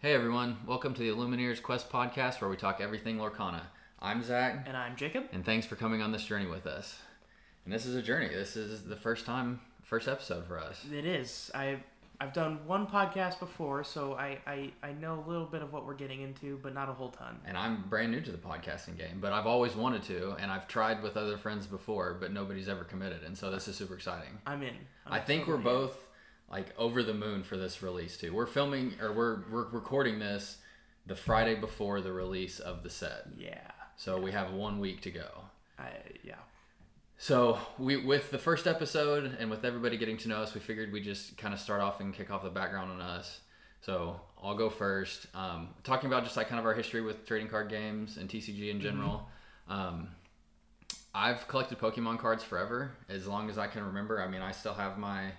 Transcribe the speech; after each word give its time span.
Hey 0.00 0.14
everyone, 0.14 0.58
welcome 0.66 0.94
to 0.94 1.00
the 1.00 1.08
Illumineers 1.08 1.60
Quest 1.62 1.90
podcast 1.90 2.40
where 2.40 2.48
we 2.48 2.56
talk 2.56 2.80
everything 2.80 3.18
Lorcana. 3.18 3.62
I'm 4.00 4.22
Zach, 4.22 4.64
And 4.66 4.76
I'm 4.76 4.94
Jacob. 4.96 5.24
and 5.32 5.44
thanks 5.44 5.66
for 5.66 5.74
coming 5.76 6.02
on 6.02 6.12
this 6.12 6.24
journey 6.24 6.46
with 6.46 6.66
us. 6.66 6.98
And 7.64 7.74
this 7.74 7.84
is 7.84 7.96
a 7.96 8.02
journey. 8.02 8.28
This 8.28 8.56
is 8.56 8.84
the 8.84 8.96
first 8.96 9.26
time, 9.26 9.60
first 9.82 10.06
episode 10.08 10.46
for 10.46 10.58
us. 10.58 10.84
It 10.92 11.04
is. 11.04 11.50
I 11.54 11.78
I've 12.20 12.32
done 12.32 12.58
one 12.66 12.84
podcast 12.88 13.38
before, 13.38 13.84
so 13.84 14.14
I, 14.14 14.38
I, 14.44 14.72
I 14.82 14.90
know 14.92 15.22
a 15.24 15.30
little 15.30 15.46
bit 15.46 15.62
of 15.62 15.72
what 15.72 15.86
we're 15.86 15.94
getting 15.94 16.22
into, 16.22 16.58
but 16.64 16.74
not 16.74 16.88
a 16.88 16.92
whole 16.92 17.10
ton. 17.10 17.38
And 17.46 17.56
I'm 17.56 17.84
brand 17.88 18.10
new 18.10 18.20
to 18.22 18.32
the 18.32 18.38
podcasting 18.38 18.98
game, 18.98 19.18
but 19.20 19.32
I've 19.32 19.46
always 19.46 19.76
wanted 19.76 20.02
to, 20.04 20.34
and 20.40 20.50
I've 20.50 20.66
tried 20.66 21.00
with 21.00 21.16
other 21.16 21.38
friends 21.38 21.68
before, 21.68 22.16
but 22.20 22.32
nobody's 22.32 22.68
ever 22.68 22.82
committed. 22.82 23.22
And 23.24 23.38
so 23.38 23.52
this 23.52 23.68
is 23.68 23.76
super 23.76 23.94
exciting. 23.94 24.30
I'm 24.48 24.64
in. 24.64 24.74
I'm 25.06 25.12
I 25.12 25.20
think 25.20 25.46
we're 25.46 25.58
both 25.58 25.96
like 26.50 26.72
over 26.78 27.02
the 27.02 27.14
moon 27.14 27.42
for 27.42 27.56
this 27.56 27.82
release 27.82 28.16
too. 28.16 28.34
We're 28.34 28.46
filming 28.46 28.94
or 29.00 29.12
we're 29.12 29.42
we're 29.50 29.68
recording 29.68 30.18
this 30.18 30.58
the 31.06 31.16
Friday 31.16 31.54
before 31.54 32.00
the 32.00 32.12
release 32.12 32.58
of 32.58 32.82
the 32.82 32.90
set. 32.90 33.26
Yeah. 33.36 33.70
So 33.96 34.20
we 34.20 34.32
have 34.32 34.52
one 34.52 34.78
week 34.78 35.00
to 35.02 35.10
go. 35.10 35.28
I 35.78 35.90
yeah. 36.22 36.34
So 37.16 37.58
we 37.78 37.96
with 37.96 38.30
the 38.30 38.38
first 38.38 38.66
episode 38.66 39.36
and 39.38 39.50
with 39.50 39.64
everybody 39.64 39.96
getting 39.96 40.16
to 40.18 40.28
know 40.28 40.38
us, 40.38 40.54
we 40.54 40.60
figured 40.60 40.92
we 40.92 41.00
just 41.00 41.36
kind 41.36 41.52
of 41.52 41.60
start 41.60 41.80
off 41.80 42.00
and 42.00 42.14
kick 42.14 42.30
off 42.30 42.42
the 42.42 42.50
background 42.50 42.92
on 42.92 43.00
us. 43.00 43.40
So 43.80 44.20
I'll 44.42 44.56
go 44.56 44.70
first, 44.70 45.26
um, 45.34 45.68
talking 45.84 46.08
about 46.08 46.24
just 46.24 46.36
like 46.36 46.48
kind 46.48 46.58
of 46.58 46.66
our 46.66 46.74
history 46.74 47.00
with 47.00 47.26
trading 47.26 47.48
card 47.48 47.68
games 47.68 48.16
and 48.16 48.28
TCG 48.28 48.70
in 48.70 48.80
general. 48.80 49.28
Um, 49.68 50.08
I've 51.14 51.46
collected 51.48 51.78
Pokemon 51.78 52.18
cards 52.18 52.44
forever, 52.44 52.92
as 53.08 53.26
long 53.26 53.50
as 53.50 53.58
I 53.58 53.66
can 53.66 53.84
remember. 53.84 54.20
I 54.20 54.28
mean, 54.28 54.42
I 54.42 54.52
still 54.52 54.74
have 54.74 54.98
my 54.98 55.32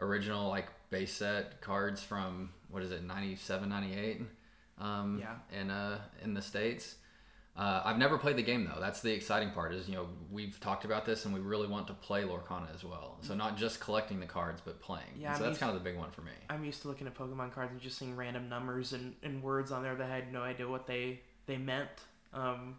original 0.00 0.48
like 0.48 0.66
base 0.90 1.12
set 1.12 1.60
cards 1.60 2.02
from 2.02 2.50
what 2.70 2.82
is 2.82 2.90
it, 2.92 3.02
97, 3.04 3.68
98 3.68 4.22
um, 4.78 5.18
Yeah. 5.20 5.34
in 5.60 5.70
uh, 5.70 5.98
in 6.22 6.34
the 6.34 6.42
states. 6.42 6.96
Uh, 7.56 7.82
I've 7.84 7.98
never 7.98 8.18
played 8.18 8.36
the 8.36 8.42
game 8.42 8.64
though. 8.72 8.80
That's 8.80 9.00
the 9.00 9.12
exciting 9.12 9.50
part. 9.50 9.74
Is 9.74 9.88
you 9.88 9.96
know 9.96 10.06
we've 10.30 10.60
talked 10.60 10.84
about 10.84 11.04
this 11.04 11.24
and 11.24 11.34
we 11.34 11.40
really 11.40 11.66
want 11.66 11.88
to 11.88 11.92
play 11.94 12.22
Lorcana 12.22 12.72
as 12.72 12.84
well. 12.84 13.18
So 13.22 13.34
not 13.34 13.56
just 13.56 13.80
collecting 13.80 14.20
the 14.20 14.26
cards, 14.26 14.62
but 14.64 14.80
playing. 14.80 15.06
Yeah, 15.18 15.30
And 15.30 15.38
so 15.38 15.44
I'm 15.44 15.50
that's 15.50 15.58
kind 15.58 15.74
of 15.74 15.82
the 15.82 15.88
big 15.90 15.98
one 15.98 16.10
for 16.12 16.20
me. 16.22 16.30
I'm 16.48 16.64
used 16.64 16.82
to 16.82 16.88
looking 16.88 17.08
at 17.08 17.16
Pokemon 17.16 17.52
cards 17.52 17.72
and 17.72 17.80
just 17.80 17.98
seeing 17.98 18.14
random 18.14 18.48
numbers 18.48 18.92
and, 18.92 19.14
and 19.24 19.42
words 19.42 19.72
on 19.72 19.82
there 19.82 19.96
that 19.96 20.08
I 20.08 20.14
had 20.14 20.32
no 20.32 20.42
idea 20.42 20.68
what 20.68 20.86
they 20.86 21.20
they 21.46 21.56
meant. 21.56 21.88
Um, 22.32 22.76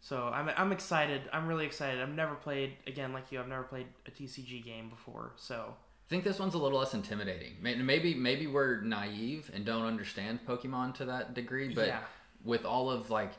so 0.00 0.28
I'm 0.32 0.48
I'm 0.56 0.72
excited. 0.72 1.20
I'm 1.30 1.46
really 1.46 1.66
excited. 1.66 2.00
I've 2.00 2.08
never 2.14 2.36
played 2.36 2.76
again 2.86 3.12
like 3.12 3.30
you. 3.30 3.38
I've 3.38 3.48
never 3.48 3.64
played 3.64 3.88
a 4.06 4.10
TCG 4.10 4.64
game 4.64 4.88
before. 4.88 5.32
So 5.36 5.74
think 6.10 6.24
this 6.24 6.38
one's 6.38 6.54
a 6.54 6.58
little 6.58 6.78
less 6.80 6.92
intimidating. 6.92 7.54
Maybe 7.62 8.14
maybe 8.14 8.46
we're 8.46 8.80
naive 8.82 9.50
and 9.54 9.64
don't 9.64 9.84
understand 9.86 10.40
Pokemon 10.46 10.94
to 10.96 11.04
that 11.06 11.32
degree, 11.34 11.72
but 11.72 11.86
Yeah. 11.88 12.00
with 12.44 12.64
all 12.66 12.90
of 12.90 13.08
like 13.10 13.32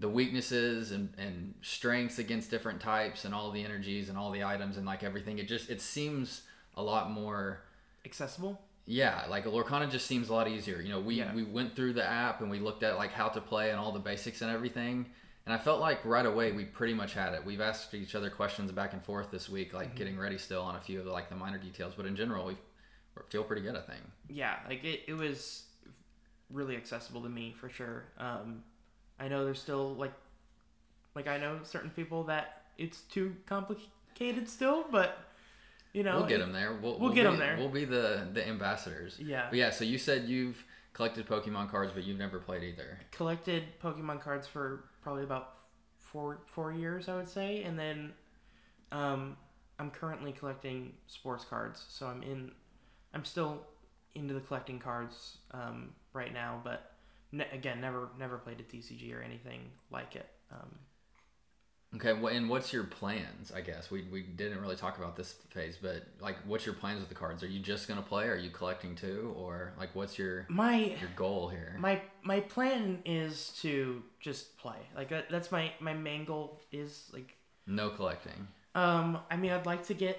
the 0.00 0.08
weaknesses 0.08 0.90
and, 0.92 1.12
and 1.18 1.54
strengths 1.62 2.18
against 2.18 2.50
different 2.50 2.80
types 2.80 3.24
and 3.24 3.34
all 3.34 3.50
the 3.50 3.64
energies 3.64 4.08
and 4.08 4.18
all 4.18 4.30
the 4.30 4.42
items 4.44 4.76
and 4.76 4.84
like 4.86 5.02
everything, 5.02 5.38
it 5.38 5.46
just 5.46 5.70
it 5.70 5.80
seems 5.80 6.42
a 6.76 6.82
lot 6.82 7.10
more 7.10 7.60
accessible. 8.04 8.60
yeah, 8.88 9.24
like 9.28 9.44
Lorcana 9.46 9.90
just 9.90 10.06
seems 10.06 10.28
a 10.28 10.32
lot 10.32 10.46
easier. 10.48 10.80
You 10.80 10.90
know, 10.90 11.00
we, 11.00 11.16
Yeah. 11.16 11.34
we 11.34 11.42
went 11.42 11.74
through 11.74 11.94
the 11.94 12.04
app 12.04 12.40
and 12.40 12.48
we 12.50 12.60
looked 12.60 12.82
at 12.84 12.96
like 12.96 13.10
how 13.12 13.28
to 13.28 13.40
play 13.40 13.70
and 13.70 13.78
all 13.80 13.90
the 13.92 13.98
basics 13.98 14.42
and 14.42 14.50
everything. 14.50 15.06
And 15.46 15.54
I 15.54 15.58
felt 15.58 15.80
like 15.80 16.04
right 16.04 16.26
away 16.26 16.50
we 16.52 16.64
pretty 16.64 16.92
much 16.92 17.14
had 17.14 17.32
it. 17.34 17.44
We've 17.44 17.60
asked 17.60 17.94
each 17.94 18.14
other 18.16 18.30
questions 18.30 18.72
back 18.72 18.92
and 18.92 19.02
forth 19.04 19.30
this 19.30 19.48
week, 19.48 19.72
like 19.72 19.88
Mm-hmm. 19.88 19.96
getting 19.96 20.18
ready 20.18 20.38
still 20.38 20.62
on 20.62 20.74
a 20.76 20.80
few 20.80 20.98
of 20.98 21.04
the, 21.04 21.12
like 21.12 21.28
the 21.28 21.36
minor 21.36 21.58
details. 21.58 21.94
But 21.96 22.06
in 22.06 22.16
general, 22.16 22.46
we 22.46 22.56
feel 23.30 23.44
pretty 23.44 23.62
good. 23.62 23.76
I 23.76 23.80
think. 23.80 24.00
yeah, 24.28 24.56
like 24.68 24.82
it, 24.84 25.02
it 25.06 25.14
was 25.14 25.62
really 26.50 26.76
accessible 26.76 27.22
to 27.22 27.28
me 27.28 27.54
for 27.60 27.68
sure. 27.68 28.04
Um, 28.18 28.62
I 29.20 29.28
know 29.28 29.44
there's 29.44 29.60
still 29.60 29.94
like, 29.94 30.12
like 31.14 31.26
I 31.28 31.38
know 31.38 31.60
certain 31.62 31.90
people 31.90 32.24
that 32.24 32.62
it's 32.76 33.02
too 33.02 33.34
complicated 33.46 34.48
still, 34.48 34.84
but 34.90 35.16
you 35.92 36.02
know, 36.02 36.16
we'll 36.18 36.26
get 36.26 36.38
them 36.40 36.52
there. 36.52 36.76
We'll, 36.82 36.98
we'll 36.98 37.12
get 37.12 37.22
be, 37.22 37.28
'em 37.28 37.38
there. 37.38 37.56
We'll 37.58 37.68
be 37.70 37.84
the 37.84 38.26
the 38.32 38.46
ambassadors. 38.46 39.16
Yeah, 39.20 39.46
But 39.48 39.58
yeah. 39.58 39.70
So 39.70 39.84
you 39.84 39.96
said 39.96 40.24
you've 40.28 40.62
collected 40.92 41.26
Pokemon 41.26 41.70
cards, 41.70 41.92
but 41.94 42.04
you've 42.04 42.18
never 42.18 42.38
played 42.38 42.62
either. 42.64 42.98
collected 43.12 43.62
Pokemon 43.82 44.20
cards 44.20 44.46
for 44.46 44.84
probably 45.06 45.22
about 45.22 45.58
four 45.98 46.38
four 46.48 46.72
years, 46.72 47.08
I 47.08 47.14
would 47.14 47.28
say, 47.28 47.62
and 47.62 47.78
then 47.78 48.12
um, 48.90 49.36
I'm 49.78 49.92
currently 49.92 50.32
collecting 50.32 50.94
sports 51.06 51.44
cards, 51.44 51.84
so 51.88 52.06
I'm 52.06 52.24
in, 52.24 52.50
I'm 53.14 53.24
still 53.24 53.62
into 54.16 54.34
the 54.34 54.40
collecting 54.40 54.80
cards 54.80 55.36
um, 55.52 55.90
right 56.12 56.34
now, 56.34 56.60
but 56.64 56.90
ne- 57.30 57.48
again, 57.52 57.80
never 57.80 58.08
never 58.18 58.36
played 58.36 58.58
a 58.58 58.64
TCG 58.64 59.16
or 59.16 59.22
anything 59.22 59.70
like 59.92 60.16
it. 60.16 60.26
Um, 60.50 60.70
Okay. 61.96 62.12
wha- 62.12 62.28
And 62.30 62.48
what's 62.48 62.72
your 62.72 62.84
plans? 62.84 63.52
I 63.54 63.60
guess 63.60 63.90
we 63.90 64.02
we 64.04 64.22
didn't 64.22 64.60
really 64.60 64.76
talk 64.76 64.98
about 64.98 65.16
this 65.16 65.32
phase, 65.50 65.76
but 65.80 66.04
like, 66.20 66.36
what's 66.46 66.64
your 66.64 66.74
plans 66.74 67.00
with 67.00 67.08
the 67.08 67.14
cards? 67.14 67.42
Are 67.42 67.46
you 67.48 67.60
just 67.60 67.88
gonna 67.88 68.02
play? 68.02 68.28
Are 68.28 68.36
you 68.36 68.50
collecting 68.50 68.94
too, 68.94 69.34
or 69.36 69.72
like, 69.78 69.94
what's 69.94 70.18
your 70.18 70.46
my 70.48 70.96
your 71.00 71.10
goal 71.16 71.48
here? 71.48 71.74
my 71.78 72.00
my 72.22 72.40
plan 72.40 73.00
is 73.04 73.50
to 73.62 74.02
just 74.20 74.56
play. 74.58 74.78
Like 74.94 75.08
that, 75.10 75.30
that's 75.30 75.50
my 75.52 75.72
my 75.80 75.94
main 75.94 76.24
goal 76.24 76.60
is 76.72 77.10
like 77.12 77.36
No 77.66 77.90
collecting. 77.90 78.46
um 78.74 79.18
I 79.30 79.36
mean 79.36 79.52
I'd 79.52 79.66
like 79.66 79.86
to 79.86 79.94
get 79.94 80.18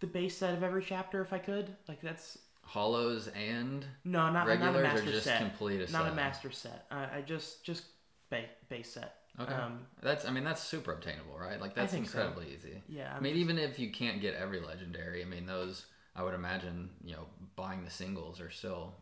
the 0.00 0.06
base 0.06 0.36
set 0.36 0.54
of 0.54 0.62
every 0.62 0.82
chapter 0.84 1.20
if 1.22 1.32
I 1.32 1.38
could. 1.38 1.74
Like 1.88 2.00
that's 2.00 2.38
Hollows 2.62 3.26
and 3.28 3.84
no 4.04 4.30
not 4.30 4.32
not 4.32 4.46
a 4.46 4.48
regulars 4.50 4.82
master 4.84 5.08
or 5.08 5.12
just 5.12 5.24
set. 5.24 5.38
complete 5.40 5.80
a 5.88 5.90
Not 5.92 6.04
set? 6.04 6.12
a 6.12 6.14
master 6.14 6.50
set. 6.52 6.86
Uh, 6.90 7.06
I 7.16 7.20
just 7.22 7.64
just 7.64 7.82
ba- 8.30 8.44
base 8.68 8.92
set. 8.92 9.16
Okay. 9.40 9.52
Um 9.54 9.86
that's 10.02 10.24
I 10.24 10.30
mean 10.30 10.44
that's 10.44 10.62
super 10.62 10.92
obtainable, 10.92 11.38
right? 11.38 11.60
Like 11.60 11.74
that's 11.74 11.92
think 11.92 12.08
so. 12.08 12.18
incredibly 12.20 12.54
easy. 12.54 12.82
yeah. 12.88 13.12
I 13.12 13.16
I'm 13.16 13.22
mean, 13.22 13.34
just- 13.34 13.40
even 13.42 13.58
if 13.58 13.78
you 13.78 13.90
can't 13.90 14.20
get 14.20 14.34
every 14.34 14.60
legendary, 14.60 15.22
I 15.22 15.24
mean 15.26 15.46
those 15.46 15.86
I 16.16 16.22
would 16.22 16.34
imagine 16.34 16.90
you 17.04 17.14
know 17.14 17.26
buying 17.56 17.84
the 17.84 17.90
singles 17.90 18.40
are 18.40 18.50
still 18.50 18.94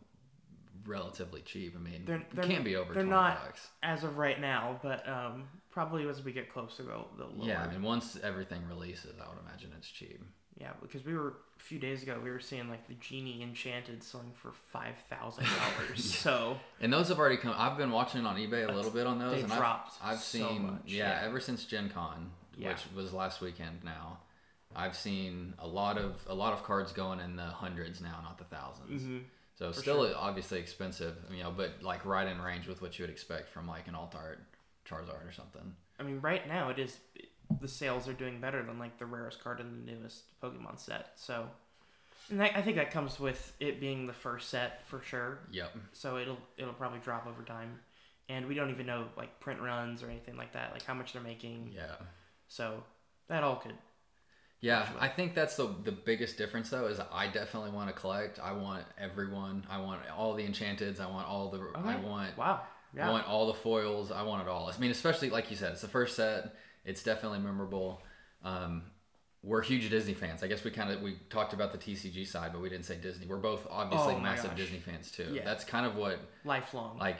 relatively 0.85 1.41
cheap. 1.41 1.75
I 1.75 1.79
mean, 1.79 2.05
They're- 2.05 2.25
they're- 2.33 2.43
can't 2.45 2.63
be 2.63 2.75
over 2.75 2.93
they're 2.93 3.03
twenty 3.03 3.15
not- 3.15 3.43
bucks. 3.43 3.69
as 3.83 4.03
of 4.03 4.17
right 4.17 4.39
now, 4.39 4.79
but 4.81 5.07
um 5.07 5.49
probably 5.69 6.07
as 6.07 6.23
we 6.23 6.31
get 6.31 6.51
closer 6.51 6.83
they'll, 6.83 7.09
they'll 7.17 7.31
lower. 7.35 7.47
Yeah, 7.47 7.63
I 7.63 7.71
mean 7.71 7.81
once 7.83 8.17
everything 8.23 8.67
releases, 8.67 9.19
I 9.19 9.27
would 9.29 9.37
imagine 9.45 9.71
it's 9.77 9.89
cheap. 9.89 10.21
Yeah, 10.59 10.71
because 10.81 11.05
we 11.05 11.13
were 11.15 11.35
a 11.57 11.63
few 11.63 11.79
days 11.79 12.03
ago 12.03 12.19
we 12.23 12.29
were 12.29 12.39
seeing 12.39 12.69
like 12.69 12.87
the 12.87 12.93
genie 12.95 13.41
enchanted 13.41 14.03
selling 14.03 14.31
for 14.33 14.51
five 14.71 14.95
thousand 15.09 15.45
dollars. 15.45 16.03
So 16.19 16.57
And 16.81 16.91
those 16.91 17.07
have 17.09 17.17
already 17.19 17.37
come. 17.37 17.53
I've 17.57 17.77
been 17.77 17.91
watching 17.91 18.25
on 18.25 18.35
eBay 18.35 18.67
a 18.67 18.71
little 18.71 18.91
bit 18.91 19.07
on 19.07 19.19
those, 19.19 19.35
They 19.35 19.41
and 19.43 19.51
dropped 19.51 19.97
I've, 20.03 20.13
I've 20.15 20.19
so 20.19 20.49
seen 20.49 20.67
much, 20.67 20.81
yeah, 20.85 21.21
yeah. 21.21 21.25
ever 21.27 21.39
since 21.39 21.65
Gen 21.65 21.89
Con, 21.89 22.31
Yeah. 22.57 22.69
which 22.69 22.81
was 22.95 23.13
last 23.13 23.39
weekend. 23.41 23.83
Now, 23.83 24.19
I've 24.75 24.95
seen 24.95 25.53
a 25.59 25.67
lot 25.67 25.97
of 25.97 26.21
a 26.27 26.35
lot 26.35 26.53
of 26.53 26.63
cards 26.63 26.91
going 26.91 27.19
in 27.21 27.35
the 27.37 27.43
hundreds 27.43 28.01
now, 28.01 28.19
not 28.23 28.37
the 28.37 28.43
1000s 28.55 29.01
mhm. 29.01 29.21
So 29.55 29.71
still 29.73 30.13
obviously 30.15 30.59
expensive, 30.59 31.15
you 31.31 31.43
know, 31.43 31.51
but 31.51 31.83
like 31.83 32.05
right 32.05 32.27
in 32.27 32.41
range 32.41 32.67
with 32.67 32.81
what 32.81 32.97
you 32.97 33.03
would 33.03 33.09
expect 33.09 33.49
from 33.49 33.67
like 33.67 33.87
an 33.89 33.95
alt 33.95 34.15
art 34.15 34.39
Charizard 34.89 35.27
or 35.27 35.33
something. 35.33 35.75
I 35.99 36.03
mean, 36.03 36.19
right 36.21 36.47
now 36.47 36.69
it 36.69 36.79
is 36.79 36.97
the 37.61 37.67
sales 37.67 38.07
are 38.07 38.13
doing 38.13 38.39
better 38.39 38.63
than 38.63 38.79
like 38.79 38.97
the 38.97 39.05
rarest 39.05 39.43
card 39.43 39.59
in 39.59 39.85
the 39.85 39.91
newest 39.91 40.23
Pokemon 40.41 40.79
set. 40.79 41.11
So, 41.15 41.47
and 42.29 42.41
I, 42.41 42.47
I 42.47 42.61
think 42.61 42.77
that 42.77 42.91
comes 42.91 43.19
with 43.19 43.53
it 43.59 43.79
being 43.79 44.07
the 44.07 44.13
first 44.13 44.49
set 44.49 44.87
for 44.87 45.01
sure. 45.01 45.39
Yep. 45.51 45.75
So 45.93 46.17
it'll 46.17 46.37
it'll 46.57 46.73
probably 46.73 46.99
drop 46.99 47.27
over 47.27 47.43
time, 47.43 47.79
and 48.27 48.47
we 48.47 48.55
don't 48.55 48.69
even 48.69 48.85
know 48.85 49.05
like 49.17 49.39
print 49.39 49.61
runs 49.61 50.03
or 50.03 50.09
anything 50.09 50.37
like 50.37 50.53
that, 50.53 50.71
like 50.73 50.85
how 50.85 50.93
much 50.93 51.13
they're 51.13 51.21
making. 51.21 51.71
Yeah. 51.75 51.95
So 52.47 52.83
that 53.27 53.43
all 53.43 53.55
could. 53.57 53.75
Yeah, 54.61 54.81
Actually. 54.81 54.99
I 54.99 55.07
think 55.07 55.35
that's 55.35 55.55
the 55.55 55.73
the 55.83 55.91
biggest 55.91 56.37
difference 56.37 56.69
though 56.69 56.87
is 56.87 56.99
I 57.11 57.27
definitely 57.27 57.71
want 57.71 57.87
to 57.87 57.99
collect. 57.99 58.39
I 58.39 58.51
want 58.51 58.83
everyone. 58.97 59.65
I 59.69 59.79
want 59.79 60.01
all 60.15 60.33
the 60.33 60.45
enchanteds. 60.45 60.99
I 60.99 61.09
want 61.09 61.27
all 61.27 61.49
the. 61.49 61.65
I 61.75 61.95
want 61.97 62.37
Wow. 62.37 62.61
Yeah. 62.95 63.07
I 63.07 63.11
want 63.11 63.27
all 63.27 63.47
the 63.47 63.53
foils. 63.53 64.11
I 64.11 64.23
want 64.23 64.41
it 64.41 64.49
all. 64.49 64.69
I 64.69 64.77
mean, 64.79 64.91
especially 64.91 65.29
like 65.29 65.49
you 65.49 65.55
said, 65.55 65.73
it's 65.73 65.81
the 65.81 65.87
first 65.87 66.15
set. 66.15 66.55
It's 66.85 67.03
definitely 67.03 67.39
memorable. 67.39 68.01
Um, 68.43 68.83
we're 69.43 69.61
huge 69.61 69.89
Disney 69.89 70.13
fans. 70.13 70.43
I 70.43 70.47
guess 70.47 70.63
we 70.63 70.71
kind 70.71 70.91
of 70.91 71.01
we 71.01 71.17
talked 71.29 71.53
about 71.53 71.71
the 71.71 71.77
TCG 71.77 72.27
side, 72.27 72.51
but 72.51 72.61
we 72.61 72.69
didn't 72.69 72.85
say 72.85 72.97
Disney. 72.97 73.25
We're 73.25 73.37
both 73.37 73.65
obviously 73.71 74.15
Oh 74.15 74.19
massive 74.19 74.51
gosh. 74.51 74.59
Disney 74.59 74.79
fans 74.79 75.11
too. 75.11 75.31
Yeah. 75.33 75.45
That's 75.45 75.63
kind 75.63 75.85
of 75.85 75.95
what 75.95 76.19
Lifelong. 76.43 76.97
like 76.97 77.19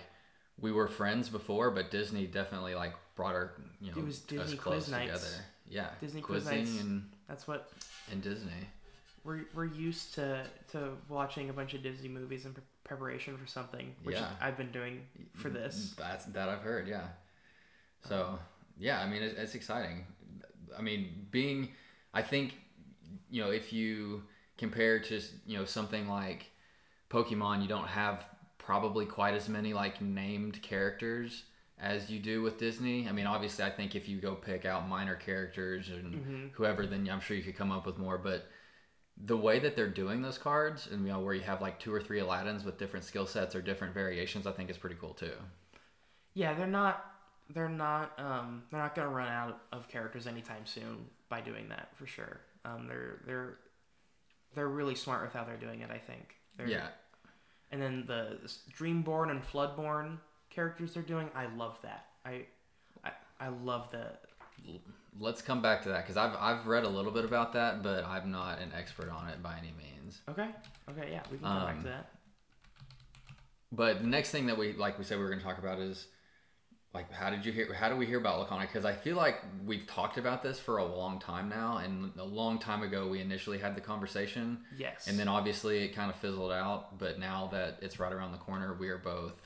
we 0.59 0.71
were 0.71 0.87
friends 0.87 1.29
before, 1.29 1.71
but 1.71 1.91
Disney 1.91 2.25
definitely 2.27 2.75
like 2.75 2.93
brought 3.15 3.35
our 3.35 3.53
you 3.79 3.91
know 3.91 3.97
It 3.99 4.05
was 4.05 4.21
us 4.37 4.53
close 4.55 4.57
quiz 4.85 4.89
nights. 4.89 5.13
together. 5.23 5.43
Yeah, 5.69 5.89
Disney 6.01 6.21
quiz 6.21 6.45
nights. 6.45 6.79
and 6.81 7.09
That's 7.27 7.47
what 7.47 7.69
and 8.11 8.21
Disney. 8.21 8.51
we're 9.23 9.45
we're 9.53 9.65
used 9.65 10.15
to 10.15 10.43
to 10.71 10.89
watching 11.07 11.49
a 11.49 11.53
bunch 11.53 11.73
of 11.73 11.83
Disney 11.83 12.09
movies 12.09 12.45
in 12.45 12.53
pre- 12.53 12.63
preparation 12.83 13.37
for 13.37 13.47
something, 13.47 13.95
which 14.03 14.15
Yeah. 14.17 14.29
I've 14.41 14.57
been 14.57 14.71
doing 14.71 15.05
for 15.35 15.49
this. 15.49 15.93
That's 15.97 16.25
that 16.25 16.49
I've 16.49 16.63
heard, 16.63 16.87
yeah. 16.87 17.07
So 18.07 18.39
yeah, 18.79 19.01
I 19.01 19.07
mean 19.07 19.21
it's, 19.23 19.39
it's 19.39 19.55
exciting. 19.55 20.05
I 20.77 20.81
mean 20.81 21.27
being, 21.31 21.69
I 22.13 22.21
think, 22.21 22.55
you 23.29 23.41
know, 23.43 23.51
if 23.51 23.73
you 23.73 24.23
compare 24.57 24.99
to 24.99 25.21
you 25.45 25.57
know 25.57 25.65
something 25.65 26.07
like 26.07 26.47
Pokemon, 27.09 27.61
you 27.61 27.67
don't 27.67 27.87
have 27.87 28.25
probably 28.57 29.05
quite 29.05 29.33
as 29.33 29.49
many 29.49 29.73
like 29.73 30.01
named 30.01 30.61
characters 30.61 31.43
as 31.79 32.09
you 32.09 32.19
do 32.19 32.41
with 32.41 32.57
Disney. 32.57 33.07
I 33.07 33.11
mean, 33.11 33.27
obviously, 33.27 33.63
I 33.65 33.71
think 33.71 33.95
if 33.95 34.09
you 34.09 34.19
go 34.19 34.35
pick 34.35 34.65
out 34.65 34.87
minor 34.89 35.15
characters 35.15 35.89
and 35.89 36.19
Mm-hmm. 36.19 36.47
whoever, 36.51 36.85
then 36.85 37.09
I'm 37.09 37.21
sure 37.21 37.37
you 37.37 37.43
could 37.43 37.57
come 37.57 37.71
up 37.71 37.85
with 37.85 37.97
more. 37.97 38.17
But 38.17 38.47
the 39.17 39.37
way 39.37 39.59
that 39.59 39.75
they're 39.75 39.89
doing 39.89 40.21
those 40.21 40.37
cards, 40.37 40.87
and 40.91 41.03
you 41.05 41.13
know, 41.13 41.19
where 41.21 41.33
you 41.35 41.41
have 41.41 41.61
like 41.61 41.79
two 41.79 41.93
or 41.93 42.01
three 42.01 42.19
Aladdins 42.19 42.65
with 42.65 42.77
different 42.79 43.05
skill 43.05 43.27
sets 43.27 43.55
or 43.55 43.61
different 43.61 43.93
variations, 43.93 44.47
I 44.47 44.51
think 44.53 44.69
is 44.69 44.77
pretty 44.77 44.97
cool 44.99 45.13
too. 45.13 45.33
Yeah, 46.33 46.53
they're 46.53 46.67
not. 46.67 47.05
They're 47.53 47.69
not. 47.69 48.13
Um, 48.19 48.63
they're 48.71 48.79
not 48.79 48.95
gonna 48.95 49.09
run 49.09 49.27
out 49.27 49.61
of 49.71 49.87
characters 49.87 50.27
anytime 50.27 50.65
soon 50.65 51.05
by 51.29 51.41
doing 51.41 51.69
that 51.69 51.89
for 51.95 52.05
sure. 52.05 52.41
Um, 52.65 52.87
they're 52.87 53.21
they're 53.25 53.57
they're 54.55 54.67
really 54.69 54.95
smart 54.95 55.23
with 55.23 55.33
how 55.33 55.43
they're 55.43 55.57
doing 55.57 55.81
it. 55.81 55.89
I 55.91 55.97
think. 55.97 56.35
They're, 56.57 56.67
Yeah, 56.67 56.87
And 57.71 57.81
then 57.81 58.03
the 58.05 58.37
Dreamborn 58.77 59.31
and 59.31 59.41
Floodborn 59.41 60.17
characters 60.49 60.93
they're 60.93 61.03
doing, 61.03 61.29
I 61.35 61.45
love 61.55 61.77
that. 61.83 62.05
I 62.25 62.45
I, 63.03 63.11
I 63.39 63.47
love 63.49 63.89
the. 63.91 64.11
let's 65.19 65.41
come 65.41 65.61
back 65.61 65.81
to 65.83 65.89
that 65.89 66.03
because 66.03 66.17
I've 66.17 66.35
I've 66.39 66.67
read 66.67 66.83
a 66.83 66.89
little 66.89 67.11
bit 67.11 67.25
about 67.25 67.53
that, 67.53 67.81
but 67.81 68.03
I'm 68.05 68.29
not 68.31 68.59
an 68.59 68.71
expert 68.75 69.09
on 69.09 69.27
it 69.29 69.41
by 69.41 69.57
any 69.57 69.73
means. 69.77 70.21
Okay. 70.29 70.49
Okay. 70.89 71.09
Yeah, 71.11 71.21
we 71.31 71.37
can 71.37 71.47
come 71.47 71.65
back 71.65 71.75
Um, 71.77 71.83
to 71.83 71.89
that. 71.89 72.11
But 73.71 74.01
the 74.01 74.07
next 74.07 74.31
thing 74.31 74.47
that 74.47 74.57
we 74.57 74.73
like 74.73 74.97
we 74.97 75.03
said 75.03 75.17
we 75.17 75.23
were 75.23 75.29
going 75.29 75.39
to 75.39 75.45
talk 75.45 75.59
about 75.59 75.79
is 75.79 76.07
like 76.93 77.11
how 77.11 77.29
did 77.29 77.45
you 77.45 77.51
hear 77.51 77.71
how 77.73 77.87
do 77.89 77.95
we 77.95 78.05
hear 78.05 78.17
about 78.17 78.47
Lorcana? 78.49 78.61
Because 78.61 78.83
I 78.85 78.93
feel 78.93 79.15
like 79.15 79.35
we've 79.65 79.85
talked 79.85 80.17
about 80.17 80.41
this 80.41 80.59
for 80.59 80.77
a 80.77 80.85
long 80.85 81.19
time 81.19 81.47
now, 81.49 81.77
and 81.77 82.11
a 82.17 82.23
long 82.23 82.57
time 82.59 82.81
ago 82.83 83.07
we 83.07 83.19
initially 83.21 83.59
had 83.59 83.75
the 83.75 83.81
conversation, 83.81 84.59
Yes. 84.77 85.07
and 85.07 85.17
then 85.19 85.27
obviously 85.27 85.83
it 85.85 85.89
kind 85.95 86.09
of 86.09 86.17
fizzled 86.17 86.51
out. 86.51 86.97
But 86.97 87.19
now 87.19 87.47
that 87.51 87.77
it's 87.81 87.99
right 87.99 88.11
around 88.11 88.31
the 88.31 88.37
corner, 88.39 88.73
we 88.79 88.89
are 88.89 88.97
both 88.97 89.39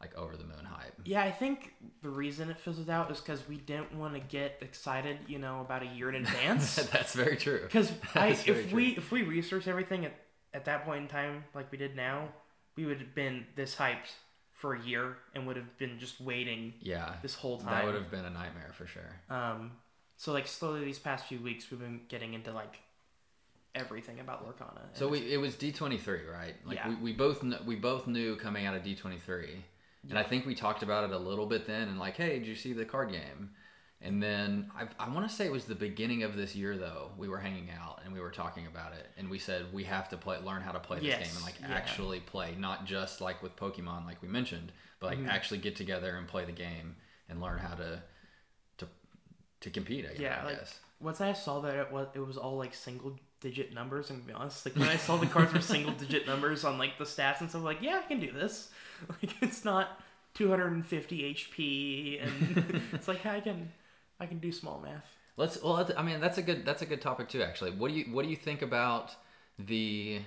like 0.00 0.16
over 0.16 0.36
the 0.36 0.44
moon 0.44 0.64
hype. 0.66 0.92
Yeah, 1.04 1.22
I 1.22 1.30
think 1.32 1.72
the 2.02 2.10
reason 2.10 2.50
it 2.50 2.58
fizzled 2.58 2.90
out 2.90 3.10
is 3.10 3.20
because 3.20 3.48
we 3.48 3.56
didn't 3.56 3.96
want 3.96 4.14
to 4.14 4.20
get 4.20 4.58
excited, 4.60 5.18
you 5.26 5.38
know, 5.38 5.62
about 5.62 5.82
a 5.82 5.86
year 5.86 6.10
in 6.10 6.16
advance. 6.16 6.76
That's 6.92 7.14
very 7.14 7.36
true. 7.36 7.60
Because 7.62 7.90
I, 8.14 8.28
That's 8.30 8.42
very 8.44 8.58
if 8.60 8.68
true. 8.68 8.76
we 8.76 8.88
if 8.96 9.10
we 9.10 9.22
researched 9.22 9.66
everything 9.66 10.04
at, 10.04 10.12
at 10.52 10.66
that 10.66 10.84
point 10.84 11.02
in 11.02 11.08
time, 11.08 11.44
like 11.54 11.72
we 11.72 11.78
did 11.78 11.96
now, 11.96 12.28
we 12.76 12.84
would 12.84 12.98
have 12.98 13.14
been 13.14 13.46
this 13.56 13.74
hyped 13.76 14.12
for 14.54 14.74
a 14.74 14.82
year 14.82 15.16
and 15.34 15.46
would 15.46 15.56
have 15.56 15.76
been 15.78 15.98
just 15.98 16.20
waiting 16.20 16.72
yeah, 16.80 17.14
this 17.22 17.34
whole 17.34 17.58
time. 17.58 17.70
that 17.70 17.84
would 17.84 17.94
have 17.94 18.10
been 18.10 18.24
a 18.24 18.30
nightmare 18.30 18.72
for 18.72 18.86
sure. 18.86 19.20
Um, 19.28 19.72
so 20.16 20.32
like 20.32 20.46
slowly 20.46 20.84
these 20.84 20.98
past 20.98 21.26
few 21.26 21.40
weeks, 21.40 21.70
we've 21.70 21.80
been 21.80 22.00
getting 22.08 22.34
into 22.34 22.52
like 22.52 22.78
everything 23.74 24.20
about 24.20 24.46
Lorcana. 24.46 24.80
So 24.92 25.08
we 25.08 25.18
it 25.32 25.38
was 25.38 25.56
D 25.56 25.72
twenty 25.72 25.98
three, 25.98 26.24
right? 26.32 26.54
Like 26.64 26.76
Yeah. 26.76 26.88
we, 26.90 26.94
we 26.96 27.12
both 27.12 27.40
kn- 27.40 27.58
we 27.66 27.74
both 27.74 28.06
knew 28.06 28.36
coming 28.36 28.64
out 28.64 28.76
of 28.76 28.82
D 28.84 28.94
twenty 28.94 29.18
three, 29.18 29.64
and 30.08 30.18
I 30.18 30.22
think 30.22 30.46
we 30.46 30.54
talked 30.54 30.82
about 30.82 31.04
it 31.04 31.10
a 31.10 31.18
little 31.18 31.46
bit 31.46 31.66
then, 31.66 31.88
and 31.88 31.98
like, 31.98 32.16
hey, 32.16 32.38
did 32.38 32.46
you 32.46 32.54
see 32.54 32.72
the 32.72 32.84
card 32.84 33.10
game? 33.10 33.50
And 34.04 34.22
then 34.22 34.70
I, 34.78 34.86
I 35.04 35.08
want 35.08 35.26
to 35.28 35.34
say 35.34 35.46
it 35.46 35.52
was 35.52 35.64
the 35.64 35.74
beginning 35.74 36.22
of 36.24 36.36
this 36.36 36.54
year 36.54 36.76
though. 36.76 37.10
We 37.16 37.28
were 37.28 37.38
hanging 37.38 37.70
out 37.70 38.00
and 38.04 38.12
we 38.12 38.20
were 38.20 38.30
talking 38.30 38.66
about 38.66 38.92
it, 38.92 39.06
and 39.16 39.30
we 39.30 39.38
said 39.38 39.72
we 39.72 39.84
have 39.84 40.08
to 40.10 40.16
play, 40.18 40.36
learn 40.44 40.60
how 40.62 40.72
to 40.72 40.78
play 40.80 40.98
this 40.98 41.06
Yes, 41.08 41.18
game 41.26 41.36
and 41.36 41.44
like 41.44 41.54
yeah. 41.60 41.74
actually 41.74 42.20
play, 42.20 42.54
not 42.58 42.84
just 42.84 43.20
like 43.20 43.42
with 43.42 43.56
Pokemon, 43.56 44.04
like 44.06 44.20
we 44.22 44.28
mentioned, 44.28 44.72
but 45.00 45.12
Mm-hmm. 45.12 45.24
like 45.24 45.32
actually 45.34 45.58
get 45.58 45.74
together 45.76 46.16
and 46.16 46.28
play 46.28 46.44
the 46.44 46.52
game 46.52 46.96
and 47.28 47.40
learn 47.40 47.58
how 47.58 47.74
to 47.76 48.02
to 48.78 48.86
to 49.60 49.70
compete. 49.70 50.04
I 50.04 50.12
guess. 50.12 50.20
Yeah, 50.20 50.38
I 50.42 50.44
like- 50.46 50.58
guess. 50.58 50.80
once 51.00 51.20
I 51.20 51.32
saw 51.32 51.60
that 51.60 51.74
it 51.74 51.90
was 51.92 52.08
it 52.14 52.20
was 52.20 52.36
all 52.36 52.56
like 52.58 52.74
single 52.74 53.18
digit 53.40 53.72
numbers, 53.74 54.10
and 54.10 54.20
to 54.20 54.26
be 54.26 54.32
honest, 54.34 54.66
like 54.66 54.76
when 54.76 54.88
I 54.88 54.96
saw 54.96 55.16
the 55.16 55.26
cards 55.26 55.52
were 55.54 55.60
single 55.74 55.92
digit 55.92 56.26
numbers 56.26 56.64
on 56.64 56.76
like 56.78 56.98
the 56.98 57.04
stats 57.04 57.40
and 57.40 57.48
stuff, 57.48 57.62
like 57.64 57.80
yeah, 57.80 58.00
I 58.04 58.06
can 58.06 58.20
do 58.20 58.30
this. 58.32 58.68
Like 59.08 59.34
it's 59.42 59.64
not 59.64 60.00
250 60.34 61.34
HP, 61.34 62.22
and 62.24 62.82
it's 62.92 63.08
like 63.08 63.24
I 63.26 63.40
can 63.40 63.70
I 64.20 64.26
can 64.26 64.38
do 64.38 64.52
small 64.52 64.80
math. 64.80 65.06
Let's. 65.36 65.62
Well, 65.62 65.90
I 65.96 66.02
mean, 66.02 66.20
that's 66.20 66.38
a 66.38 66.42
good. 66.42 66.64
That's 66.64 66.82
a 66.82 66.86
good 66.86 67.00
topic 67.00 67.28
too. 67.28 67.42
Actually, 67.42 67.72
what 67.72 67.90
do 67.90 67.98
you 67.98 68.04
What 68.12 68.24
do 68.24 68.30
you 68.30 68.36
think 68.36 68.62
about 68.62 69.14
the 69.58 70.20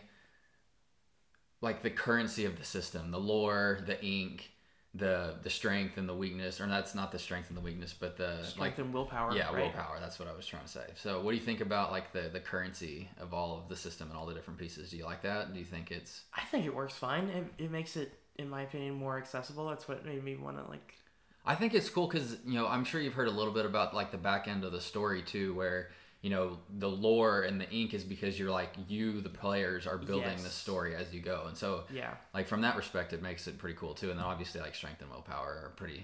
like 1.62 1.81
the 1.84 1.89
currency 1.89 2.45
of 2.45 2.57
the 2.57 2.63
system, 2.66 3.12
the 3.12 3.19
lore, 3.19 3.80
the 3.86 4.04
ink, 4.04 4.51
the 4.94 5.36
the 5.44 5.50
strength 5.50 5.98
and 5.98 6.07
the 6.07 6.13
weakness, 6.13 6.60
or 6.60 6.68
that's 6.68 6.94
not 6.94 7.12
the 7.12 7.19
strength 7.19 7.50
and 7.50 7.57
the 7.57 7.62
weakness, 7.62 7.94
but 7.98 8.18
the 8.18 8.44
Strength 8.44 8.60
like 8.60 8.78
and 8.78 8.94
willpower. 8.94 9.36
yeah, 9.36 9.45
right? 9.48 9.63
willpower. 9.63 9.98
That's 10.00 10.19
what 10.19 10.28
I 10.28 10.36
was 10.36 10.45
trying 10.45 10.63
to 10.63 10.69
say. 10.69 10.86
So, 10.95 11.22
what 11.22 11.31
do 11.31 11.38
you 11.38 11.44
think 11.44 11.62
about 11.62 11.92
like 11.92 12.12
the 12.12 12.30
the 12.31 12.40
currency 12.40 13.10
of 13.19 13.33
all 13.33 13.57
of 13.57 13.69
the 13.69 13.75
system 13.75 14.10
and 14.10 14.18
all 14.18 14.25
the 14.25 14.33
different 14.33 14.60
pieces? 14.60 14.92
Do 14.92 14.98
you 14.98 15.06
like 15.06 15.22
that? 15.24 15.54
Do 15.54 15.60
you 15.60 15.66
think 15.66 15.92
it's 15.92 16.24
I 16.33 16.42
think 16.42 16.66
it 16.66 16.74
works 16.74 16.95
fine. 16.95 17.30
It, 17.30 17.63
it 17.63 17.72
makes 17.72 17.95
it, 17.95 18.13
in 18.38 18.50
my 18.50 18.63
opinion, 18.63 18.95
more 18.95 19.18
accessible. 19.18 19.68
That's 19.69 19.88
what 19.88 20.06
made 20.06 20.24
me 20.24 20.36
want 20.36 20.57
to 20.57 20.69
like. 20.69 20.95
I 21.47 21.55
think 21.55 21.73
it's 21.73 21.89
cool 21.89 22.07
because 22.07 22.38
you 22.45 22.55
know 22.55 22.67
I'm 22.67 22.83
sure 22.83 22.99
you've 23.01 23.13
heard 23.13 23.27
a 23.29 23.31
little 23.31 23.53
bit 23.53 23.65
about 23.65 23.95
like 23.95 24.11
the 24.11 24.17
back 24.17 24.47
end 24.47 24.63
of 24.63 24.71
the 24.71 24.81
story 24.81 25.21
too, 25.23 25.53
where 25.55 25.89
you 26.21 26.29
know 26.29 26.57
the 26.77 26.89
lore 26.89 27.44
and 27.44 27.59
the 27.61 27.69
ink 27.71 27.94
is 27.94 28.03
because 28.03 28.38
you're 28.38 28.51
like 28.51 28.71
you 28.88 29.21
the 29.21 29.29
players 29.29 29.88
are 29.88 29.97
building 29.97 30.35
the 30.44 30.49
story 30.49 30.95
as 30.95 31.13
you 31.13 31.21
go, 31.21 31.45
and 31.47 31.55
so 31.57 31.85
Yeah. 31.91 32.13
like 32.33 32.47
from 32.47 32.61
that 32.61 32.75
respect 32.75 33.13
it 33.13 33.21
makes 33.21 33.47
it 33.47 33.57
pretty 33.57 33.77
cool 33.77 33.94
too. 33.94 34.09
And 34.09 34.19
then 34.19 34.25
obviously 34.25 34.59
like 34.61 34.75
strength 34.75 35.01
and 35.01 35.09
willpower 35.09 35.61
are 35.65 35.73
pretty 35.77 36.03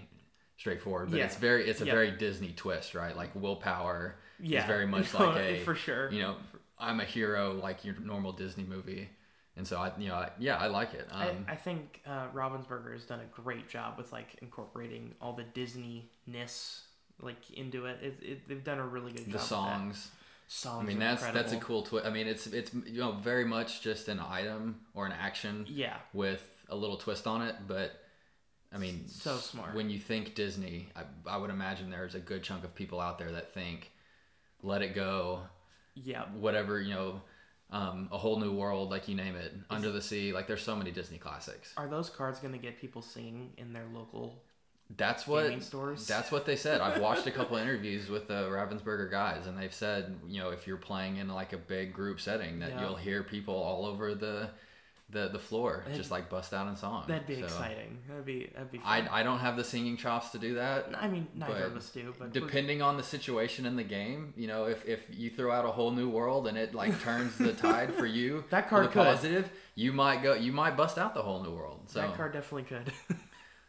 straightforward, 0.57 1.09
but 1.11 1.17
Yeah. 1.17 1.25
it's 1.25 1.35
very 1.35 1.67
it's 1.69 1.81
a 1.81 1.85
Yeah. 1.85 1.93
very 1.93 2.11
Disney 2.11 2.53
twist, 2.53 2.95
right? 2.95 3.15
Like 3.15 3.31
willpower 3.35 4.15
Yeah. 4.39 4.59
is 4.61 4.65
very 4.65 4.87
much 4.87 5.13
like 5.19 5.35
a 5.37 5.59
for 5.63 5.75
sure. 5.75 6.09
you 6.11 6.21
know 6.21 6.35
I'm 6.79 6.99
a 6.99 7.05
hero 7.05 7.53
like 7.53 7.83
your 7.85 7.95
normal 7.99 8.31
Disney 8.33 8.63
movie, 8.63 9.09
and 9.57 9.67
so 9.67 9.77
I 9.77 9.91
you 9.97 10.07
know 10.07 10.15
I, 10.15 10.29
yeah 10.39 10.57
I 10.57 10.67
like 10.67 10.93
it. 10.93 11.07
Um, 11.11 11.45
I, 11.47 11.53
I 11.53 11.55
think 11.55 12.01
uh, 12.05 12.27
Ravensburger 12.33 12.93
has 12.93 13.03
done 13.05 13.19
a 13.19 13.41
great 13.41 13.69
job 13.69 13.97
with 13.97 14.11
like 14.11 14.35
incorporating 14.41 15.13
all 15.21 15.33
the 15.33 15.43
Disney 15.43 16.09
ness 16.27 16.81
like 17.21 17.51
into 17.51 17.85
it. 17.85 17.99
It, 18.01 18.19
it. 18.21 18.47
They've 18.47 18.63
done 18.63 18.79
a 18.79 18.85
really 18.85 19.11
good 19.11 19.25
job. 19.25 19.33
the 19.33 19.39
songs. 19.39 20.11
Songs. 20.47 20.83
I 20.83 20.87
mean 20.87 20.99
that's 20.99 21.23
that's 21.31 21.53
a 21.53 21.57
cool 21.57 21.83
twist. 21.83 22.05
I 22.05 22.09
mean 22.09 22.27
it's 22.27 22.47
it's 22.47 22.73
you 22.73 22.99
know 22.99 23.13
very 23.13 23.45
much 23.45 23.81
just 23.81 24.07
an 24.07 24.19
item 24.19 24.81
or 24.93 25.05
an 25.05 25.13
action 25.13 25.65
Yeah. 25.69 25.95
with 26.13 26.47
a 26.69 26.75
little 26.75 26.97
twist 26.97 27.25
on 27.27 27.41
it, 27.43 27.55
but 27.67 27.91
I 28.73 28.77
mean 28.77 29.07
So 29.07 29.37
smart. 29.37 29.73
When 29.75 29.89
you 29.89 29.99
think 29.99 30.35
Disney, 30.35 30.89
I, 30.95 31.03
I 31.29 31.37
would 31.37 31.49
imagine 31.49 31.89
there's 31.91 32.15
a 32.15 32.19
good 32.19 32.43
chunk 32.43 32.63
of 32.63 32.75
people 32.75 32.99
out 32.99 33.17
there 33.19 33.31
that 33.31 33.53
think 33.53 33.91
Let 34.61 34.81
It 34.81 34.93
Go, 34.95 35.41
Yeah. 35.95 36.23
whatever 36.33 36.81
you 36.81 36.93
know, 36.93 37.21
um, 37.73 38.07
a 38.11 38.17
whole 38.17 38.39
new 38.39 38.53
world, 38.53 38.89
like 38.91 39.07
you 39.09 39.15
name 39.15 39.35
it, 39.35 39.51
Under 39.69 39.91
the 39.91 40.01
Sea. 40.01 40.31
Like 40.31 40.47
there's 40.47 40.61
so 40.63 40.75
many 40.75 40.91
Disney 40.91 41.17
classics. 41.17 41.73
Are 41.75 41.87
those 41.87 42.09
cards 42.09 42.39
gonna 42.39 42.57
get 42.57 42.79
people 42.79 43.01
singing 43.01 43.51
in 43.57 43.73
their 43.73 43.85
local? 43.93 44.41
That's 44.95 45.25
what 45.25 45.63
stores? 45.63 46.05
that's 46.05 46.31
what 46.31 46.45
they 46.45 46.55
said. 46.55 46.79
I've 46.81 47.01
watched 47.01 47.25
a 47.25 47.31
couple 47.39 47.57
interviews 47.57 48.09
with 48.09 48.27
the 48.27 48.43
Ravensburger 48.49 49.09
guys, 49.09 49.47
and 49.47 49.57
they've 49.57 49.73
said, 49.73 50.15
you 50.27 50.39
know, 50.39 50.49
if 50.51 50.67
you're 50.67 50.77
playing 50.77 51.17
in 51.17 51.27
like 51.29 51.51
a 51.53 51.57
big 51.57 51.93
group 51.93 52.19
setting, 52.21 52.59
that 52.59 52.69
Yeah. 52.71 52.81
you'll 52.81 52.95
hear 52.95 53.23
people 53.23 53.55
all 53.55 53.85
over 53.85 54.13
the 54.13 54.49
the, 55.13 55.29
the 55.29 55.39
floor 55.39 55.83
That'd- 55.85 55.97
just 55.97 56.11
like 56.11 56.29
bust 56.29 56.53
out 56.53 56.67
in 56.67 56.75
song. 56.75 57.05
That'd 57.07 57.25
be 57.27 57.35
So, 57.35 57.43
exciting. 57.45 57.99
That'd 58.09 58.25
be 58.25 58.49
that'd 58.53 58.71
be. 58.71 58.79
Fun. 58.79 58.87
I, 59.09 59.19
I 59.19 59.23
don't 59.23 59.39
have 59.39 59.55
the 59.55 59.63
singing 59.63 59.95
chops 59.95 60.31
to 60.31 60.39
do 60.39 60.55
that. 60.55 60.89
I 60.97 61.07
mean, 61.07 61.27
neither 61.35 61.63
of 61.65 61.77
us 61.77 61.89
do, 61.89 62.13
but 62.19 62.33
Depending 62.33 62.81
on 62.81 62.97
the 62.97 63.03
situation 63.03 63.65
in 63.65 63.75
the 63.75 63.83
game, 63.83 64.33
you 64.35 64.47
know, 64.47 64.65
if, 64.65 64.85
if 64.85 65.01
you 65.11 65.29
throw 65.29 65.51
out 65.51 65.65
a 65.65 65.71
whole 65.71 65.91
new 65.91 66.09
world 66.09 66.47
and 66.47 66.57
it 66.57 66.73
like 66.75 66.99
turns 67.01 67.37
the 67.37 67.53
tide 67.53 67.93
for 67.93 68.05
you, 68.05 68.43
That 68.49 68.67
card 68.69 68.91
could. 68.91 69.03
positive, 69.05 69.49
you 69.75 69.93
might 69.93 70.21
go, 70.23 70.33
you 70.33 70.51
might 70.51 70.75
bust 70.75 70.97
out 70.97 71.13
the 71.13 71.21
whole 71.21 71.41
new 71.43 71.51
world. 71.51 71.81
So 71.87 72.01
that 72.01 72.15
card 72.15 72.33
definitely 72.33 72.63
could. 72.63 72.91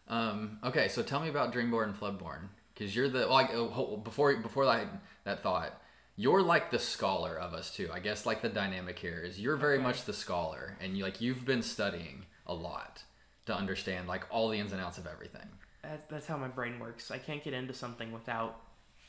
Um, 0.06 0.58
okay, 0.62 0.88
so 0.88 1.02
tell 1.02 1.20
me 1.20 1.28
about 1.30 1.52
Dreamborn 1.52 1.84
and 1.84 1.98
Floodborn, 1.98 2.48
because 2.74 2.94
you're 2.94 3.08
the 3.08 3.26
like 3.26 3.48
oh, 3.54 3.96
before 3.96 4.36
before 4.36 4.66
that 4.66 4.86
that 5.24 5.42
thought, 5.42 5.80
you're 6.16 6.42
like 6.42 6.70
the 6.70 6.78
scholar 6.78 7.38
of 7.38 7.54
us 7.54 7.74
too. 7.74 7.90
I 7.92 7.98
guess 8.00 8.24
like 8.26 8.42
the 8.42 8.48
dynamic 8.48 8.98
here 8.98 9.20
is 9.20 9.40
you're 9.40 9.56
very 9.56 9.74
Okay. 9.76 9.82
much 9.82 10.04
the 10.04 10.12
scholar, 10.12 10.76
and 10.80 10.96
you 10.96 11.04
like 11.04 11.20
you've 11.20 11.44
been 11.44 11.62
studying 11.62 12.24
a 12.46 12.54
lot 12.54 13.02
to 13.46 13.54
understand 13.54 14.06
like 14.08 14.24
all 14.30 14.48
the 14.48 14.58
ins 14.58 14.72
and 14.72 14.80
outs 14.80 14.98
of 14.98 15.06
everything. 15.06 15.48
that, 15.82 16.08
that's 16.08 16.26
how 16.26 16.36
my 16.36 16.48
brain 16.48 16.78
works. 16.78 17.10
I 17.10 17.18
can't 17.18 17.42
get 17.44 17.52
into 17.52 17.74
something 17.74 18.10
without 18.12 18.60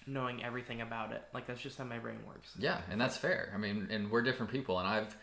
knowing 0.08 0.44
everything 0.44 0.82
about 0.82 1.12
it. 1.14 1.24
Like 1.34 1.48
that's 1.48 1.62
just 1.62 1.78
how 1.78 1.84
my 1.86 2.00
brain 2.00 2.20
works. 2.28 2.52
Yeah, 2.60 2.82
and 2.92 3.00
that's 3.00 3.18
fair. 3.18 3.52
I 3.54 3.58
mean, 3.58 3.88
and 3.92 4.12
we're 4.12 4.22
different 4.24 4.52
people, 4.52 4.80
and 4.80 4.88
I've 4.88 5.16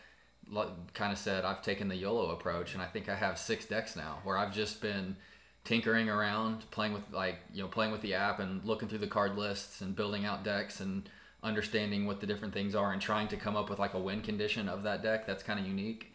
kind 0.94 1.12
of 1.12 1.18
said 1.18 1.44
I've 1.44 1.62
taken 1.62 1.88
the 1.88 1.96
YOLO 1.96 2.30
approach, 2.30 2.74
and 2.74 2.82
I 2.82 2.86
think 2.86 3.08
I 3.08 3.14
have 3.14 3.38
six 3.38 3.64
decks 3.66 3.96
now 3.96 4.18
where 4.24 4.36
I've 4.36 4.52
just 4.54 4.80
been 4.80 5.16
tinkering 5.64 6.08
around, 6.08 6.68
playing 6.70 6.92
with 6.92 7.04
like 7.12 7.36
you 7.52 7.62
know 7.62 7.68
playing 7.68 7.92
with 7.92 8.02
the 8.02 8.14
app 8.14 8.40
and 8.40 8.64
looking 8.64 8.88
through 8.88 8.98
the 8.98 9.06
card 9.06 9.36
lists 9.36 9.80
and 9.80 9.94
building 9.94 10.24
out 10.24 10.42
decks 10.44 10.80
and 10.80 11.08
understanding 11.42 12.06
what 12.06 12.20
the 12.20 12.26
different 12.26 12.54
things 12.54 12.74
are 12.74 12.92
and 12.92 13.00
trying 13.02 13.28
to 13.28 13.36
come 13.36 13.56
up 13.56 13.68
with 13.68 13.78
like 13.78 13.94
a 13.94 13.98
win 13.98 14.20
condition 14.22 14.68
of 14.68 14.82
that 14.84 15.02
deck 15.02 15.26
that's 15.26 15.42
kind 15.42 15.58
of 15.58 15.66
unique. 15.66 16.12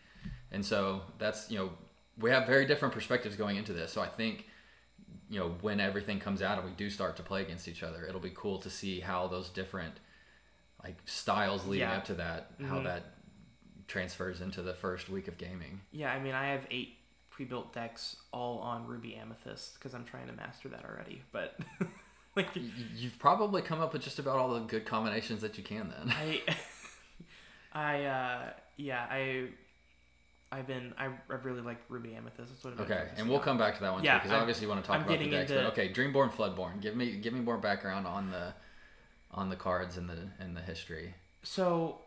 And 0.51 0.65
so 0.65 1.01
that's 1.19 1.51
you 1.51 1.57
know 1.57 1.71
we 2.17 2.29
have 2.31 2.47
very 2.47 2.65
different 2.65 2.93
perspectives 2.93 3.35
going 3.35 3.57
into 3.57 3.73
this. 3.73 3.91
So 3.91 4.01
I 4.01 4.07
think 4.07 4.45
you 5.29 5.39
know 5.39 5.55
when 5.61 5.79
everything 5.79 6.19
comes 6.19 6.41
out 6.41 6.57
and 6.57 6.65
we 6.67 6.73
do 6.75 6.89
start 6.89 7.15
to 7.17 7.23
play 7.23 7.41
against 7.41 7.67
each 7.67 7.83
other, 7.83 8.05
it'll 8.05 8.21
be 8.21 8.31
cool 8.33 8.57
to 8.59 8.69
see 8.69 8.99
how 9.01 9.27
those 9.27 9.49
different 9.49 9.95
like 10.83 10.95
styles 11.05 11.65
leading 11.65 11.87
Yeah. 11.89 11.97
up 11.97 12.05
to 12.05 12.13
that, 12.15 12.51
how 12.67 12.79
Mhm. 12.79 12.83
that 12.85 13.03
transfers 13.87 14.41
into 14.41 14.61
the 14.61 14.73
first 14.73 15.09
week 15.09 15.27
of 15.27 15.37
gaming. 15.37 15.81
Yeah, 15.91 16.11
I 16.13 16.19
mean, 16.19 16.33
I 16.35 16.47
have 16.47 16.65
eight 16.71 16.97
pre-built 17.29 17.73
decks 17.73 18.15
all 18.31 18.59
on 18.59 18.85
Ruby 18.87 19.15
Amethyst 19.15 19.75
because 19.75 19.93
I'm 19.93 20.05
trying 20.05 20.27
to 20.27 20.33
master 20.33 20.69
that 20.69 20.85
already. 20.85 21.21
But 21.31 21.59
like 22.37 22.47
You've 22.95 23.19
probably 23.19 23.61
come 23.61 23.81
up 23.81 23.93
with 23.93 24.01
just 24.01 24.19
about 24.19 24.37
all 24.37 24.53
the 24.53 24.61
good 24.61 24.85
combinations 24.85 25.41
that 25.41 25.57
you 25.57 25.63
can 25.63 25.89
then. 25.89 26.09
I, 26.15 26.41
I 27.73 28.03
uh, 28.05 28.49
yeah, 28.77 29.05
I, 29.09 29.45
I've 30.51 30.67
been 30.67 30.93
I, 30.97 31.05
I 31.05 31.33
really 31.43 31.61
like 31.61 31.77
Ruby 31.89 32.15
Amethyst. 32.15 32.49
That's 32.49 32.63
what 32.63 32.73
I've 32.73 32.79
Okay, 32.91 33.07
and 33.17 33.27
we'll 33.27 33.39
on. 33.39 33.43
come 33.43 33.57
back 33.57 33.75
to 33.75 33.81
that 33.81 33.91
one 33.93 34.03
Yeah, 34.03 34.19
too, 34.19 34.23
because 34.29 34.39
obviously 34.39 34.63
you 34.65 34.69
want 34.69 34.83
to 34.83 34.87
talk 34.87 34.97
I'm 35.01 35.05
about 35.05 35.19
the 35.19 35.29
decks. 35.29 35.51
into- 35.51 35.63
But 35.63 35.71
okay, 35.73 35.89
Dreamborn, 35.91 36.31
Floodborn. 36.31 36.79
Give 36.81 36.95
me 36.95 37.17
give 37.17 37.33
me 37.33 37.41
more 37.41 37.57
background 37.57 38.07
on 38.07 38.31
the 38.31 38.53
on 39.31 39.49
the 39.49 39.55
cards 39.57 39.97
and 39.97 40.09
the 40.09 40.17
and 40.39 40.55
the 40.55 40.61
history. 40.61 41.15
So, 41.43 41.99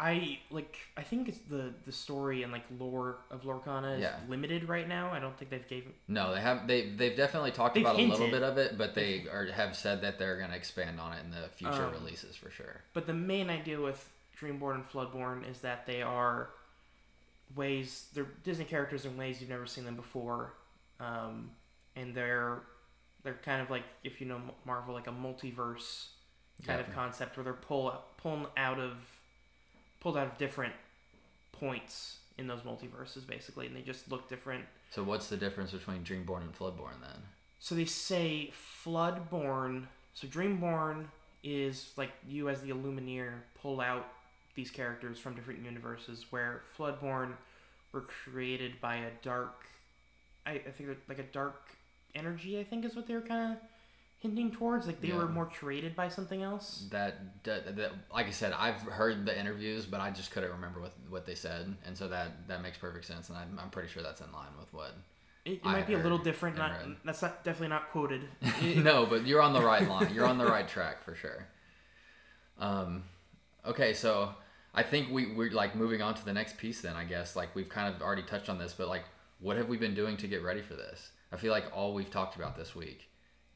I 0.00 0.38
like 0.50 0.76
I 0.96 1.02
think 1.02 1.28
it's 1.28 1.38
the 1.48 1.74
the 1.84 1.90
story 1.92 2.44
and 2.44 2.52
like 2.52 2.62
lore 2.78 3.18
of 3.32 3.42
Lorcana 3.42 3.96
is 3.96 4.02
Yeah. 4.02 4.16
limited 4.28 4.68
right 4.68 4.86
now. 4.86 5.10
I 5.10 5.18
don't 5.18 5.36
think 5.36 5.50
they've 5.50 5.66
gave 5.66 5.86
No, 6.06 6.32
they 6.34 6.40
have 6.40 6.68
they 6.68 6.90
they've 6.90 7.16
definitely 7.16 7.50
talked 7.50 7.74
They've 7.74 7.82
about 7.84 7.98
a 7.98 8.02
little 8.02 8.30
bit 8.30 8.42
of 8.44 8.58
it, 8.58 8.78
but 8.78 8.94
they 8.94 9.26
are 9.28 9.46
have 9.46 9.76
said 9.76 10.00
that 10.02 10.18
they're 10.18 10.38
going 10.38 10.50
to 10.50 10.56
expand 10.56 11.00
on 11.00 11.14
it 11.14 11.24
in 11.24 11.30
the 11.32 11.48
future 11.48 11.86
Um, 11.86 11.92
releases 11.92 12.36
for 12.36 12.48
sure. 12.50 12.82
But 12.94 13.06
the 13.06 13.14
main 13.14 13.50
idea 13.50 13.80
with 13.80 14.08
Dreamborn 14.38 14.76
and 14.76 14.84
Floodborn 14.88 15.48
is 15.50 15.60
that 15.62 15.84
they 15.86 16.00
are 16.02 16.50
ways 17.56 18.08
they're 18.14 18.28
Disney 18.44 18.64
characters 18.64 19.04
in 19.04 19.16
ways 19.16 19.40
you've 19.40 19.50
never 19.50 19.66
seen 19.66 19.84
them 19.84 19.96
before, 19.96 20.54
um, 21.00 21.50
and 21.96 22.14
they're 22.14 22.60
they're 23.24 23.34
kind 23.44 23.60
of 23.60 23.68
like 23.70 23.82
if 24.04 24.20
you 24.20 24.26
know 24.28 24.40
Marvel, 24.64 24.94
like 24.94 25.06
a 25.08 25.12
multiverse 25.12 26.08
kind 26.64 26.80
Yeah. 26.80 26.86
of 26.86 26.92
concept 26.94 27.36
where 27.36 27.44
they're 27.44 27.52
pull 27.52 27.90
pulling 28.16 28.46
out 28.56 28.78
of 28.78 28.92
pulled 30.00 30.16
out 30.16 30.26
of 30.26 30.38
different 30.38 30.74
points 31.52 32.18
in 32.36 32.46
those 32.46 32.60
multiverses 32.60 33.26
basically, 33.26 33.66
and 33.66 33.76
they 33.76 33.82
just 33.82 34.10
look 34.10 34.28
different. 34.28 34.64
So 34.90 35.02
what's 35.02 35.28
the 35.28 35.36
difference 35.36 35.72
between 35.72 36.04
Dreamborn 36.04 36.42
and 36.42 36.56
Floodborn 36.56 37.00
then? 37.00 37.22
So 37.58 37.74
they 37.74 37.84
say 37.84 38.52
Floodborn. 38.84 39.86
So 40.14 40.26
Dreamborn 40.28 41.06
is 41.42 41.92
like 41.96 42.10
you 42.26 42.48
as 42.48 42.62
the 42.62 42.70
Illumineer 42.70 43.32
pull 43.60 43.80
out 43.80 44.06
these 44.54 44.70
characters 44.70 45.18
from 45.18 45.34
different 45.34 45.64
universes, 45.64 46.26
where 46.30 46.62
Floodborn 46.76 47.32
were 47.92 48.02
created 48.02 48.80
by 48.80 48.96
a 48.96 49.10
dark, 49.22 49.66
I, 50.46 50.52
I 50.52 50.58
think 50.58 50.88
they're 50.88 50.96
like 51.08 51.18
a 51.18 51.32
dark 51.32 51.62
energy. 52.14 52.58
I 52.58 52.64
think 52.64 52.84
is 52.84 52.96
what 52.96 53.06
they 53.06 53.14
were 53.14 53.20
kind 53.20 53.52
of 53.52 53.58
hinting 54.18 54.50
towards. 54.50 54.86
Like 54.86 55.00
they 55.00 55.08
Yeah. 55.08 55.18
were 55.18 55.28
more 55.28 55.46
created 55.46 55.94
by 55.94 56.08
something 56.08 56.42
else. 56.42 56.86
That, 56.90 57.42
that, 57.44 57.76
that 57.76 57.92
like 58.12 58.26
I 58.26 58.30
said, 58.30 58.52
I've 58.52 58.80
heard 58.82 59.24
the 59.24 59.38
interviews, 59.38 59.86
but 59.86 60.00
I 60.00 60.10
just 60.10 60.30
couldn't 60.30 60.50
remember 60.50 60.80
what 60.80 60.94
what 61.08 61.24
they 61.26 61.34
said, 61.34 61.74
and 61.84 61.96
so 61.96 62.08
that 62.08 62.48
that 62.48 62.62
makes 62.62 62.78
perfect 62.78 63.04
sense, 63.06 63.28
and 63.28 63.38
I'm, 63.38 63.58
I'm 63.62 63.70
pretty 63.70 63.88
sure 63.88 64.02
that's 64.02 64.20
in 64.20 64.30
line 64.32 64.52
with 64.58 64.72
what. 64.72 64.94
It, 65.44 65.52
it 65.52 65.64
might 65.64 65.86
be 65.86 65.94
a 65.94 65.98
little 65.98 66.18
different. 66.18 66.58
Not 66.58 66.72
read. 66.72 66.96
that's 67.04 67.22
not 67.22 67.42
definitely 67.42 67.68
not 67.68 67.90
quoted. 67.90 68.22
no, 68.76 69.06
but 69.06 69.26
you're 69.26 69.40
on 69.40 69.52
the 69.54 69.62
right 69.62 69.88
line. 69.88 70.12
You're 70.12 70.26
on 70.26 70.36
the 70.36 70.46
right 70.46 70.68
track 70.68 71.02
for 71.04 71.14
sure. 71.14 71.46
Um, 72.58 73.04
okay, 73.64 73.94
so 73.94 74.34
I 74.74 74.82
think 74.82 75.10
we 75.10 75.32
we're 75.32 75.50
like 75.52 75.74
moving 75.74 76.02
on 76.02 76.14
to 76.14 76.24
the 76.24 76.32
next 76.32 76.58
piece. 76.58 76.80
Then 76.80 76.96
I 76.96 77.04
guess 77.04 77.36
like 77.36 77.54
we've 77.54 77.68
kind 77.68 77.94
of 77.94 78.02
already 78.02 78.22
touched 78.24 78.48
on 78.50 78.58
this, 78.58 78.74
but 78.74 78.88
like, 78.88 79.04
what 79.38 79.56
have 79.56 79.68
we 79.68 79.78
been 79.78 79.94
doing 79.94 80.16
to 80.18 80.26
get 80.26 80.42
ready 80.42 80.60
for 80.60 80.74
this? 80.74 81.12
I 81.32 81.36
feel 81.36 81.52
like 81.52 81.64
all 81.74 81.94
we've 81.94 82.10
talked 82.10 82.36
about 82.36 82.56
this 82.56 82.74
week 82.74 83.08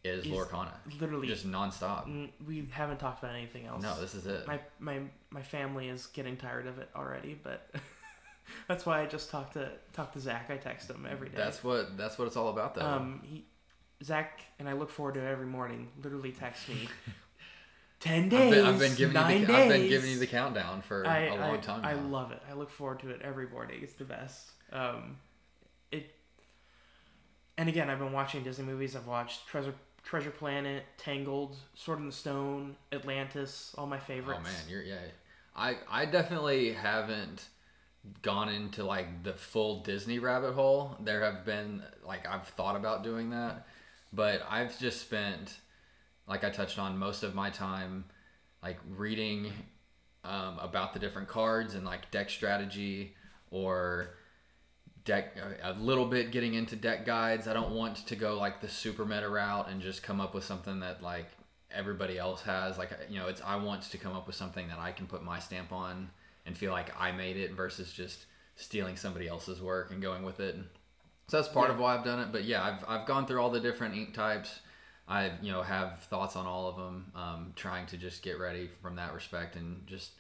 is 0.05 0.27
Is 0.27 0.33
Lorcana, 0.33 0.73
Literally, 1.01 1.29
just 1.29 1.47
nonstop. 1.47 2.07
Mm, 2.09 2.31
we 2.47 2.69
haven't 2.73 2.99
talked 2.99 3.23
about 3.23 3.37
anything 3.37 3.67
else. 3.67 3.83
No, 3.83 4.01
this 4.01 4.15
is 4.15 4.27
it. 4.27 4.47
my 4.47 4.59
my 4.81 5.01
my 5.31 5.43
family 5.43 5.89
is 5.89 6.07
getting 6.07 6.37
tired 6.37 6.67
of 6.67 6.79
it 6.79 6.89
already, 6.97 7.39
but 7.41 7.71
that's 8.69 8.85
why 8.85 9.01
I 9.01 9.07
just 9.07 9.31
talk 9.31 9.53
to 9.53 9.71
talk 9.93 10.13
to 10.15 10.21
Zach. 10.21 10.51
I 10.51 10.57
text 10.57 10.91
him 10.91 11.07
every 11.09 11.29
day. 11.29 11.37
That's 11.37 11.63
what 11.63 11.97
that's 11.97 12.19
what 12.19 12.27
it's 12.27 12.37
all 12.37 12.49
about, 12.49 12.75
though. 12.75 12.85
um 12.85 13.21
he 13.25 13.45
Zach 14.03 14.41
and 14.59 14.69
I 14.69 14.73
look 14.73 14.91
forward 14.91 15.15
to 15.15 15.21
it 15.21 15.31
every 15.31 15.47
morning. 15.47 15.89
Literally 16.03 16.33
text 16.33 16.69
me. 16.69 16.89
Ten 18.01 18.25
I've 18.25 18.31
days. 18.31 18.55
been, 18.55 18.67
I've 18.67 18.79
been 18.81 18.95
giving 18.97 19.15
nine 19.15 19.41
you 19.43 19.47
days. 19.47 19.57
the, 19.57 19.63
I've 19.63 19.69
been 19.69 19.89
giving 19.89 20.11
you 20.11 20.19
the 20.19 20.27
countdown 20.27 20.83
for 20.83 21.07
I, 21.07 21.27
a 21.27 21.37
long 21.37 21.55
I, 21.55 21.57
time. 21.59 21.85
I 21.85 21.93
now. 21.95 22.01
love 22.09 22.33
it. 22.33 22.43
I 22.51 22.55
look 22.55 22.71
forward 22.71 22.99
to 23.01 23.11
it 23.11 23.21
every 23.23 23.47
morning. 23.47 23.79
It's 23.81 23.93
the 23.93 24.05
best. 24.05 24.51
Um, 24.73 25.19
it. 25.93 26.13
And 27.57 27.69
again, 27.69 27.89
I've 27.89 28.01
been 28.01 28.11
watching 28.13 28.43
Disney 28.43 28.65
movies. 28.65 28.97
I've 28.97 29.07
watched 29.07 29.47
Treasure 29.47 29.75
Treasure 30.03 30.31
Planet, 30.31 30.85
Tangled, 30.99 31.57
Sword 31.75 32.01
in 32.01 32.07
the 32.07 32.13
Stone, 32.13 32.77
Atlantis. 32.93 33.75
All 33.79 33.87
my 33.87 33.99
favorites. 33.99 34.41
Oh 34.41 34.45
man, 34.45 34.63
you're 34.69 34.83
yeah. 34.83 34.97
I 35.55 35.77
I 35.91 36.05
definitely 36.07 36.73
haven't 36.73 37.49
gone 38.23 38.49
into 38.49 38.85
like 38.85 39.23
the 39.23 39.33
full 39.33 39.83
Disney 39.83 40.19
rabbit 40.19 40.53
hole. 40.53 40.97
There 41.01 41.23
have 41.23 41.45
been 41.45 41.83
like 42.05 42.27
I've 42.29 42.49
thought 42.49 42.77
about 42.77 43.05
doing 43.05 43.31
that, 43.31 43.67
but 44.13 44.43
I've 44.49 44.79
just 44.79 45.01
spent 45.01 45.57
like 46.27 46.45
I 46.45 46.51
touched 46.51 46.79
on 46.79 46.99
most 46.99 47.23
of 47.23 47.35
my 47.35 47.51
time 47.51 48.05
like 48.63 48.79
reading 48.97 49.53
um, 50.25 50.59
about 50.61 50.93
the 50.93 50.99
different 50.99 51.29
cards 51.29 51.75
and 51.75 51.85
like 51.85 52.11
deck 52.11 52.31
strategy 52.31 53.15
or 53.51 54.15
deck 55.05 55.37
a 55.63 55.73
little 55.75 56.07
bit 56.07 56.31
getting 56.31 56.55
into 56.55 56.77
deck 56.77 57.05
guides. 57.05 57.49
I 57.49 57.53
don't 57.53 57.73
want 57.75 58.07
to 58.07 58.17
go 58.17 58.39
like 58.39 58.61
the 58.61 58.69
super 58.69 59.05
meta 59.05 59.29
route 59.29 59.69
and 59.69 59.81
just 59.81 60.03
come 60.03 60.21
up 60.21 60.35
with 60.35 60.45
something 60.45 60.81
that 60.81 61.03
like 61.03 61.27
everybody 61.71 62.19
else 62.19 62.43
has. 62.43 62.79
Like 62.79 62.91
you 63.09 63.19
know, 63.19 63.29
it's 63.29 63.41
I 63.45 63.57
want 63.57 63.83
to 63.83 63.99
come 63.99 64.15
up 64.15 64.27
with 64.27 64.37
something 64.37 64.69
that 64.69 64.79
I 64.79 64.93
can 64.93 65.07
put 65.07 65.25
my 65.25 65.39
stamp 65.39 65.73
on 65.73 66.11
and 66.47 66.57
feel 66.57 66.73
like 66.73 66.93
I 66.99 67.13
made 67.13 67.37
it 67.37 67.53
versus 67.53 67.93
just 67.93 68.27
stealing 68.57 68.97
somebody 68.97 69.29
else's 69.29 69.61
work 69.61 69.91
and 69.91 70.03
going 70.03 70.23
with 70.23 70.41
it. 70.41 70.57
So 71.29 71.37
that's 71.41 71.49
part 71.49 71.69
Yeah. 71.69 71.75
of 71.75 71.81
why 71.81 71.97
I've 71.97 72.05
done 72.05 72.21
it. 72.21 72.31
But 72.33 72.45
yeah, 72.45 72.63
I've 72.63 72.85
I've 72.89 73.07
gone 73.07 73.27
through 73.27 73.41
all 73.41 73.51
the 73.51 73.61
different 73.61 73.95
ink 73.97 74.15
types. 74.15 74.61
I 75.09 75.33
you 75.43 75.51
know 75.51 75.63
have 75.63 76.01
thoughts 76.05 76.37
on 76.37 76.47
all 76.47 76.69
of 76.69 76.77
them. 76.77 77.13
Um, 77.15 77.53
trying 77.57 77.87
to 77.87 77.97
just 77.97 78.23
get 78.23 78.39
ready 78.39 78.71
from 78.83 78.97
that 78.97 79.15
respect 79.15 79.57
and 79.57 79.87
just 79.87 80.13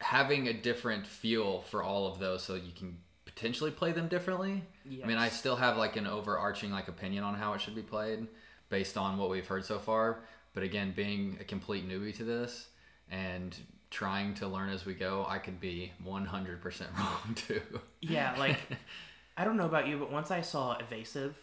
having 0.00 0.46
a 0.48 0.52
different 0.52 1.06
feel 1.06 1.62
for 1.62 1.82
all 1.82 2.06
of 2.06 2.18
those 2.18 2.42
so 2.42 2.54
you 2.54 2.72
can 2.76 2.98
potentially 3.36 3.70
play 3.70 3.92
them 3.92 4.08
differently. 4.08 4.64
I 5.02 5.06
mean, 5.06 5.18
I 5.18 5.28
still 5.28 5.54
have 5.56 5.76
like 5.76 5.94
an 5.96 6.06
overarching 6.08 6.72
like 6.72 6.88
opinion 6.88 7.22
on 7.22 7.34
how 7.34 7.52
it 7.52 7.60
should 7.60 7.74
be 7.76 7.82
played 7.82 8.26
based 8.70 8.96
on 8.96 9.18
what 9.18 9.30
we've 9.30 9.46
heard 9.46 9.64
so 9.64 9.78
far. 9.78 10.20
But 10.54 10.62
again, 10.64 10.92
being 10.96 11.36
a 11.40 11.44
complete 11.44 11.86
newbie 11.88 12.16
to 12.16 12.24
this 12.24 12.66
and 13.10 13.54
trying 13.90 14.34
to 14.34 14.48
learn 14.48 14.70
as 14.70 14.84
we 14.86 14.94
go, 14.94 15.24
I 15.28 15.38
could 15.38 15.60
be 15.60 15.92
100% 16.04 16.62
wrong 16.98 17.34
too. 17.34 17.60
Yeah, 18.00 18.34
like 18.38 18.58
I 19.36 19.44
don't 19.44 19.56
know 19.58 19.66
about 19.66 19.86
you, 19.86 19.98
but 19.98 20.10
once 20.10 20.30
I 20.30 20.40
saw 20.40 20.78
Evasive, 20.78 21.36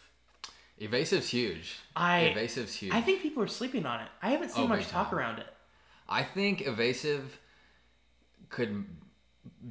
Evasive's 0.82 1.30
huge. 1.30 1.76
I 1.96 2.34
Evasive's 2.36 2.74
huge. 2.76 2.92
I 2.92 3.02
think 3.02 3.22
people 3.22 3.44
are 3.44 3.48
sleeping 3.48 3.86
on 3.86 4.02
it. 4.02 4.08
I 4.22 4.32
haven't 4.32 4.50
seen 4.50 4.66
Oh, 4.66 4.68
much 4.68 4.88
talk 4.88 5.12
time. 5.12 5.20
around 5.20 5.40
it. 5.40 5.48
I 6.10 6.24
think 6.24 6.66
evasive 6.66 7.40
could, 8.50 8.84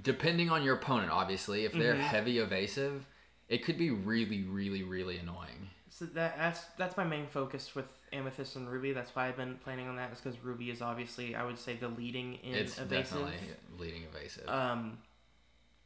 depending 0.03 0.51
on 0.51 0.63
your 0.63 0.77
opponent, 0.77 1.11
obviously, 1.11 1.65
if 1.65 1.73
they're 1.73 1.95
Mhm. 1.95 2.01
heavy 2.01 2.39
evasive, 2.39 3.07
it 3.49 3.65
could 3.65 3.77
be 3.77 3.91
really, 3.91 4.43
really, 4.45 4.83
really 4.83 5.19
annoying. 5.19 5.71
So 5.89 6.07
that 6.07 6.39
that's 6.39 6.65
that's 6.79 6.97
my 6.97 7.05
main 7.05 7.27
focus 7.27 7.75
with 7.75 7.85
Amethyst 8.13 8.57
and 8.57 8.69
Ruby. 8.69 8.93
That's 8.93 9.15
why 9.15 9.29
I've 9.29 9.37
been 9.37 9.59
planning 9.59 9.89
on 9.89 9.97
that. 9.97 10.11
Is 10.13 10.21
because 10.21 10.39
Ruby 10.43 10.71
is 10.71 10.81
obviously 10.81 11.35
I 11.35 11.45
would 11.45 11.59
say 11.59 11.77
the 11.77 11.89
leading 11.89 12.37
in 12.37 12.55
it's 12.55 12.79
evasive. 12.79 13.19
definitely 13.19 13.55
leading 13.79 14.05
evasive. 14.05 14.49
Um, 14.49 14.99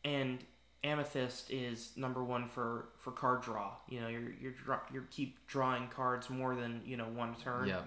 and 0.05 0.39
Amethyst 0.85 1.51
is 1.51 1.91
number 1.97 2.23
one 2.23 2.49
for 2.49 2.91
for 3.01 3.11
card 3.11 3.43
draw. 3.43 3.73
You 3.89 4.01
know, 4.01 4.09
you're 4.09 4.31
you're 4.41 4.55
you 4.93 5.05
keep 5.11 5.45
drawing 5.49 5.89
cards 5.89 6.31
more 6.31 6.55
than 6.55 6.83
you 6.85 6.97
know 6.97 7.09
one 7.09 7.35
turn. 7.35 7.67
yep. 7.67 7.85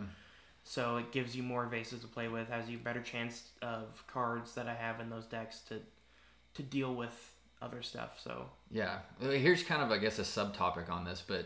So 0.66 0.98
it 0.98 1.12
gives 1.14 1.36
you 1.36 1.42
more 1.42 1.66
evasives 1.66 2.02
to 2.02 2.08
play 2.08 2.28
with, 2.28 2.50
has 2.50 2.70
you 2.70 2.78
better 2.78 3.02
chance 3.02 3.50
of 3.62 4.04
cards 4.08 4.54
that 4.56 4.68
I 4.68 4.76
have 4.76 5.00
in 5.00 5.10
those 5.10 5.26
decks 5.26 5.62
to 5.70 5.82
to 6.60 6.64
deal 6.64 6.94
with 6.94 7.16
other 7.62 7.82
stuff. 7.82 8.20
So 8.24 8.46
Yeah. 8.72 9.00
Uh, 9.22 9.30
Here's 9.30 9.64
kind 9.64 9.82
of, 9.82 9.92
I 9.92 9.98
guess, 9.98 10.20
a 10.20 10.24
subtopic 10.24 10.90
on 10.90 11.04
this, 11.06 11.24
but 11.26 11.46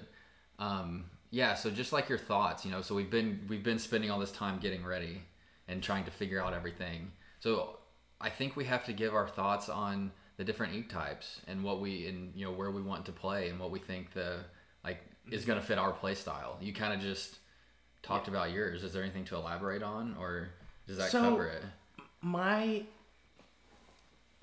um, 0.59 1.05
yeah. 1.31 1.55
So 1.55 1.69
just 1.71 1.91
like 1.93 2.09
your 2.09 2.17
thoughts, 2.17 2.65
you 2.65 2.71
know. 2.71 2.81
So 2.81 2.93
we've 2.95 3.09
been 3.09 3.45
we've 3.47 3.63
been 3.63 3.79
spending 3.79 4.11
all 4.11 4.19
this 4.19 4.31
time 4.31 4.59
getting 4.59 4.83
ready 4.85 5.21
and 5.67 5.81
trying 5.81 6.03
to 6.05 6.11
figure 6.11 6.41
out 6.43 6.53
everything. 6.53 7.11
So 7.39 7.77
I 8.21 8.29
think 8.29 8.55
we 8.55 8.65
have 8.65 8.85
to 8.85 8.93
give 8.93 9.13
our 9.15 9.27
thoughts 9.27 9.69
on 9.69 10.11
the 10.37 10.43
different 10.43 10.73
ink 10.73 10.89
types 10.89 11.41
and 11.47 11.63
what 11.63 11.79
we 11.79 12.07
and 12.07 12.31
you 12.35 12.45
know 12.45 12.51
where 12.51 12.71
we 12.71 12.81
want 12.81 13.05
to 13.05 13.11
play 13.11 13.49
and 13.49 13.59
what 13.59 13.71
we 13.71 13.79
think 13.79 14.13
the 14.13 14.39
like 14.83 14.99
is 15.31 15.45
going 15.45 15.59
to 15.59 15.65
fit 15.65 15.77
our 15.77 15.91
play 15.91 16.13
style. 16.15 16.57
You 16.61 16.73
kind 16.73 16.93
of 16.93 16.99
just 16.99 17.37
talked 18.03 18.27
about 18.27 18.51
yours. 18.51 18.83
Is 18.83 18.93
there 18.93 19.01
anything 19.03 19.25
to 19.25 19.35
elaborate 19.35 19.81
on, 19.81 20.15
or 20.19 20.49
does 20.87 20.97
that 20.97 21.09
So- 21.11 21.21
cover 21.21 21.47
it? 21.47 21.63
my 22.21 22.83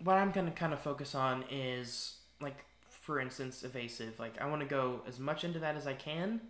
what 0.02 0.16
I'm 0.16 0.30
gonna 0.30 0.50
kind 0.50 0.72
of 0.72 0.80
focus 0.80 1.14
on 1.14 1.44
is 1.50 2.16
like 2.40 2.64
for 2.88 3.20
instance 3.20 3.62
evasive. 3.62 4.18
Like 4.18 4.40
I 4.40 4.46
want 4.46 4.62
to 4.62 4.68
go 4.68 5.02
as 5.06 5.18
much 5.18 5.44
into 5.44 5.58
that 5.60 5.76
as 5.76 5.86
I 5.86 5.94
can, 5.94 6.40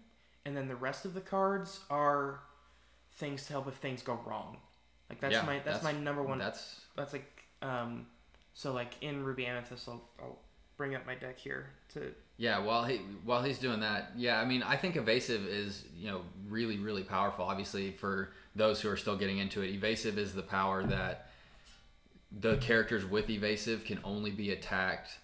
and 0.45 0.57
then 0.57 0.69
the 0.69 0.77
rest 0.77 1.05
of 1.05 1.15
the 1.15 1.21
cards 1.21 1.81
are 1.91 2.41
things 3.13 3.47
to 3.47 3.53
help 3.53 3.69
if 3.69 3.75
things 3.75 4.03
go 4.03 4.19
wrong. 4.27 4.59
Like 5.09 5.21
that's 5.21 5.33
Yeah, 5.35 5.43
my 5.43 5.59
that's, 5.65 5.83
my 5.83 5.93
number 5.93 6.23
one. 6.23 6.39
That's 6.39 6.81
that's 6.97 7.13
like 7.13 7.45
um 7.63 8.07
so 8.55 8.73
like 8.73 8.95
in 9.01 9.23
Ruby 9.25 9.47
Amethyst 9.47 9.89
I'll, 9.89 10.03
I'll 10.21 10.39
bring 10.77 10.95
up 10.95 11.07
my 11.07 11.15
deck 11.15 11.39
here 11.39 11.71
to 11.95 12.13
Yeah, 12.37 12.61
while 12.61 12.85
he 12.85 12.99
while 13.25 13.43
he's 13.43 13.59
doing 13.59 13.81
that, 13.81 14.13
yeah, 14.17 14.41
I 14.41 14.47
mean, 14.47 14.63
I 14.63 14.77
think 14.77 14.97
evasive 14.97 15.47
is 15.47 15.85
you 15.95 16.09
know 16.09 16.23
really 16.49 16.79
really 16.79 17.03
powerful. 17.03 17.45
Obviously, 17.45 17.91
for 17.91 18.33
those 18.57 18.81
who 18.81 18.89
are 18.89 18.97
still 18.97 19.17
getting 19.17 19.39
into 19.39 19.61
it, 19.63 19.71
evasive 19.71 20.17
is 20.17 20.33
the 20.33 20.43
power 20.43 20.83
that 20.85 21.30
the 22.33 22.57
characters 22.59 23.05
with 23.05 23.29
evasive 23.31 23.85
can 23.85 23.99
only 24.05 24.31
be 24.31 24.51
attacked 24.51 25.19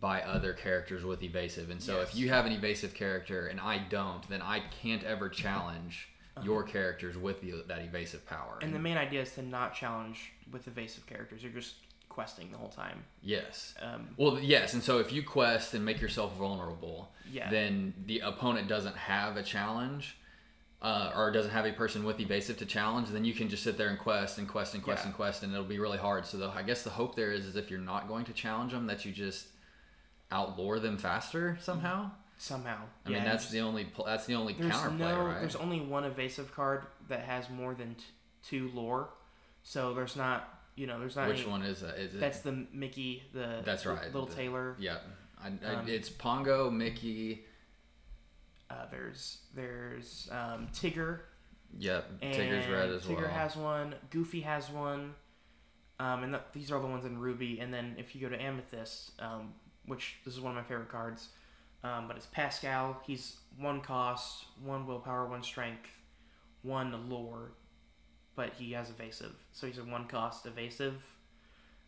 by 0.00 0.22
other 0.22 0.52
characters 0.52 1.04
with 1.04 1.22
evasive. 1.22 1.70
And 1.70 1.80
so, 1.82 1.98
Yes. 2.00 2.08
if 2.08 2.16
you 2.16 2.28
have 2.30 2.46
an 2.46 2.52
evasive 2.52 2.94
character 2.94 3.46
and 3.46 3.60
I 3.60 3.78
don't, 3.78 4.26
then 4.28 4.42
I 4.42 4.60
can't 4.82 5.04
ever 5.04 5.28
challenge 5.28 6.08
your 6.42 6.62
characters 6.62 7.16
with 7.16 7.40
the, 7.42 7.62
that 7.68 7.80
evasive 7.82 8.26
power. 8.26 8.58
And 8.62 8.74
the 8.74 8.78
main 8.78 8.96
idea 8.96 9.20
is 9.20 9.32
to 9.34 9.42
not 9.42 9.74
challenge 9.74 10.32
with 10.50 10.66
evasive 10.66 11.04
characters. 11.06 11.42
You're 11.42 11.52
just 11.52 11.74
questing 12.08 12.50
the 12.50 12.58
whole 12.58 12.68
time. 12.70 13.04
yes. 13.22 13.74
Um, 13.80 14.08
Well, 14.18 14.38
yes, 14.40 14.74
and 14.74 14.82
so 14.82 14.98
if 14.98 15.12
you 15.12 15.22
quest 15.22 15.72
and 15.74 15.84
make 15.84 16.00
yourself 16.00 16.36
vulnerable, 16.36 17.12
Yeah. 17.30 17.48
then 17.50 17.94
the 18.06 18.20
opponent 18.20 18.68
doesn't 18.68 18.96
have 18.96 19.36
a 19.38 19.42
challenge, 19.42 20.16
uh, 20.82 21.12
or 21.14 21.30
doesn't 21.30 21.52
have 21.52 21.64
a 21.64 21.72
person 21.72 22.02
with 22.04 22.18
evasive 22.20 22.58
to 22.58 22.66
challenge. 22.66 23.08
Then 23.08 23.24
you 23.24 23.32
can 23.32 23.48
just 23.48 23.62
sit 23.62 23.78
there 23.78 23.88
and 23.88 23.98
quest 23.98 24.38
and 24.38 24.48
quest 24.48 24.74
and 24.74 24.82
quest 24.82 25.02
Yeah. 25.04 25.06
and 25.08 25.14
quest, 25.16 25.42
and 25.44 25.52
it'll 25.52 25.64
be 25.64 25.78
really 25.78 25.98
hard. 25.98 26.26
So 26.26 26.36
the, 26.38 26.48
I 26.48 26.62
guess 26.62 26.82
the 26.82 26.90
hope 26.90 27.14
there 27.14 27.30
is, 27.32 27.46
is 27.46 27.56
if 27.56 27.70
you're 27.70 27.78
not 27.80 28.08
going 28.08 28.24
to 28.26 28.32
challenge 28.32 28.72
them, 28.72 28.86
that 28.88 29.04
you 29.04 29.12
just 29.12 29.46
outlore 30.32 30.80
them 30.80 30.98
faster 30.98 31.56
somehow. 31.60 32.10
somehow. 32.38 32.78
I 33.06 33.10
mean, 33.10 33.24
that's 33.24 33.48
the 33.50 33.60
only 33.60 33.86
that's 34.06 34.26
the 34.26 34.34
only 34.34 34.54
there's 34.54 34.72
counterplay, 34.74 34.98
no 34.98 35.24
right? 35.26 35.40
there's 35.40 35.56
only 35.56 35.80
one 35.80 36.04
evasive 36.04 36.54
card 36.54 36.84
that 37.08 37.20
has 37.20 37.48
more 37.50 37.74
than 37.74 37.94
t- 37.94 38.04
two 38.48 38.70
lore. 38.74 39.10
So 39.62 39.94
there's 39.94 40.16
not 40.16 40.48
you 40.74 40.86
know 40.86 40.98
there's 40.98 41.14
not 41.16 41.28
Which 41.28 41.42
any, 41.42 41.50
one 41.50 41.62
is 41.62 41.80
that? 41.82 41.98
Is 41.98 42.14
it? 42.14 42.20
That's 42.20 42.40
the 42.40 42.66
Mickey 42.72 43.22
the 43.32 43.60
That's 43.64 43.86
right, 43.86 44.06
little 44.06 44.26
the- 44.26 44.34
Tailor. 44.34 44.76
yeah. 44.80 44.96
I, 45.44 45.48
I, 45.68 45.74
um, 45.74 45.88
it's 45.88 46.08
Pongo, 46.08 46.70
Mickey. 46.70 47.44
Uh, 48.72 48.86
there's 48.90 49.38
there's 49.54 50.28
um, 50.30 50.68
Tigger. 50.72 51.20
Yep, 51.78 52.04
And 52.20 52.34
Tigger's 52.34 52.68
red 52.68 52.90
as 52.90 53.02
Tigger 53.02 53.08
well. 53.08 53.16
Tigger 53.24 53.32
has 53.32 53.56
one. 53.56 53.94
Goofy 54.10 54.40
has 54.42 54.70
one. 54.70 55.14
Um, 55.98 56.24
and 56.24 56.32
th- 56.32 56.44
these 56.52 56.70
are 56.70 56.80
the 56.80 56.86
ones 56.86 57.04
in 57.04 57.18
Ruby. 57.18 57.60
And 57.60 57.72
then 57.72 57.94
if 57.98 58.14
you 58.14 58.20
go 58.20 58.28
to 58.28 58.40
Amethyst, 58.40 59.12
um, 59.20 59.54
which 59.86 60.16
this 60.24 60.34
is 60.34 60.40
one 60.40 60.56
of 60.56 60.56
my 60.56 60.68
favorite 60.68 60.88
cards, 60.90 61.28
um, 61.84 62.08
but 62.08 62.16
it's 62.16 62.26
Pascal. 62.26 63.00
He's 63.06 63.36
one 63.58 63.80
cost, 63.80 64.44
one 64.62 64.86
willpower, 64.86 65.26
one 65.26 65.42
strength, 65.42 65.88
one 66.62 67.08
lore, 67.08 67.52
but 68.36 68.52
he 68.54 68.72
has 68.72 68.90
evasive. 68.90 69.34
So 69.52 69.66
he's 69.66 69.78
a 69.78 69.84
one 69.84 70.06
cost 70.06 70.46
evasive. 70.46 71.02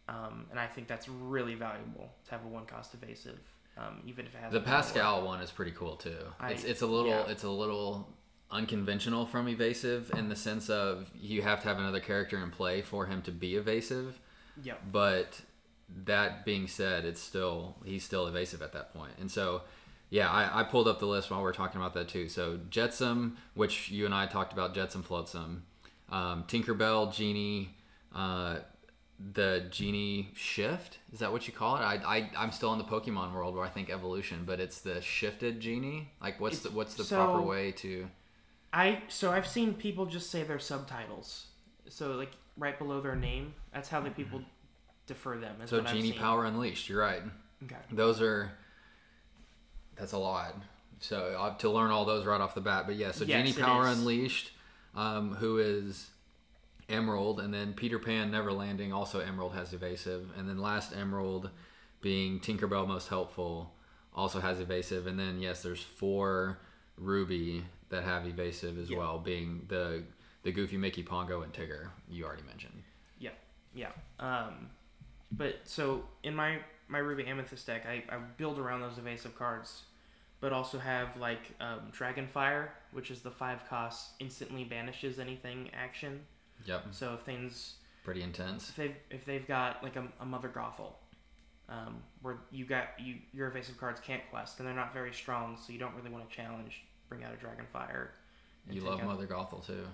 Um, 0.09 0.47
and 0.51 0.61
I 0.61 0.67
think 0.67 0.87
that's 0.87 1.09
really 1.09 1.55
valuable 1.55 2.11
to 2.27 2.31
have 2.33 2.45
a 2.45 2.49
one 2.49 2.67
cost 2.67 2.95
evasive, 2.95 3.41
um, 3.77 4.03
even 4.07 4.27
if 4.27 4.35
it 4.35 4.39
has 4.39 4.53
The. 4.53 4.61
Pascal 4.61 5.25
one 5.25 5.41
is 5.41 5.51
pretty 5.51 5.73
cool 5.73 5.97
too. 5.97 6.17
I- 6.39 6.53
it's 6.53 6.65
it's 6.65 6.83
a 6.83 6.87
little 6.87 7.11
yeah. 7.11 7.29
it's 7.29 7.45
a 7.45 7.51
little 7.51 8.09
unconventional 8.51 9.27
from 9.27 9.49
evasive 9.49 10.13
in 10.17 10.29
the 10.29 10.37
sense 10.37 10.71
of 10.71 11.11
you 11.21 11.43
have 11.43 11.61
to 11.63 11.69
have 11.69 11.79
another 11.79 12.01
character 12.01 12.39
in 12.39 12.51
play 12.51 12.83
for 12.83 13.07
him 13.07 13.21
to 13.23 13.33
be 13.33 13.57
evasive. 13.57 14.21
Yep. 14.63 14.81
But 14.93 15.41
that 16.05 16.45
being 16.45 16.69
said, 16.69 17.05
it's 17.05 17.21
still 17.21 17.77
he's 17.85 18.05
still 18.05 18.27
evasive 18.27 18.63
at 18.63 18.73
that 18.73 18.95
point. 18.95 19.13
And 19.19 19.31
so 19.31 19.63
yeah, 20.11 20.31
I, 20.31 20.61
I 20.61 20.63
pulled 20.63 20.87
up 20.87 21.01
the 21.01 21.07
list 21.07 21.31
while 21.31 21.43
we 21.43 21.49
are 21.49 21.53
talking 21.53 21.81
about 21.81 21.95
that 21.95 22.09
too. 22.09 22.29
So 22.29 22.61
Jetsam, 22.71 23.37
which 23.55 23.91
you 23.91 24.05
and 24.05 24.15
I 24.15 24.27
talked 24.27 24.53
about, 24.53 24.75
Jetsam 24.75 25.03
Flotsam, 25.03 25.65
um, 26.11 26.45
Tinkerbell, 26.47 27.13
Genie, 27.13 27.75
uh, 28.15 28.59
the 29.33 29.67
Genie 29.71 30.31
Shift. 30.35 30.99
Is 31.13 31.21
that 31.21 31.33
what 31.33 31.47
you 31.47 31.53
call 31.53 31.77
it? 31.77 31.81
I, 31.81 31.95
I 32.05 32.31
I'm 32.37 32.51
still 32.51 32.73
in 32.73 32.79
the 32.79 32.85
Pokemon 32.85 33.33
world 33.33 33.55
where 33.55 33.65
I 33.65 33.69
think 33.69 33.91
evolution, 33.91 34.43
but 34.45 34.61
it's 34.61 34.81
the 34.81 35.01
shifted 35.01 35.61
Genie. 35.61 36.11
Like 36.21 36.41
what's 36.41 36.61
the 36.61 36.71
what's 36.71 36.95
the 36.95 37.05
So- 37.05 37.17
proper 37.17 37.43
way 37.43 37.73
to? 37.73 38.09
I 38.73 39.03
so 39.09 39.31
I've 39.31 39.47
seen 39.47 39.75
people 39.75 40.05
just 40.07 40.31
say 40.31 40.43
their 40.43 40.59
subtitles. 40.59 41.47
So 41.89 42.13
like 42.17 42.33
right 42.57 42.77
below 42.77 43.01
their 43.01 43.15
name, 43.15 43.55
that's 43.73 43.89
how 43.89 44.01
the 44.01 44.11
people 44.11 44.43
defer 45.07 45.37
them. 45.37 45.57
So 45.67 45.81
Genie. 45.81 46.13
Power 46.13 46.45
Unleashed. 46.45 46.89
You're 46.89 47.01
right. 47.01 47.23
Okay. 47.65 47.77
Those 47.93 48.21
are 48.21 48.51
that's 49.97 50.13
a 50.13 50.19
lot. 50.19 50.57
So 50.99 51.37
I 51.39 51.51
to 51.61 51.71
learn 51.71 51.91
all 51.93 52.05
those 52.05 52.27
right 52.27 52.41
off 52.41 52.55
the 52.55 52.61
bat. 52.61 52.85
But 52.87 52.97
yeah, 52.97 53.13
so 53.13 53.25
Yes, 53.25 53.47
Genie 53.47 53.65
Power 53.65 53.87
is. 53.89 53.99
Unleashed, 53.99 54.51
um, 54.97 55.35
who 55.37 55.59
is 55.59 56.09
Emerald, 56.89 57.41
and 57.41 57.53
then 57.53 57.73
Peter 57.73 57.99
Pan 57.99 58.31
Never 58.31 58.53
Landing, 58.53 58.93
also 58.93 59.21
Emerald 59.21 59.55
has 59.55 59.73
evasive, 59.73 60.31
and 60.37 60.49
then 60.49 60.59
last 60.59 60.95
Emerald 60.95 61.51
being 62.01 62.41
Tinkerbell 62.41 62.87
Most 62.87 63.09
Helpful, 63.09 63.73
also 64.15 64.41
has 64.41 64.61
evasive, 64.61 65.07
and 65.07 65.19
then 65.19 65.41
yes, 65.41 65.63
there's 65.63 65.83
four 65.83 66.59
Ruby 66.97 67.65
that 67.89 68.05
have 68.05 68.27
evasive 68.27 68.79
as 68.79 68.91
Yeah. 68.91 68.99
well, 68.99 69.19
being 69.19 69.65
the 69.69 70.05
the 70.43 70.53
Goofy, 70.53 70.77
Mickey, 70.77 71.03
Pongo, 71.03 71.41
and 71.43 71.53
Tigger. 71.55 71.89
You 72.09 72.27
already 72.27 72.43
mentioned. 72.43 72.83
Yeah. 73.19 73.31
Yeah. 73.75 73.93
Um, 74.21 74.69
but 75.33 75.61
so 75.65 76.05
in 76.23 76.35
my 76.35 76.59
my 76.87 76.99
Ruby 76.99 77.25
Amethyst 77.27 77.67
deck, 77.67 77.87
I, 77.87 78.05
I 78.15 78.19
build 78.37 78.59
around 78.59 78.83
those 78.83 78.99
evasive 78.99 79.37
cards, 79.39 79.85
but 80.41 80.53
also 80.53 80.79
have 80.79 81.17
like 81.17 81.55
um, 81.61 81.91
Dragonfire, 81.93 82.69
which 82.93 83.11
is 83.11 83.23
the 83.23 83.31
five 83.31 83.67
cost 83.71 84.11
instantly 84.21 84.65
banishes 84.65 85.19
anything 85.19 85.71
action. 85.73 86.21
Yep, 86.67 86.87
So 86.93 87.15
if 87.15 87.21
things 87.21 87.75
pretty 88.05 88.23
intense. 88.23 88.71
if 88.71 88.77
they've 88.77 88.97
if 89.11 89.25
they've 89.25 89.47
got 89.47 89.83
like 89.83 89.97
a, 89.97 90.07
a 90.21 90.25
Mother 90.25 90.49
Gothel, 90.49 90.93
um, 91.69 92.03
where 92.23 92.39
you 92.51 92.65
got 92.65 92.89
you 92.99 93.17
your 93.33 93.49
evasive 93.49 93.79
cards 93.79 94.01
can't 94.01 94.23
quest 94.31 94.59
and 94.59 94.67
they're 94.69 94.75
not 94.75 94.93
very 94.95 95.13
strong, 95.13 95.57
so 95.65 95.73
you 95.73 95.79
don't 95.79 95.95
really 95.95 96.11
want 96.11 96.29
to 96.29 96.35
challenge. 96.35 96.83
Bring 97.09 97.23
out 97.25 97.33
a 97.35 97.37
Dragonfire. 97.37 98.09
You 98.71 98.81
love 98.81 99.01
out- 99.01 99.07
Mother 99.07 99.27
Gothel 99.27 99.65
too. 99.67 99.85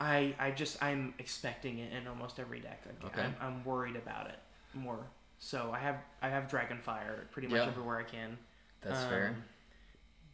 I 0.00 0.34
I 0.38 0.50
just 0.52 0.82
I'm 0.82 1.14
expecting 1.18 1.78
it 1.78 1.92
in 1.92 2.06
almost 2.06 2.38
every 2.40 2.60
deck. 2.60 2.82
I- 3.02 3.06
Okay. 3.06 3.22
I'm, 3.22 3.34
I'm 3.40 3.64
worried 3.64 3.96
about 3.96 4.26
it 4.28 4.38
more. 4.74 5.04
So 5.38 5.70
I 5.74 5.80
have 5.80 5.96
I 6.20 6.28
have 6.28 6.44
Dragonfire 6.48 7.30
pretty 7.32 7.48
much 7.48 7.56
Yeah. 7.58 7.66
everywhere 7.66 7.98
I 7.98 8.04
can. 8.04 8.38
That's 8.80 9.04
fair. 9.04 9.28
Um, 9.28 9.44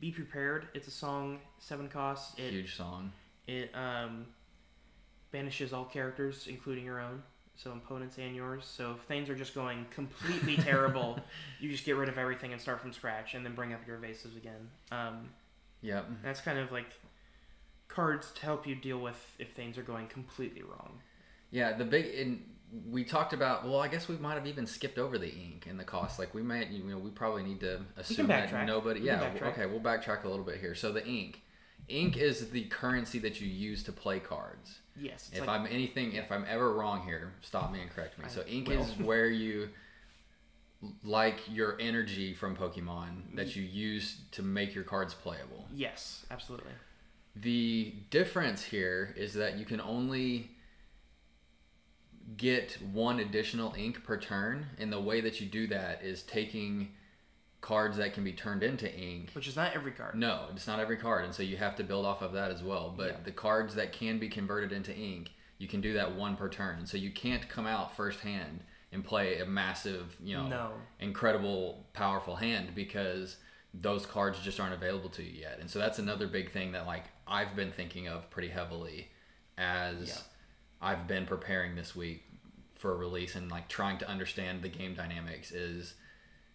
Be 0.00 0.10
prepared. 0.12 0.68
It's 0.74 0.86
a 0.88 0.90
song, 0.92 1.40
seven 1.58 1.88
costs. 1.88 2.38
It 2.38 2.50
Huge 2.52 2.76
song. 2.76 3.12
it 3.46 3.74
um, 3.74 4.26
banishes 5.30 5.72
all 5.72 5.84
characters, 5.84 6.46
including 6.48 6.84
your 6.84 7.00
own, 7.00 7.22
so 7.56 7.72
opponents 7.72 8.18
and 8.18 8.34
yours. 8.34 8.64
So 8.64 8.92
if 8.92 9.02
things 9.02 9.28
are 9.28 9.34
just 9.36 9.54
going 9.54 9.86
completely 9.90 10.56
terrible, 10.56 11.18
you 11.60 11.70
just 11.70 11.84
get 11.84 11.96
rid 11.96 12.08
of 12.08 12.18
everything 12.18 12.52
and 12.52 12.60
start 12.60 12.80
from 12.80 12.92
scratch, 12.92 13.34
and 13.34 13.44
then 13.44 13.54
bring 13.54 13.72
up 13.72 13.80
your 13.86 13.96
evasives 13.98 14.36
again. 14.36 14.68
Um, 14.90 15.28
Yep. 15.80 16.06
that's 16.24 16.40
kind 16.40 16.58
of 16.58 16.72
like 16.72 16.86
cards 17.88 18.32
to 18.32 18.42
help 18.42 18.66
you 18.66 18.74
deal 18.74 18.98
with 18.98 19.34
if 19.38 19.52
things 19.52 19.78
are 19.78 19.82
going 19.82 20.08
completely 20.08 20.62
wrong. 20.62 21.00
Yeah, 21.50 21.72
the 21.76 21.84
big 21.84 22.06
and 22.18 22.42
we 22.90 23.04
talked 23.04 23.32
about. 23.32 23.64
Well, 23.64 23.80
I 23.80 23.88
guess 23.88 24.08
we 24.08 24.16
might 24.16 24.34
have 24.34 24.46
even 24.46 24.66
skipped 24.66 24.98
over 24.98 25.18
the 25.18 25.30
ink 25.32 25.66
and 25.68 25.78
the 25.80 25.84
cost. 25.84 26.18
Like 26.18 26.34
we 26.34 26.42
might, 26.42 26.68
you 26.68 26.82
know, 26.84 26.98
we 26.98 27.10
probably 27.10 27.42
need 27.42 27.60
to 27.60 27.80
assume 27.96 28.26
that 28.26 28.66
nobody. 28.66 29.00
Yeah, 29.00 29.30
okay, 29.42 29.66
we'll 29.66 29.80
backtrack 29.80 30.24
a 30.24 30.28
little 30.28 30.44
bit 30.44 30.60
here. 30.60 30.74
So 30.74 30.92
the 30.92 31.06
ink, 31.06 31.42
ink 31.88 32.16
is 32.16 32.50
the 32.50 32.64
currency 32.64 33.18
that 33.20 33.40
you 33.40 33.46
use 33.48 33.82
to 33.84 33.92
play 33.92 34.18
cards. 34.20 34.78
Yes. 35.00 35.30
If 35.32 35.40
like, 35.40 35.48
I'm 35.48 35.66
anything, 35.66 36.12
if 36.14 36.32
I'm 36.32 36.44
ever 36.48 36.72
wrong 36.74 37.02
here, 37.04 37.32
stop 37.42 37.72
me 37.72 37.80
and 37.80 37.90
correct 37.90 38.18
me. 38.18 38.24
I 38.24 38.28
So 38.28 38.42
ink 38.48 38.68
will. 38.68 38.80
is 38.82 38.92
where 38.98 39.28
you 39.28 39.68
like 41.04 41.38
your 41.50 41.76
energy 41.80 42.34
from 42.34 42.54
Pokemon 42.56 43.34
that 43.34 43.56
you 43.56 43.62
use 43.62 44.18
to 44.32 44.42
make 44.42 44.74
your 44.74 44.84
cards 44.84 45.14
playable. 45.14 45.66
yes, 45.74 46.24
absolutely. 46.30 46.72
The 47.36 47.94
difference 48.10 48.64
here 48.64 49.14
is 49.16 49.34
that 49.34 49.58
you 49.58 49.64
can 49.64 49.80
only 49.80 50.50
get 52.36 52.78
one 52.92 53.20
additional 53.20 53.74
ink 53.76 54.02
per 54.04 54.16
turn, 54.18 54.66
and 54.78 54.92
the 54.92 55.00
way 55.00 55.20
that 55.20 55.40
you 55.40 55.46
do 55.46 55.66
that 55.68 56.02
is 56.02 56.22
taking 56.22 56.90
cards 57.60 57.96
that 57.96 58.14
can 58.14 58.22
be 58.24 58.32
turned 58.32 58.62
into 58.62 58.92
ink. 58.92 59.30
Which 59.32 59.48
is 59.48 59.56
not 59.56 59.74
every 59.74 59.92
card. 59.92 60.14
No, 60.14 60.46
it's 60.52 60.66
not 60.66 60.78
every 60.80 60.96
card, 60.96 61.24
and 61.24 61.34
so 61.34 61.42
you 61.42 61.56
have 61.56 61.74
to 61.76 61.84
build 61.84 62.06
off 62.06 62.22
of 62.22 62.32
that 62.32 62.50
as 62.50 62.62
well. 62.62 62.94
But 62.96 63.08
Yeah. 63.10 63.16
the 63.24 63.32
cards 63.32 63.74
that 63.74 63.92
can 63.92 64.18
be 64.18 64.28
converted 64.28 64.72
into 64.72 64.94
ink, 64.94 65.30
you 65.58 65.66
can 65.66 65.80
do 65.80 65.92
that 65.94 66.12
one 66.14 66.36
per 66.36 66.48
turn. 66.48 66.86
So 66.86 66.96
you 66.96 67.10
can't 67.10 67.48
come 67.48 67.66
out 67.66 67.96
first 67.96 68.20
hand 68.20 68.62
and 68.92 69.04
play 69.04 69.40
a 69.40 69.44
massive, 69.46 70.16
you 70.20 70.36
know, 70.36 70.46
No. 70.48 70.72
incredible, 71.00 71.86
powerful 71.94 72.36
hand 72.36 72.74
because 72.74 73.36
those 73.74 74.06
cards 74.06 74.38
just 74.40 74.58
aren't 74.60 74.72
available 74.74 75.10
to 75.10 75.22
you 75.22 75.40
yet. 75.40 75.58
And 75.58 75.68
so 75.70 75.78
that's 75.78 75.98
another 75.98 76.26
big 76.26 76.50
thing 76.52 76.72
that 76.72 76.86
like 76.86 77.04
I've 77.26 77.54
been 77.56 77.70
thinking 77.72 78.08
of 78.08 78.30
pretty 78.30 78.48
heavily 78.48 79.10
as 79.58 80.08
Yeah. 80.08 80.88
I've 80.90 81.06
been 81.08 81.26
preparing 81.26 81.74
this 81.74 81.94
week 81.94 82.24
for 82.76 82.92
a 82.92 82.96
release 82.96 83.34
and 83.34 83.50
like 83.50 83.68
trying 83.68 83.98
to 83.98 84.08
understand 84.08 84.62
the 84.62 84.68
game 84.68 84.94
dynamics 84.94 85.50
is 85.50 85.94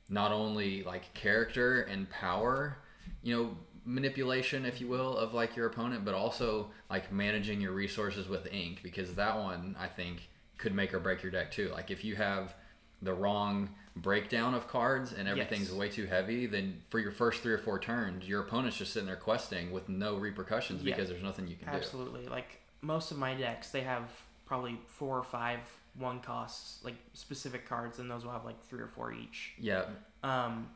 not 0.10 0.32
only 0.32 0.84
like 0.84 1.14
character 1.14 1.82
and 1.84 2.10
power, 2.10 2.78
you 3.22 3.36
know, 3.36 3.58
manipulation, 3.86 4.66
if 4.66 4.80
you 4.82 4.88
will, 4.88 5.18
of 5.18 5.34
like 5.34 5.56
your 5.56 5.68
opponent, 5.68 6.06
but 6.06 6.14
also 6.14 6.70
like 6.90 7.12
managing 7.12 7.62
your 7.62 7.72
resources 7.74 8.28
with 8.28 8.48
ink 8.52 8.80
because 8.84 9.16
that 9.16 9.38
one 9.38 9.76
I 9.80 9.88
think 9.88 10.30
could 10.58 10.74
make 10.74 10.94
or 10.94 11.00
break 11.00 11.22
your 11.24 11.32
deck 11.32 11.52
too. 11.52 11.70
Like 11.70 11.92
if 11.92 12.04
you 12.04 12.16
have 12.16 12.56
the 13.02 13.14
wrong 13.14 13.70
breakdown 13.96 14.54
of 14.56 14.68
cards 14.68 15.12
and 15.14 15.28
everything's 15.28 15.70
Yes. 15.70 15.78
way 15.78 15.90
too 15.90 16.06
heavy, 16.06 16.46
then 16.48 16.82
for 16.90 17.00
your 17.00 17.12
first 17.12 17.44
three 17.44 17.54
or 17.54 17.58
four 17.58 17.78
turns, 17.80 18.28
your 18.28 18.42
opponent's 18.42 18.78
just 18.78 18.94
sitting 18.94 19.08
there 19.08 19.16
questing 19.18 19.72
with 19.72 19.90
no 19.90 20.16
repercussions 20.16 20.82
Yeah. 20.82 20.96
because 20.96 21.10
there's 21.10 21.22
nothing 21.24 21.48
you 21.48 21.56
can 21.58 21.68
do. 21.68 21.74
Absolutely. 21.74 22.28
Like 22.28 22.62
most 22.82 23.12
of 23.12 23.18
my 23.18 23.34
decks, 23.36 23.70
they 23.70 23.82
have 23.82 24.10
probably 24.46 24.80
four 24.88 25.18
or 25.18 25.24
five 25.24 25.60
one 25.98 26.20
costs, 26.20 26.84
like 26.84 26.96
specific 27.14 27.68
cards, 27.68 28.00
and 28.00 28.10
those 28.10 28.24
will 28.26 28.32
have 28.32 28.46
like 28.46 28.64
three 28.68 28.82
or 28.82 28.88
four 28.88 29.14
each. 29.14 29.54
Yeah, 29.60 29.86
Um, 30.24 30.70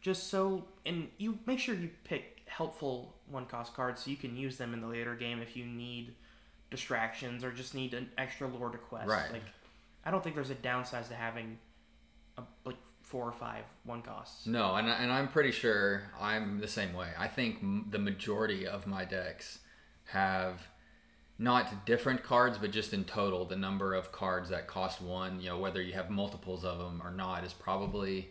just 0.00 0.28
so, 0.28 0.64
and 0.86 1.08
you 1.18 1.38
make 1.46 1.58
sure 1.58 1.74
you 1.74 1.90
pick 2.04 2.42
helpful 2.46 3.14
one 3.28 3.46
cost 3.46 3.74
cards 3.74 4.04
so 4.04 4.10
you 4.10 4.16
can 4.16 4.36
use 4.36 4.56
them 4.58 4.74
in 4.74 4.80
the 4.80 4.86
later 4.86 5.14
game 5.14 5.40
if 5.40 5.56
you 5.56 5.64
need 5.64 6.14
distractions 6.70 7.42
or 7.44 7.50
just 7.52 7.74
need 7.74 7.94
an 7.94 8.08
extra 8.18 8.46
lore 8.48 8.70
to 8.70 8.78
quest. 8.78 9.08
Right. 9.08 9.32
Like, 9.32 9.42
I 10.04 10.10
don't 10.10 10.22
think 10.22 10.34
there's 10.34 10.50
a 10.50 10.54
downside 10.56 11.06
to 11.08 11.14
having 11.14 11.58
a, 12.36 12.42
like 12.64 12.76
four 13.02 13.26
or 13.26 13.32
five 13.32 13.64
one 13.84 14.02
costs. 14.02 14.46
No, 14.46 14.74
and, 14.74 14.88
and 14.88 15.10
I'm 15.10 15.28
pretty 15.28 15.50
sure 15.52 16.02
I'm 16.20 16.60
the 16.60 16.68
same 16.68 16.92
way. 16.92 17.08
I 17.18 17.28
think 17.28 17.58
m- 17.62 17.86
the 17.90 17.98
majority 17.98 18.66
of 18.66 18.86
my 18.86 19.04
decks 19.04 19.58
have 20.06 20.60
not 21.38 21.84
different 21.86 22.22
cards, 22.22 22.58
but 22.58 22.70
just 22.70 22.92
in 22.92 23.04
total, 23.04 23.44
the 23.44 23.56
number 23.56 23.94
of 23.94 24.12
cards 24.12 24.50
that 24.50 24.66
cost 24.68 25.00
one, 25.00 25.40
you 25.40 25.48
know, 25.48 25.58
whether 25.58 25.82
you 25.82 25.92
have 25.94 26.10
multiples 26.10 26.64
of 26.64 26.78
them 26.78 27.02
or 27.04 27.10
not, 27.10 27.44
is 27.44 27.52
probably 27.52 28.28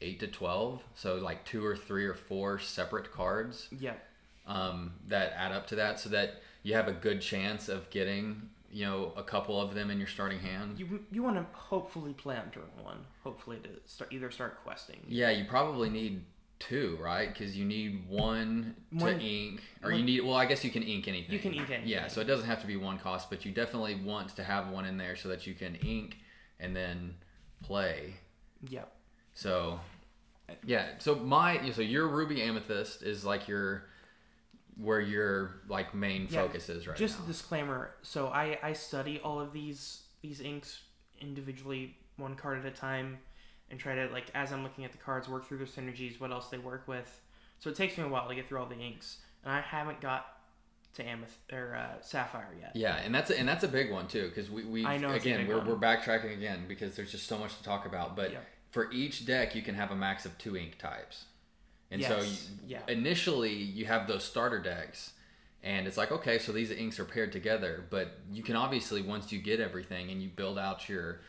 8 0.00 0.20
to 0.20 0.26
12. 0.26 0.82
So, 0.94 1.16
like 1.16 1.44
two 1.44 1.64
or 1.64 1.74
three 1.76 2.04
or 2.04 2.14
four 2.14 2.58
separate 2.58 3.12
cards 3.12 3.68
Yeah. 3.78 3.94
um, 4.46 4.92
that 5.06 5.32
add 5.36 5.52
up 5.52 5.66
to 5.68 5.76
that 5.76 5.98
so 6.00 6.10
that 6.10 6.42
you 6.62 6.74
have 6.74 6.86
a 6.88 6.92
good 6.92 7.20
chance 7.22 7.68
of 7.68 7.88
getting, 7.90 8.50
you 8.70 8.84
know, 8.84 9.12
a 9.16 9.22
couple 9.22 9.58
of 9.60 9.74
them 9.74 9.90
in 9.90 9.98
your 9.98 10.06
starting 10.06 10.38
hand. 10.40 10.78
You, 10.78 11.00
you 11.10 11.22
want 11.22 11.36
to 11.36 11.46
hopefully 11.58 12.12
play 12.12 12.36
on 12.36 12.50
turn 12.50 12.64
one. 12.82 12.98
Hopefully 13.24 13.58
to 13.64 13.70
start 13.86 14.12
either 14.12 14.30
start 14.30 14.62
questing. 14.64 14.98
Yeah, 15.08 15.30
you 15.30 15.44
probably 15.46 15.88
need 15.88 16.24
two, 16.58 16.98
right? 17.00 17.32
Because 17.32 17.56
you 17.56 17.64
need 17.64 18.08
one 18.08 18.74
to 18.98 19.18
ink, 19.20 19.60
or 19.82 19.90
one- 19.90 20.00
you 20.00 20.04
need. 20.04 20.20
Well, 20.20 20.34
I 20.36 20.46
guess 20.46 20.64
you 20.64 20.70
can 20.70 20.82
ink 20.82 21.08
anything. 21.08 21.32
You 21.32 21.38
can 21.38 21.52
ink 21.54 21.70
anything. 21.70 21.88
Yeah, 21.88 22.08
so 22.08 22.20
it 22.20 22.24
doesn't 22.24 22.46
have 22.46 22.60
to 22.62 22.66
be 22.66 22.76
one 22.76 22.98
cost, 22.98 23.30
but 23.30 23.44
you 23.44 23.52
definitely 23.52 23.94
want 23.96 24.34
to 24.36 24.44
have 24.44 24.68
one 24.70 24.84
in 24.84 24.96
there 24.96 25.16
so 25.16 25.28
that 25.28 25.46
you 25.46 25.54
can 25.54 25.76
ink 25.76 26.16
and 26.60 26.74
then 26.74 27.14
play. 27.62 28.14
Yep. 28.68 28.92
So, 29.34 29.78
yeah. 30.64 30.86
So 30.98 31.14
my 31.16 31.70
so 31.70 31.82
your 31.82 32.08
ruby 32.08 32.42
amethyst 32.42 33.02
is 33.02 33.24
like 33.24 33.46
your 33.48 33.84
where 34.76 35.00
your 35.00 35.62
like 35.68 35.94
main 35.94 36.22
Yeah, 36.30 36.42
focus 36.42 36.68
is 36.68 36.86
right 36.86 36.96
Just 36.96 37.18
now. 37.18 37.24
a 37.24 37.28
disclaimer. 37.28 37.94
So 38.02 38.28
I 38.28 38.58
I 38.62 38.72
study 38.72 39.20
all 39.22 39.40
of 39.40 39.52
these 39.52 40.02
these 40.22 40.40
inks 40.40 40.82
individually, 41.20 41.96
one 42.16 42.34
card 42.34 42.58
at 42.58 42.66
a 42.66 42.70
time, 42.70 43.18
and 43.70 43.78
try 43.78 43.94
to 43.94 44.08
like 44.12 44.26
as 44.34 44.52
I'm 44.52 44.62
looking 44.62 44.84
at 44.84 44.92
the 44.92 44.98
cards, 44.98 45.28
work 45.28 45.46
through 45.46 45.58
their 45.58 45.66
synergies, 45.66 46.20
what 46.20 46.30
else 46.30 46.48
they 46.48 46.58
work 46.58 46.86
with. 46.86 47.20
So 47.58 47.70
it 47.70 47.76
takes 47.76 47.98
me 47.98 48.04
a 48.04 48.08
while 48.08 48.28
to 48.28 48.34
get 48.34 48.46
through 48.48 48.60
all 48.60 48.66
the 48.66 48.78
inks, 48.78 49.18
and 49.44 49.52
I 49.52 49.60
haven't 49.60 50.00
got 50.00 50.26
to 50.94 51.04
amethyst 51.04 51.38
or 51.52 51.74
uh, 51.74 52.00
sapphire 52.02 52.54
yet. 52.60 52.72
Yeah, 52.74 52.96
and 52.96 53.14
that's 53.14 53.30
a, 53.30 53.38
and 53.38 53.48
that's 53.48 53.64
a 53.64 53.68
big 53.68 53.90
one 53.90 54.08
too 54.08 54.28
because 54.28 54.50
we, 54.50 54.64
we 54.64 54.84
I 54.84 54.96
know 54.96 55.10
it's 55.12 55.24
a 55.24 55.28
again 55.28 55.46
we're, 55.46 55.58
one. 55.58 55.66
we're 55.66 55.76
backtracking 55.76 56.32
again 56.32 56.64
because 56.68 56.96
there's 56.96 57.10
just 57.10 57.26
so 57.26 57.38
much 57.38 57.56
to 57.56 57.62
talk 57.62 57.86
about. 57.86 58.16
But 58.16 58.32
Yeah. 58.32 58.38
for 58.70 58.90
each 58.92 59.26
deck, 59.26 59.54
you 59.54 59.62
can 59.62 59.74
have 59.74 59.90
a 59.90 59.96
max 59.96 60.24
of 60.24 60.36
two 60.38 60.56
ink 60.56 60.78
types, 60.78 61.26
and 61.90 62.02
so 62.02 62.20
you, 62.20 62.36
yeah. 62.66 62.80
initially 62.88 63.52
you 63.54 63.86
have 63.86 64.06
those 64.06 64.24
starter 64.24 64.60
decks, 64.60 65.12
and 65.62 65.86
it's 65.86 65.96
like 65.96 66.10
okay, 66.12 66.38
so 66.38 66.52
these 66.52 66.70
inks 66.70 66.98
are 66.98 67.04
paired 67.04 67.32
together. 67.32 67.84
But 67.90 68.18
you 68.32 68.42
can 68.42 68.56
obviously 68.56 69.02
once 69.02 69.30
you 69.32 69.40
get 69.40 69.60
everything 69.60 70.10
and 70.10 70.22
you 70.22 70.28
build 70.28 70.58
out 70.58 70.88
your 70.88 71.20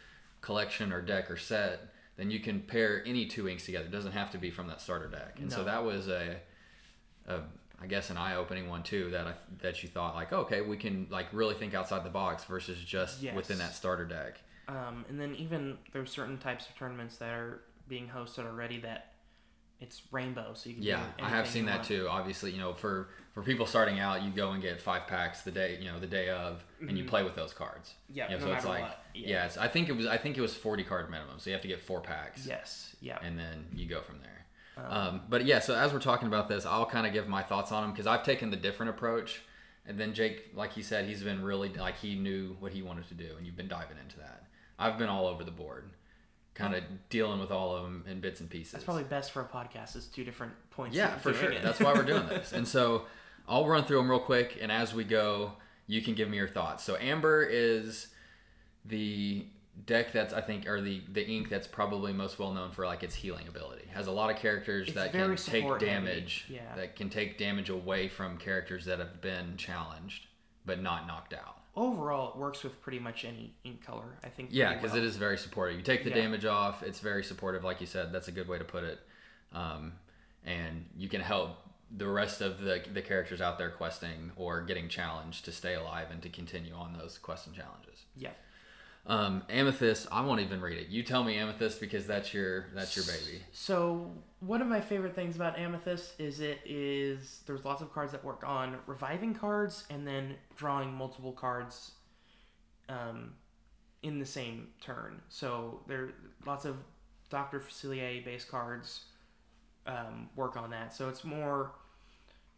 collection 0.41 0.93
or 0.93 1.02
deck 1.02 1.30
or 1.30 1.38
set, 1.38 1.82
then 2.19 2.29
you 2.29 2.39
can 2.39 2.60
pair 2.60 3.01
any 3.05 3.25
two 3.25 3.47
inks 3.47 3.65
together. 3.65 3.86
It 3.86 3.91
doesn't 3.91 4.12
have 4.12 4.32
to 4.32 4.38
be 4.38 4.51
from 4.51 4.67
that 4.67 4.82
starter 4.82 5.08
deck, 5.08 5.38
and 5.39 5.51
so 5.51 5.63
that 5.63 5.84
was 5.84 6.08
a, 6.08 6.38
a 7.27 7.39
I 7.82 7.88
guess 7.88 8.10
an 8.10 8.17
eye-opening 8.17 8.69
one 8.69 8.84
too 8.84 9.10
that 9.12 9.25
I 9.25 9.34
that 9.62 9.82
you 9.82 9.89
thought 9.89 10.15
like 10.15 10.34
okay 10.34 10.62
we 10.62 10.75
can 10.77 11.08
like 11.10 11.27
really 11.32 11.55
think 11.55 11.73
outside 11.73 12.03
the 12.03 12.10
box 12.10 12.43
versus 12.43 12.77
just 12.84 13.21
Yes. 13.21 13.36
within 13.36 13.58
that 13.60 13.73
starter 13.73 14.05
deck. 14.05 14.39
Um, 14.67 15.05
and 15.10 15.19
then 15.19 15.34
even 15.36 15.77
there's 15.93 16.12
certain 16.12 16.38
types 16.38 16.67
of 16.69 16.75
tournaments 16.75 17.17
that 17.17 17.29
are 17.32 17.62
being 17.88 18.08
hosted 18.08 18.45
already 18.45 18.79
that 18.82 19.13
it's 19.79 20.01
rainbow, 20.12 20.51
so 20.53 20.69
you 20.69 20.75
can. 20.75 20.84
Yeah, 20.84 21.03
I 21.21 21.29
have 21.29 21.47
seen 21.47 21.65
that 21.67 21.86
too. 21.86 22.08
Obviously, 22.10 22.51
you 22.51 22.60
know 22.60 22.73
for 22.73 23.08
for 23.34 23.44
people 23.44 23.65
starting 23.65 24.00
out, 24.00 24.24
you 24.24 24.32
go 24.32 24.52
and 24.52 24.62
get 24.62 24.82
five 24.82 25.08
packs 25.08 25.42
the 25.42 25.52
day 25.52 25.78
you 25.80 25.89
know 25.92 26.00
the 26.00 26.08
day 26.08 26.30
of, 26.30 26.63
and 26.82 26.98
you 26.98 27.06
play 27.06 27.24
with 27.24 27.36
those 27.36 27.54
cards. 27.54 27.89
Mm-hmm. 28.10 28.18
Yeah, 28.18 28.32
You 28.32 28.38
know, 28.39 28.46
no 28.46 28.52
so 28.52 28.54
it's 28.58 28.65
like 28.65 28.82
what. 28.82 29.04
Yeah. 29.13 29.28
yes, 29.28 29.58
I 29.58 29.68
think 29.68 29.89
it 29.89 29.94
was 29.96 30.06
I 30.06 30.18
think 30.18 30.38
it 30.38 30.42
was 30.42 30.56
forty 30.56 30.84
card 30.84 31.10
minimum, 31.10 31.39
so 31.39 31.50
you 31.50 31.54
have 31.54 31.62
to 31.62 31.68
get 31.68 31.82
four 31.82 32.02
packs. 32.02 32.46
Yes. 32.46 32.96
Yeah. 33.02 33.18
and 33.24 33.38
then 33.39 33.65
you 33.74 33.88
go 33.88 34.02
from 34.02 34.20
there. 34.20 34.46
Um, 34.88 35.22
but 35.28 35.46
yeah, 35.46 35.60
so 35.60 35.76
as 35.76 35.92
we're 35.92 36.00
talking 36.00 36.30
about 36.30 36.48
this, 36.48 36.65
I'll 36.65 36.86
kind 36.86 37.06
of 37.06 37.12
give 37.12 37.28
my 37.28 37.44
thoughts 37.44 37.72
on 37.74 37.84
them 37.84 37.92
because 37.92 38.08
I've 38.08 38.24
taken 38.24 38.50
the 38.50 38.56
different 38.58 38.92
approach. 38.92 39.42
And 39.86 40.00
then 40.00 40.13
Jake, 40.13 40.52
like 40.54 40.72
he 40.72 40.82
said, 40.84 41.06
he's 41.06 41.22
been 41.22 41.44
really 41.44 41.68
like 41.70 41.98
he 41.98 42.15
knew 42.15 42.56
what 42.62 42.72
he 42.72 42.82
wanted 42.82 43.08
to 43.10 43.13
do, 43.13 43.36
and 43.38 43.46
you've 43.46 43.58
been 43.58 43.68
diving 43.68 43.98
into 44.02 44.18
that. 44.20 44.44
I've 44.78 44.98
been 44.98 45.10
all 45.10 45.28
over 45.28 45.44
the 45.44 45.52
board, 45.52 45.89
kind 46.54 46.76
of 46.76 46.84
dealing 47.10 47.39
with 47.42 47.52
all 47.52 47.76
of 47.76 47.84
them 47.84 48.06
in 48.08 48.22
bits 48.22 48.39
and 48.39 48.50
pieces. 48.50 48.72
That's 48.72 48.84
probably 48.86 49.04
best 49.04 49.32
for 49.32 49.42
a 49.42 49.46
podcast. 49.46 49.96
Is 49.98 50.06
two 50.08 50.24
different 50.24 50.54
points. 50.70 50.96
yeah, 50.96 51.18
for 51.18 51.34
sure. 51.34 51.52
it. 51.52 51.62
That's 51.63 51.80
why 51.82 51.94
we're 51.94 52.04
doing 52.04 52.28
this. 52.30 52.54
And 52.54 52.65
so 52.68 53.04
I'll 53.50 53.68
run 53.68 53.84
through 53.84 53.98
them 53.98 54.10
real 54.10 54.20
quick, 54.20 54.58
and 54.62 54.72
as 54.72 54.94
we 54.94 55.04
go, 55.04 55.54
you 55.88 56.02
can 56.02 56.14
give 56.14 56.30
me 56.30 56.38
your 56.38 56.48
thoughts. 56.48 56.84
So 56.84 56.96
Amber 56.98 57.44
is 57.44 58.08
the 58.86 59.46
deck 59.86 60.12
that's 60.12 60.34
I 60.34 60.42
think 60.42 60.68
or 60.68 60.82
the 60.82 61.02
the 61.12 61.26
ink 61.26 61.48
that's 61.50 61.66
probably 61.68 62.12
most 62.12 62.38
well 62.38 62.52
known 62.52 62.72
for 62.72 62.86
like 62.86 63.02
its 63.04 63.16
healing 63.16 63.48
ability. 63.48 63.86
Has 63.94 64.08
a 64.08 64.12
lot 64.12 64.30
of 64.30 64.36
characters 64.38 64.88
It's 64.90 64.96
that 64.96 65.12
can 65.12 65.36
take 65.36 65.80
damage. 65.80 66.46
yeah. 66.50 66.76
That 66.76 66.96
can 66.96 67.10
take 67.10 67.38
damage 67.38 67.70
away 67.70 68.08
from 68.08 68.38
characters 68.38 68.86
that 68.86 69.00
have 69.00 69.22
been 69.22 69.58
challenged 69.58 70.28
but 70.66 70.82
not 70.82 71.08
knocked 71.08 71.34
out. 71.34 71.56
Overall, 71.76 72.32
it 72.34 72.38
works 72.38 72.64
with 72.64 72.80
pretty 72.82 73.00
much 73.00 73.24
any 73.24 73.54
ink 73.64 73.84
color. 73.86 74.18
I 74.24 74.28
think. 74.28 74.50
Yeah, 74.52 74.74
because 74.76 74.92
well. 74.92 75.02
it 75.02 75.06
is 75.06 75.16
very 75.16 75.38
supportive. 75.38 75.78
You 75.78 75.82
take 75.84 76.04
the 76.04 76.10
Yeah. 76.10 76.18
damage 76.18 76.46
off, 76.46 76.84
it's 76.84 77.00
very 77.00 77.24
supportive, 77.24 77.64
like 77.64 77.80
you 77.80 77.88
said. 77.88 78.12
That's 78.12 78.28
a 78.28 78.32
good 78.34 78.48
way 78.48 78.58
to 78.58 78.66
put 78.66 78.84
it. 78.84 79.00
Um, 79.54 79.94
and 80.46 80.86
you 80.98 81.08
can 81.08 81.22
help 81.22 81.58
the 81.95 82.08
rest 82.08 82.41
of 82.41 82.60
the 82.62 82.84
the 82.93 83.02
characters 83.02 83.41
out 83.41 83.58
there 83.58 83.71
questing 83.71 84.32
or 84.36 84.62
getting 84.62 84.88
challenged 84.88 85.45
to 85.45 85.52
stay 85.52 85.73
alive 85.73 86.08
and 86.12 86.21
to 86.21 86.30
continue 86.30 86.73
on 86.73 86.93
those 86.93 87.17
quests 87.17 87.47
and 87.47 87.56
challenges. 87.56 88.04
Yeah. 88.15 88.32
Um, 89.06 89.43
Amethyst, 89.49 90.08
I 90.12 90.21
won't 90.21 90.41
even 90.41 90.62
read 90.62 90.78
it. 90.78 90.89
You 90.89 91.02
tell 91.02 91.23
me 91.23 91.36
Amethyst 91.36 91.80
because 91.80 92.06
that's 92.06 92.34
your 92.34 92.67
that's 92.75 92.95
your 92.95 93.06
baby. 93.06 93.41
So 93.52 94.12
one 94.39 94.62
of 94.62 94.67
my 94.67 94.82
favorite 94.82 95.15
things 95.15 95.36
about 95.36 95.58
Amethyst 95.58 96.19
is 96.19 96.41
it 96.41 96.60
is 96.65 97.41
there's 97.47 97.65
lots 97.65 97.82
of 97.82 97.91
cards 97.91 98.12
that 98.12 98.23
work 98.23 98.43
on 98.45 98.78
reviving 98.86 99.34
cards 99.34 99.86
and 99.89 100.06
then 100.06 100.36
drawing 100.56 100.93
multiple 100.93 101.32
cards 101.32 101.93
um, 102.88 103.34
in 104.04 104.19
the 104.19 104.25
same 104.25 104.67
turn. 104.80 105.21
So 105.30 105.80
there 105.88 106.04
are 106.04 106.13
lots 106.45 106.65
of 106.65 106.75
Doctor 107.32 107.60
Facilier 107.60 108.23
based 108.23 108.49
cards 108.49 109.06
um, 109.88 110.30
work 110.36 110.56
on 110.56 110.69
that. 110.69 110.93
So 110.93 111.10
it's 111.10 111.23
more 111.23 111.71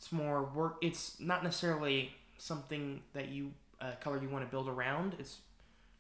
it's 0.02 0.12
more 0.12 0.46
work. 0.56 0.78
It's 0.82 1.20
not 1.20 1.44
necessarily 1.44 2.12
something 2.40 3.02
that 3.14 3.30
you 3.30 3.52
uh, 3.80 3.92
color 4.02 4.20
you 4.20 4.30
want 4.30 4.44
to 4.44 4.50
build 4.50 4.68
around. 4.68 5.16
It's 5.20 5.38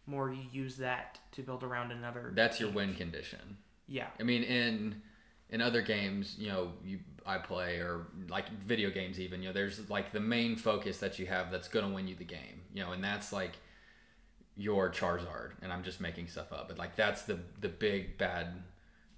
more 0.07 0.33
you 0.33 0.41
use 0.51 0.77
that 0.77 1.19
to 1.33 1.43
build 1.43 1.61
around 1.61 1.91
another. 1.91 2.31
That's 2.33 2.59
your 2.59 2.71
win 2.71 2.95
condition. 2.95 3.57
yeah. 3.87 4.07
I 4.19 4.23
mean, 4.23 4.41
in 4.41 5.03
in 5.51 5.61
other 5.61 5.83
games, 5.83 6.35
you 6.39 6.47
know, 6.49 6.71
you 6.83 6.97
I 7.27 7.37
play 7.37 7.75
or 7.77 8.07
like 8.27 8.49
video 8.49 8.89
games, 8.89 9.19
even 9.19 9.43
you 9.43 9.49
know, 9.49 9.53
there's 9.53 9.87
like 9.87 10.11
the 10.11 10.19
main 10.19 10.55
focus 10.55 10.97
that 10.97 11.19
you 11.19 11.27
have 11.27 11.51
that's 11.51 11.67
gonna 11.67 11.93
win 11.93 12.07
you 12.07 12.15
the 12.15 12.23
game, 12.23 12.61
you 12.73 12.81
know, 12.83 12.93
and 12.93 13.03
that's 13.03 13.31
like 13.31 13.51
your 14.57 14.89
Charizard, 14.89 15.51
and 15.61 15.71
I'm 15.71 15.83
just 15.83 16.01
making 16.01 16.27
stuff 16.27 16.51
up, 16.51 16.69
but 16.69 16.79
like 16.79 16.95
that's 16.95 17.21
the 17.21 17.37
the 17.59 17.69
big 17.69 18.17
bad 18.17 18.63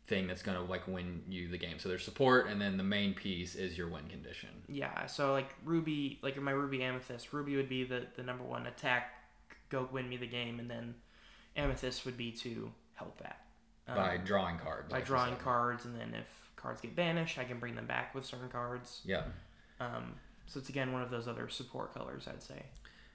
thing 0.08 0.28
that's 0.28 0.42
gonna 0.42 0.63
like 0.63 0.88
win 0.88 1.24
you 1.28 1.48
the 1.48 1.58
game. 1.58 1.80
So 1.80 1.89
there's 1.89 2.04
support, 2.04 2.48
and 2.48 2.62
then 2.62 2.78
the 2.78 2.84
main 2.84 3.13
piece 3.13 3.56
is 3.56 3.78
your 3.78 3.88
win 3.88 4.08
condition. 4.10 4.50
Yeah, 4.68 5.06
so 5.06 5.32
like 5.32 5.50
Ruby, 5.63 6.20
like 6.22 6.36
in 6.38 6.44
my 6.44 6.52
Ruby 6.52 6.84
Amethyst, 6.84 7.34
Ruby 7.34 7.56
would 7.56 7.70
be 7.70 7.84
the, 7.84 8.08
the 8.16 8.24
number 8.24 8.44
one 8.44 8.68
attack, 8.68 9.12
go 9.70 9.88
win 9.92 10.10
me 10.10 10.18
the 10.18 10.28
game, 10.28 10.60
and 10.60 10.70
then 10.70 10.96
Amethyst 11.56 12.06
would 12.06 12.18
be 12.18 12.32
to 12.32 12.72
help 12.96 13.18
that. 13.20 13.39
Um, 13.88 13.96
by 13.96 14.18
drawing 14.18 14.58
cards. 14.58 14.92
by 14.92 14.98
like 14.98 15.06
drawing 15.06 15.36
cards, 15.38 15.86
and 15.86 16.00
then 16.00 16.13
if 16.13 16.28
cards 16.56 16.82
get 16.82 16.96
banished, 16.96 17.38
I 17.38 17.44
can 17.44 17.60
bring 17.60 17.76
them 17.76 17.86
back 17.88 18.13
with 18.16 18.26
certain 18.26 18.50
cards. 18.50 19.02
Yeah. 19.06 19.24
Um, 19.80 20.16
so 20.46 20.60
it's 20.60 20.70
again 20.70 20.92
one 20.92 21.02
of 21.02 21.10
those 21.10 21.28
other 21.28 21.50
support 21.50 21.94
colors, 21.94 22.28
I'd 22.28 22.44
say. 22.44 22.63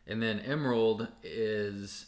And 0.07 0.23
then 0.23 0.41
emerald 0.41 1.09
is 1.23 2.07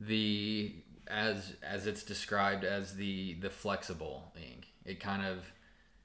the 0.00 0.74
as 1.12 1.54
as 1.62 1.86
it's 1.86 2.02
described 2.02 2.64
as 2.64 2.94
the 2.96 3.34
the 3.34 3.50
flexible 3.50 4.32
ink. 4.36 4.68
It 4.84 4.98
kind 5.00 5.24
of 5.24 5.52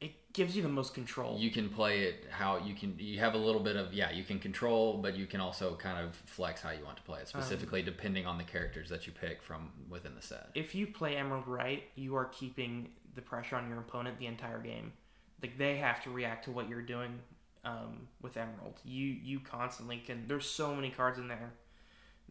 It 0.02 0.34
gives 0.34 0.56
you 0.56 0.62
the 0.62 0.70
most 0.70 0.94
control. 0.94 1.38
you 1.40 1.50
can 1.50 1.70
play 1.70 2.02
it 2.04 2.26
how 2.30 2.58
you 2.58 2.76
can 2.76 2.96
you 3.00 3.20
have 3.20 3.34
a 3.34 3.38
little 3.38 3.62
bit 3.62 3.76
of 3.76 3.94
yeah 3.94 4.12
you 4.12 4.24
can 4.24 4.38
control 4.38 4.98
but 4.98 5.16
you 5.16 5.26
can 5.26 5.40
also 5.42 5.76
kind 5.76 5.98
of 6.06 6.16
flex 6.16 6.62
how 6.62 6.70
you 6.72 6.84
want 6.86 6.98
to 6.98 7.04
play 7.04 7.20
it 7.22 7.28
specifically 7.28 7.82
depending 7.82 8.28
on 8.28 8.38
the 8.38 8.44
characters 8.44 8.90
that 8.90 9.08
you 9.08 9.14
pick 9.14 9.42
from 9.42 9.72
within 9.90 10.14
the 10.14 10.22
set 10.22 10.50
if 10.54 10.76
you 10.76 10.86
play 10.86 11.16
Emerald 11.16 11.48
right, 11.48 11.84
you 11.96 12.16
are 12.16 12.26
keeping 12.26 12.90
the 13.16 13.22
pressure 13.22 13.56
on 13.56 13.68
your 13.70 13.80
opponent 13.80 14.20
the 14.20 14.28
entire 14.28 14.60
game. 14.60 14.94
Like 15.42 15.58
they 15.58 15.78
have 15.78 16.04
to 16.04 16.10
react 16.12 16.46
to 16.46 16.52
what 16.52 16.70
you're 16.70 16.84
doing 16.84 17.18
um, 17.66 18.08
with 18.22 18.38
Emerald. 18.38 18.80
You 18.86 19.08
you 19.08 19.40
constantly 19.40 19.98
can. 20.06 20.26
There's 20.28 20.46
so 20.48 20.76
many 20.76 20.92
cards 20.92 21.18
in 21.18 21.28
there 21.28 21.54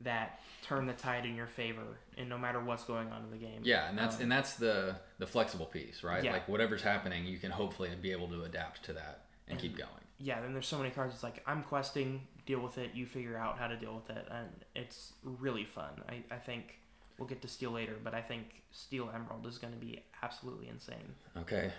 that 0.02 0.40
turn 0.62 0.86
the 0.86 0.92
tide 0.92 1.24
in 1.24 1.34
your 1.36 1.46
favor, 1.46 1.98
and 2.18 2.28
no 2.28 2.36
matter 2.38 2.60
what's 2.60 2.84
going 2.84 3.08
on 3.12 3.24
in 3.24 3.30
the 3.30 3.36
game. 3.36 3.60
yeah 3.62 3.88
and 3.88 3.96
that's 3.98 4.16
Um, 4.16 4.22
and 4.22 4.32
that's 4.32 4.54
the 4.54 4.96
the 5.18 5.26
flexible 5.26 5.66
piece 5.66 6.02
right 6.02 6.22
Yeah. 6.24 6.32
like 6.32 6.48
whatever's 6.48 6.82
happening 6.82 7.24
you 7.26 7.38
can 7.38 7.50
hopefully 7.50 7.90
be 8.00 8.12
able 8.12 8.28
to 8.28 8.42
adapt 8.44 8.82
to 8.84 8.92
that 8.94 9.24
and 9.48 9.58
keep 9.58 9.76
going 9.76 9.90
yeah. 10.18 10.40
Then 10.40 10.54
there's 10.54 10.66
so 10.66 10.78
many 10.78 10.88
cards. 10.88 11.12
It's 11.12 11.22
like 11.22 11.42
I'm 11.46 11.62
questing, 11.62 12.22
deal 12.46 12.60
with 12.60 12.78
it. 12.78 12.92
You 12.94 13.04
figure 13.04 13.36
out 13.36 13.58
how 13.58 13.66
to 13.66 13.76
deal 13.76 13.94
with 13.94 14.08
it, 14.16 14.26
and 14.30 14.48
it's 14.74 15.12
really 15.22 15.66
fun. 15.66 15.90
I 16.08 16.22
I 16.34 16.38
think 16.38 16.78
we'll 17.18 17.28
get 17.28 17.42
to 17.42 17.48
Steel 17.48 17.72
later, 17.72 17.96
but 18.02 18.14
I 18.14 18.22
think 18.22 18.62
Steel 18.72 19.10
Emerald 19.14 19.46
is 19.46 19.58
going 19.58 19.74
to 19.74 19.78
be 19.78 20.02
absolutely 20.22 20.68
insane. 20.68 21.14
Okay. 21.36 21.70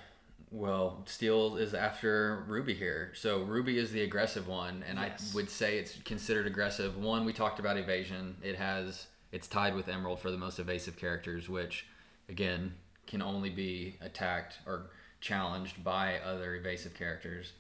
Well, 0.50 1.04
Steel 1.06 1.58
is 1.58 1.74
after 1.74 2.46
Ruby 2.48 2.74
here. 2.74 3.12
So 3.16 3.42
Ruby 3.44 3.78
is 3.78 3.92
the 3.92 4.02
aggressive 4.02 4.48
one, 4.48 4.84
and 4.88 4.98
Yes. 4.98 5.32
I 5.34 5.36
would 5.36 5.50
say 5.50 5.78
it's 5.78 5.98
considered 6.04 6.48
aggressive. 6.48 6.98
One, 6.98 7.26
we 7.26 7.34
talked 7.34 7.60
about 7.60 7.78
evasion. 7.78 8.38
It 8.42 8.56
has 8.56 9.08
it's 9.32 9.48
tied 9.48 9.76
with 9.76 9.90
Emerald 9.90 10.20
for 10.22 10.32
the 10.32 10.38
most 10.38 10.58
evasive 10.58 10.96
characters, 10.98 11.50
which 11.50 11.86
again 12.30 12.76
can 13.08 13.22
only 13.22 13.50
be 13.50 13.98
attacked 14.02 14.60
or 14.66 14.90
challenged 15.20 15.84
by 15.84 16.20
other 16.20 16.56
evasive 16.56 16.94
characters. 16.94 17.54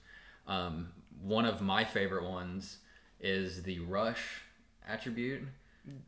Um, 0.48 0.90
one 1.22 1.46
of 1.46 1.62
my 1.62 1.84
favorite 1.84 2.24
ones 2.24 2.78
is 3.20 3.63
the 3.63 3.80
rush 3.82 4.42
attribute 4.88 5.42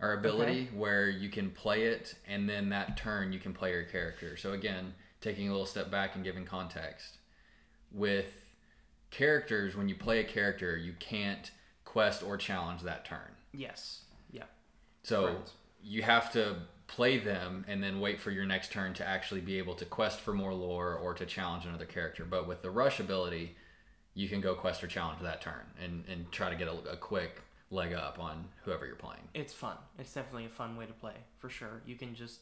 or 0.02 0.14
ability 0.14 0.70
where 0.76 1.10
you 1.10 1.30
can 1.30 1.50
play 1.50 1.84
it 1.84 2.16
and 2.28 2.48
then 2.50 2.70
that 2.70 2.98
turn 2.98 3.34
you 3.34 3.40
can 3.40 3.54
play 3.54 3.72
your 3.72 3.84
character. 3.84 4.38
So 4.38 4.54
again, 4.54 4.94
taking 5.22 5.48
a 5.48 5.52
little 5.52 5.66
step 5.66 5.92
back 5.92 6.16
and 6.16 6.24
giving 6.24 6.46
context. 6.46 7.18
With 7.92 8.34
characters, 9.12 9.76
when 9.76 9.90
you 9.90 9.96
play 9.96 10.20
a 10.20 10.24
character, 10.24 10.78
you 10.78 10.94
can't 11.00 11.52
quest 11.86 12.24
or 12.24 12.38
challenge 12.38 12.82
that 12.84 13.06
turn. 13.06 13.36
Yes. 13.54 14.04
Yeah. 14.32 14.44
So 15.04 15.28
Correct. 15.28 15.52
you 15.84 16.04
have 16.04 16.32
to 16.34 16.58
play 16.88 17.18
them 17.18 17.66
and 17.68 17.84
then 17.84 18.00
wait 18.00 18.20
for 18.20 18.32
your 18.32 18.46
next 18.46 18.72
turn 18.72 18.94
to 18.96 19.08
actually 19.08 19.42
be 19.42 19.58
able 19.58 19.76
to 19.76 19.86
quest 19.86 20.20
for 20.20 20.34
more 20.34 20.54
lore 20.54 20.96
or 20.96 21.14
to 21.14 21.26
challenge 21.26 21.66
another 21.66 21.86
character. 21.86 22.26
But 22.26 22.48
with 22.48 22.62
the 22.62 22.70
rush 22.70 23.00
ability, 23.00 23.56
you 24.14 24.28
can 24.28 24.42
go 24.42 24.56
quest 24.56 24.84
or 24.84 24.88
challenge 24.88 25.22
that 25.22 25.42
turn 25.42 25.66
and, 25.84 26.04
and 26.08 26.32
try 26.32 26.50
to 26.50 26.56
get 26.56 26.68
a, 26.68 26.92
a 26.92 26.98
quick 26.98 27.42
leg 27.72 27.94
up 27.94 28.20
on 28.20 28.46
whoever 28.64 28.86
you're 28.86 28.96
playing. 28.96 29.22
It's 29.34 29.54
fun. 29.54 29.78
It's 29.98 30.14
definitely 30.14 30.46
a 30.46 30.50
fun 30.50 30.76
way 30.76 30.86
to 30.86 30.94
play 30.94 31.14
for 31.38 31.50
sure. 31.50 31.82
You 31.86 31.96
can 31.96 32.16
just 32.16 32.40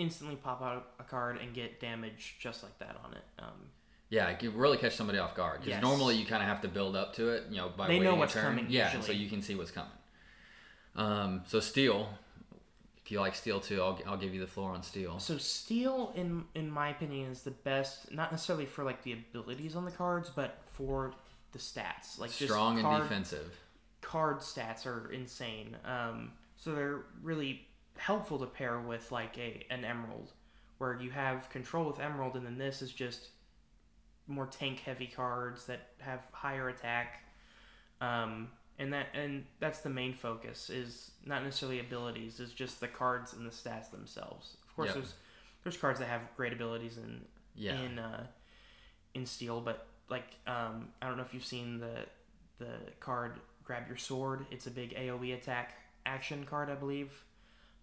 instantly 0.00 0.36
pop 0.36 0.62
out 0.62 0.92
a 0.98 1.04
card 1.04 1.38
and 1.40 1.52
get 1.54 1.80
damage 1.80 2.36
just 2.40 2.62
like 2.62 2.78
that 2.78 2.96
on 3.04 3.12
it. 3.12 3.24
Um, 3.38 3.70
Yeah, 4.08 4.28
it 4.28 4.38
can 4.40 4.56
really 4.56 4.76
catch 4.78 4.96
somebody 4.96 5.18
off 5.18 5.34
guard 5.36 5.60
because 5.60 5.70
Yes. 5.74 5.82
normally 5.82 6.16
you 6.16 6.26
kind 6.26 6.42
of 6.42 6.48
have 6.48 6.60
to 6.62 6.68
build 6.68 6.96
up 6.96 7.14
to 7.14 7.28
it, 7.30 7.44
you 7.50 7.58
know, 7.58 7.68
by 7.76 7.86
They 7.86 7.94
know 7.98 8.06
waiting 8.06 8.16
a 8.16 8.18
what's 8.18 8.32
turn. 8.32 8.44
coming, 8.44 8.66
Yeah, 8.68 8.86
usually. 8.86 9.04
so 9.06 9.12
you 9.12 9.28
can 9.28 9.40
see 9.42 9.54
what's 9.54 9.70
coming. 9.70 9.92
Um, 10.96 11.42
so 11.46 11.60
steel, 11.60 12.08
if 13.04 13.10
you 13.12 13.20
like 13.20 13.34
steel 13.34 13.60
too, 13.60 13.80
I'll, 13.82 13.98
I'll 14.06 14.16
give 14.16 14.34
you 14.34 14.40
the 14.40 14.46
floor 14.46 14.72
on 14.72 14.82
steel. 14.82 15.18
so 15.20 15.38
steel, 15.38 16.12
in 16.16 16.44
in 16.54 16.70
my 16.70 16.88
opinion, 16.90 17.30
is 17.30 17.42
the 17.42 17.50
best. 17.52 18.10
Not 18.12 18.32
necessarily 18.32 18.66
for 18.66 18.84
like 18.84 19.02
the 19.02 19.12
abilities 19.12 19.76
on 19.76 19.84
the 19.84 19.90
cards, 19.92 20.30
but 20.34 20.58
for 20.66 21.14
the 21.52 21.58
stats. 21.58 22.18
Like 22.18 22.30
just 22.30 22.50
Strong 22.50 22.78
and 22.80 23.02
defensive. 23.02 23.56
card 24.00 24.38
stats 24.40 24.86
are 24.86 25.10
insane. 25.12 25.76
Um, 25.84 26.32
so 26.56 26.74
they're 26.74 27.02
really 27.22 27.66
helpful 27.96 28.38
to 28.38 28.46
pair 28.46 28.78
with 28.80 29.10
like 29.12 29.36
a 29.38 29.66
an 29.70 29.84
emerald, 29.84 30.32
where 30.78 30.98
you 31.00 31.10
have 31.10 31.48
control 31.50 31.86
with 31.86 32.00
emerald, 32.00 32.36
and 32.36 32.46
then 32.46 32.58
this 32.58 32.82
is 32.82 32.92
just 32.92 33.28
more 34.26 34.46
tank 34.46 34.80
heavy 34.80 35.06
cards 35.06 35.66
that 35.66 35.88
have 35.98 36.26
higher 36.32 36.68
attack. 36.68 37.24
Um, 38.00 38.48
and 38.78 38.92
that 38.94 39.08
and 39.14 39.44
that's 39.58 39.80
the 39.80 39.90
main 39.90 40.14
focus 40.14 40.70
is 40.70 41.10
not 41.26 41.44
necessarily 41.44 41.80
abilities, 41.80 42.40
is 42.40 42.52
just 42.52 42.80
the 42.80 42.88
cards 42.88 43.34
and 43.34 43.46
the 43.46 43.50
stats 43.50 43.90
themselves. 43.90 44.56
Of 44.66 44.74
course, 44.74 44.86
Yep. 44.88 44.94
there's 44.94 45.14
there's 45.62 45.76
cards 45.76 45.98
that 45.98 46.08
have 46.08 46.22
great 46.36 46.52
abilities 46.52 46.96
in 46.96 47.24
Yeah. 47.54 47.78
in 47.80 47.98
uh, 47.98 48.26
in 49.14 49.26
steel, 49.26 49.60
but 49.60 49.86
like 50.08 50.24
um, 50.46 50.88
I 51.02 51.06
don't 51.08 51.16
know 51.18 51.22
if 51.22 51.34
you've 51.34 51.44
seen 51.44 51.78
the 51.78 52.06
the 52.58 52.72
card 53.00 53.40
grab 53.64 53.86
your 53.88 53.96
sword. 53.98 54.46
It's 54.50 54.66
a 54.66 54.70
big 54.70 54.94
AOE 54.94 55.34
attack 55.34 55.74
action 56.06 56.44
card, 56.44 56.70
I 56.70 56.74
believe. 56.74 57.12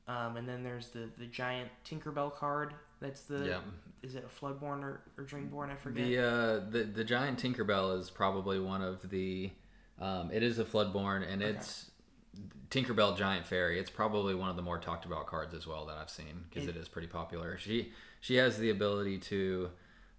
Um, 0.08 0.38
and 0.38 0.48
then 0.48 0.64
there's 0.64 0.90
the 0.90 1.10
the 1.18 1.26
giant 1.26 1.70
Tinkerbell 1.86 2.34
card. 2.34 2.74
That's 3.00 3.22
the 3.22 3.46
Yeah. 3.46 3.60
is 4.02 4.16
it 4.16 4.24
a 4.26 4.28
Floodborn 4.46 4.82
or, 4.84 5.02
or 5.18 5.24
Dreamborn? 5.26 5.70
I 5.72 5.76
forget. 5.76 6.06
The, 6.06 6.18
uh, 6.20 6.60
the 6.70 6.84
the 6.84 7.04
giant 7.04 7.40
Tinkerbell 7.42 8.00
is 8.00 8.10
probably 8.10 8.60
one 8.60 8.82
of 8.82 9.10
the. 9.10 9.52
Um, 10.00 10.30
it 10.32 10.44
is 10.44 10.60
a 10.60 10.66
Floodborn, 10.66 11.28
and 11.28 11.42
Okay. 11.42 11.52
it's 11.58 11.92
Tinkerbell 12.70 13.18
Giant 13.18 13.46
Fairy. 13.48 13.80
It's 13.80 13.90
probably 13.90 14.36
one 14.36 14.50
of 14.50 14.56
the 14.56 14.62
more 14.62 14.78
talked 14.78 15.06
about 15.06 15.26
cards 15.28 15.54
as 15.54 15.66
well 15.66 15.86
that 15.88 15.98
I've 15.98 16.10
seen 16.10 16.46
because 16.50 16.68
It- 16.68 16.76
it 16.76 16.80
is 16.80 16.88
pretty 16.88 17.08
popular. 17.08 17.58
She 17.58 17.92
she 18.20 18.36
has 18.36 18.58
the 18.58 18.70
ability 18.72 19.20
to, 19.20 19.70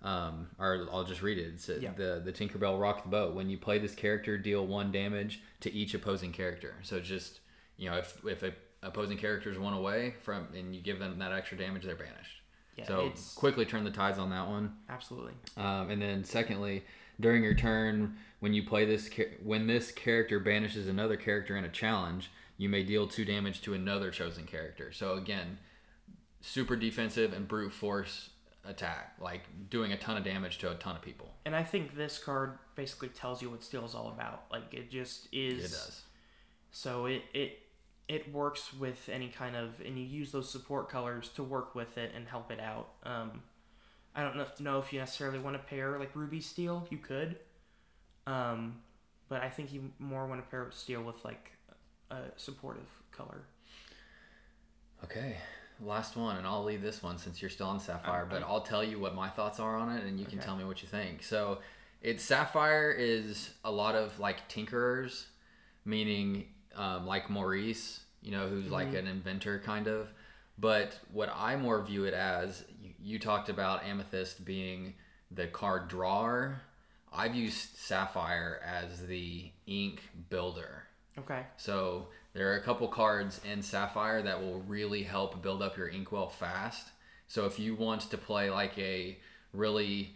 um, 0.03 0.49
or 0.59 0.87
I'll 0.91 1.05
just 1.05 1.21
read 1.23 1.37
it. 1.39 1.47
It's 1.55 1.69
Yeah. 1.69 1.93
the 1.93 2.21
the 2.25 2.33
Tinkerbell 2.33 2.81
Rock 2.81 3.03
the 3.05 3.09
Boat. 3.09 3.35
When 3.35 3.49
you 3.51 3.59
play 3.59 3.79
this 3.79 3.95
character, 3.95 4.37
deal 4.39 4.67
one 4.67 4.91
damage 4.93 5.41
to 5.61 5.73
each 5.73 5.95
opposing 5.95 6.33
character. 6.33 6.75
So 6.83 7.01
just 7.01 7.41
you 7.77 7.89
know 7.91 7.97
if 7.97 8.25
if 8.25 8.43
a 8.43 8.53
opposing 8.83 9.19
characters 9.19 9.59
one 9.59 9.75
away 9.75 10.15
from 10.23 10.49
and 10.57 10.75
you 10.75 10.81
give 10.81 10.99
them 10.99 11.19
that 11.19 11.33
extra 11.33 11.57
damage, 11.59 11.85
they're 11.85 11.97
banished. 11.97 12.43
Yeah, 12.77 12.87
so 12.87 13.13
quickly 13.35 13.65
turn 13.65 13.85
the 13.85 13.91
tides 13.91 14.19
on 14.19 14.31
that 14.31 14.47
one. 14.47 14.77
Absolutely. 14.89 15.33
Um, 15.57 15.91
and 15.91 16.01
then 16.01 16.23
secondly, 16.23 16.85
during 17.19 17.43
your 17.43 17.55
turn, 17.55 18.17
when 18.39 18.55
you 18.55 18.63
play 18.63 18.85
this, 18.85 19.11
when 19.43 19.67
this 19.67 19.91
character 19.91 20.39
banishes 20.39 20.87
another 20.87 21.17
character 21.17 21.57
in 21.57 21.65
a 21.65 21.69
challenge, 21.69 22.31
you 22.57 22.69
may 22.69 22.85
deal 22.85 23.09
two 23.09 23.25
damage 23.25 23.63
to 23.63 23.75
another 23.75 24.11
chosen 24.11 24.45
character. 24.45 24.93
So 24.93 25.15
again, 25.15 25.59
super 26.41 26.77
defensive 26.77 27.33
and 27.33 27.49
brute 27.49 27.73
force 27.73 28.31
attack, 28.65 29.15
like 29.21 29.43
doing 29.71 29.93
a 29.93 29.97
ton 29.97 30.17
of 30.17 30.25
damage 30.25 30.59
to 30.59 30.71
a 30.71 30.75
ton 30.77 30.95
of 30.95 31.03
people. 31.03 31.31
And 31.47 31.57
I 31.57 31.65
think 31.65 31.97
this 31.97 32.19
card 32.19 32.59
basically 32.77 33.09
tells 33.09 33.43
you 33.43 33.51
what 33.51 33.65
steel 33.65 33.85
is 33.85 33.95
all 33.95 34.09
about. 34.09 34.45
Like 34.53 34.73
it 34.73 34.91
just 34.91 35.29
is. 35.33 35.65
It 35.65 35.71
does. 35.71 36.03
So 36.71 37.07
it 37.07 37.23
it 37.35 37.59
it 38.09 38.33
works 38.33 38.73
with 38.73 39.09
any 39.13 39.29
kind 39.29 39.55
of, 39.55 39.81
and 39.85 39.99
you 39.99 40.05
use 40.05 40.33
those 40.33 40.51
support 40.51 40.89
colors 40.89 41.29
to 41.37 41.43
work 41.43 41.75
with 41.75 41.99
it 41.99 42.13
and 42.17 42.27
help 42.27 42.51
it 42.51 42.61
out. 42.61 42.89
Um, 43.03 43.43
I 44.15 44.23
don't 44.23 44.37
know, 44.37 44.47
know 44.61 44.79
if 44.79 44.93
you 44.93 44.99
necessarily 44.99 45.39
want 45.39 45.57
to 45.57 45.63
pair 45.63 45.99
like 45.99 46.11
ruby 46.15 46.41
steel. 46.41 46.87
You 46.91 46.99
could, 46.99 47.37
um, 48.27 48.77
but 49.29 49.43
I 49.43 49.51
think 49.51 49.73
you 49.73 49.93
more 49.99 50.27
want 50.27 50.43
to 50.43 50.51
pair 50.51 50.69
steel 50.73 51.03
with 51.03 51.25
like 51.25 51.53
a 52.11 52.23
supportive 52.37 52.89
color. 53.13 53.43
Okay, 55.05 55.37
last 55.81 56.17
one, 56.17 56.37
and 56.37 56.47
I'll 56.47 56.65
leave 56.65 56.83
this 56.83 57.03
one 57.03 57.19
since 57.19 57.41
you're 57.41 57.51
still 57.51 57.69
on 57.69 57.79
Sapphire, 57.79 58.27
but 58.29 58.43
Alright. 58.43 58.51
I'll 58.51 58.63
tell 58.63 58.83
you 58.83 58.99
what 58.99 59.15
my 59.15 59.29
thoughts 59.29 59.61
are 59.61 59.77
on 59.77 59.97
it, 59.97 60.05
and 60.05 60.19
you 60.19 60.27
can 60.27 60.39
Okay. 60.39 60.47
tell 60.47 60.57
me 60.57 60.65
what 60.65 60.83
you 60.83 60.89
think. 60.89 61.23
So, 61.23 61.59
it's 62.01 62.25
Sapphire 62.25 62.91
is 62.91 63.51
a 63.65 63.71
lot 63.71 63.95
of 63.95 64.19
like 64.19 64.49
tinkerers, 64.49 65.27
meaning 65.85 66.47
um, 66.79 67.07
like 67.07 67.29
Maurice, 67.29 68.01
you 68.23 68.31
know, 68.31 68.49
who's 68.49 68.71
like 68.71 68.95
an 68.95 69.07
inventor 69.07 69.59
kind 69.59 69.87
of. 69.87 70.09
But 70.59 70.99
what 71.13 71.31
I 71.35 71.57
more 71.57 71.83
view 71.83 72.05
it 72.05 72.15
as, 72.15 72.65
you, 72.83 72.91
you 73.01 73.19
talked 73.19 73.49
about 73.49 73.85
Amethyst 73.85 74.45
being 74.45 74.95
the 75.31 75.47
card 75.47 75.89
drawer. 75.89 76.61
I've 77.13 77.35
used 77.35 77.77
Sapphire 77.77 78.61
as 78.65 79.07
the 79.07 79.51
ink 79.67 80.03
builder. 80.31 80.85
Okay. 81.19 81.43
So 81.57 82.09
there 82.33 82.53
are 82.53 82.57
a 82.57 82.63
couple 82.63 82.89
cards 82.89 83.41
in 83.51 83.63
Sapphire 83.63 84.23
that 84.23 84.41
will 84.41 84.61
really 84.61 85.03
help 85.03 85.43
build 85.43 85.63
up 85.63 85.77
your 85.77 85.89
inkwell 85.89 86.29
fast. 86.29 86.89
So 87.27 87.47
if 87.47 87.59
you 87.59 87.75
want 87.75 88.03
to 88.03 88.19
play 88.19 88.51
like 88.51 88.79
a 88.79 89.19
really 89.53 90.15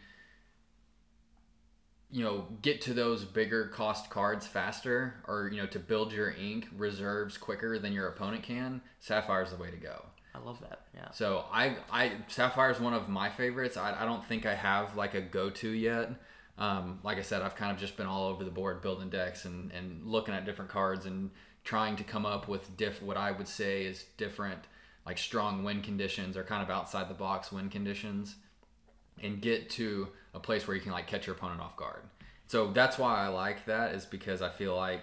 you 2.13 2.23
know, 2.23 2.47
get 2.61 2.83
to 2.83 2.95
those 2.95 3.25
bigger 3.25 3.69
cost 3.69 4.11
cards 4.11 4.47
faster 4.47 5.15
or 5.27 5.49
you 5.53 5.61
know 5.61 5.67
to 5.67 5.79
build 5.79 6.13
your 6.13 6.31
ink 6.31 6.69
reserves 6.77 7.39
quicker 7.39 7.79
than 7.79 7.93
your 7.93 8.09
opponent 8.09 8.43
can, 8.43 8.83
Sapphire 9.01 9.43
is 9.43 9.51
the 9.51 9.57
way 9.57 9.71
to 9.71 9.79
go. 9.79 10.05
I 10.35 10.39
love 10.39 10.61
that. 10.61 10.81
Yeah. 10.95 11.11
So 11.11 11.45
I, 11.53 11.77
I 11.91 12.13
Sapphire 12.29 12.71
is 12.71 12.81
one 12.81 12.95
of 12.95 13.09
my 13.09 13.31
favorites. 13.31 13.77
I, 13.77 14.03
I 14.03 14.05
don't 14.05 14.25
think 14.25 14.47
I 14.47 14.55
have 14.55 14.97
like 14.97 15.15
a 15.15 15.21
go-to 15.21 15.69
yet. 15.69 16.11
Um, 16.59 17.01
like 17.03 17.19
I 17.19 17.23
said, 17.23 17.43
I've 17.43 17.57
kind 17.57 17.73
of 17.73 17.79
just 17.79 17.97
been 17.97 18.07
all 18.07 18.29
over 18.29 18.45
the 18.45 18.51
board 18.51 18.83
building 18.83 19.11
decks 19.11 19.47
and, 19.47 19.73
and 19.73 20.07
looking 20.07 20.35
at 20.35 20.45
different 20.45 20.71
cards 20.71 21.07
and 21.07 21.31
trying 21.65 21.97
to 21.97 22.05
come 22.05 22.27
up 22.27 22.49
with 22.49 22.77
diff 22.77 23.03
what 23.03 23.17
I 23.17 23.31
would 23.31 23.49
say 23.49 23.85
is 23.85 24.05
different 24.17 24.61
like 25.07 25.19
strong 25.19 25.65
win 25.65 25.83
conditions 25.83 26.37
or 26.37 26.45
kind 26.45 26.63
of 26.63 26.71
outside 26.71 27.09
the 27.09 27.15
box 27.15 27.51
win 27.51 27.69
conditions. 27.69 28.37
And 29.21 29.41
get 29.41 29.71
to 29.71 30.09
a 30.35 30.41
place 30.41 30.67
where 30.67 30.77
you 30.77 30.83
can 30.83 30.93
like 30.93 31.07
catch 31.07 31.27
your 31.27 31.37
opponent 31.37 31.61
off 31.61 31.77
guard. 31.77 32.03
So 32.47 32.71
that's 32.73 32.99
why 32.99 33.19
I 33.25 33.29
like 33.29 33.67
that 33.67 33.95
is 33.95 34.05
because 34.07 34.43
I 34.43 34.51
feel 34.51 34.77
like 34.77 35.03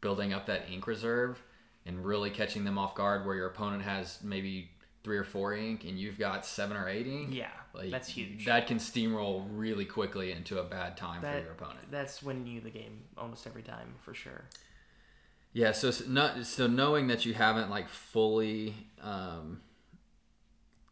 building 0.00 0.32
up 0.32 0.46
that 0.46 0.62
ink 0.70 0.86
reserve 0.86 1.42
and 1.86 2.04
really 2.04 2.30
catching 2.30 2.64
them 2.64 2.78
off 2.78 2.94
guard 2.94 3.24
where 3.26 3.34
your 3.34 3.46
opponent 3.46 3.82
has 3.82 4.18
maybe 4.22 4.70
three 5.02 5.16
or 5.16 5.24
four 5.24 5.54
ink 5.54 5.84
and 5.84 5.98
you've 5.98 6.18
got 6.18 6.44
seven 6.44 6.76
or 6.76 6.88
eight 6.88 7.06
ink. 7.06 7.30
Yeah, 7.32 7.48
that's 7.90 8.08
huge. 8.08 8.44
That 8.46 8.66
can 8.66 8.78
steamroll 8.78 9.46
really 9.50 9.84
quickly 9.86 10.30
into 10.32 10.58
a 10.58 10.64
bad 10.64 10.96
time 10.96 11.22
That- 11.22 11.38
for 11.38 11.42
your 11.44 11.52
opponent. 11.52 11.90
That's 11.90 12.22
winning 12.22 12.46
you 12.46 12.60
the 12.60 12.70
game 12.70 13.04
almost 13.16 13.46
every 13.46 13.62
time 13.62 13.94
for 13.98 14.12
sure. 14.14 14.44
Yeah, 15.52 15.72
so 15.72 15.90
not 16.06 16.46
so 16.46 16.66
knowing 16.68 17.08
that 17.08 17.24
you 17.26 17.34
haven't 17.34 17.70
like 17.70 17.88
fully 17.88 18.74
um, 19.02 19.62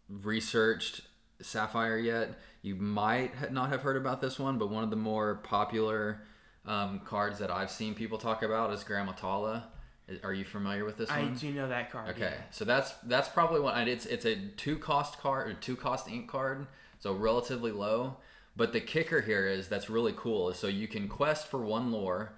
researched 0.09 1.03
Sapphire 1.41 1.99
yet, 1.99 2.39
you 2.63 2.75
might 2.75 3.53
not 3.53 3.69
have 3.71 3.83
heard 3.83 3.97
about 3.97 4.21
this 4.21 4.39
one. 4.39 4.59
But 4.59 4.71
one 4.71 4.85
of 4.85 4.91
the 4.91 4.97
more 4.97 5.37
popular 5.37 6.23
um, 6.67 7.01
cards 7.05 7.39
that 7.39 7.51
I've 7.51 7.71
seen 7.71 7.95
people 7.95 8.19
talk 8.19 8.43
about 8.43 8.73
is 8.73 8.83
Gramma 8.85 9.15
Tala. 9.17 9.69
Is- 10.09 10.21
Are 10.25 10.33
you 10.35 10.45
familiar 10.45 10.85
with 10.85 10.97
this 10.97 11.11
I 11.11 11.21
one? 11.23 11.35
do 11.37 11.51
know 11.53 11.69
that 11.69 11.91
card. 11.93 12.11
Okay, 12.11 12.33
yeah. 12.37 12.43
so 12.51 12.65
that's 12.65 12.93
that's 13.05 13.29
probably 13.29 13.61
one. 13.61 13.79
And 13.79 13.89
it's 13.89 14.07
it's 14.07 14.25
a 14.25 14.37
two 14.57 14.79
cost 14.79 15.19
card 15.19 15.49
or 15.51 15.55
two 15.55 15.77
cost 15.77 16.09
ink 16.09 16.29
card, 16.29 16.67
so 16.99 17.13
relatively 17.13 17.71
low. 17.73 18.17
But 18.57 18.73
the 18.73 18.81
kicker 18.81 19.21
here 19.21 19.47
is 19.47 19.69
that's 19.69 19.89
really 19.89 20.15
cool. 20.17 20.53
So 20.55 20.67
you 20.67 20.89
can 20.89 21.07
quest 21.09 21.47
for 21.47 21.61
one 21.65 21.93
lore, 21.93 22.33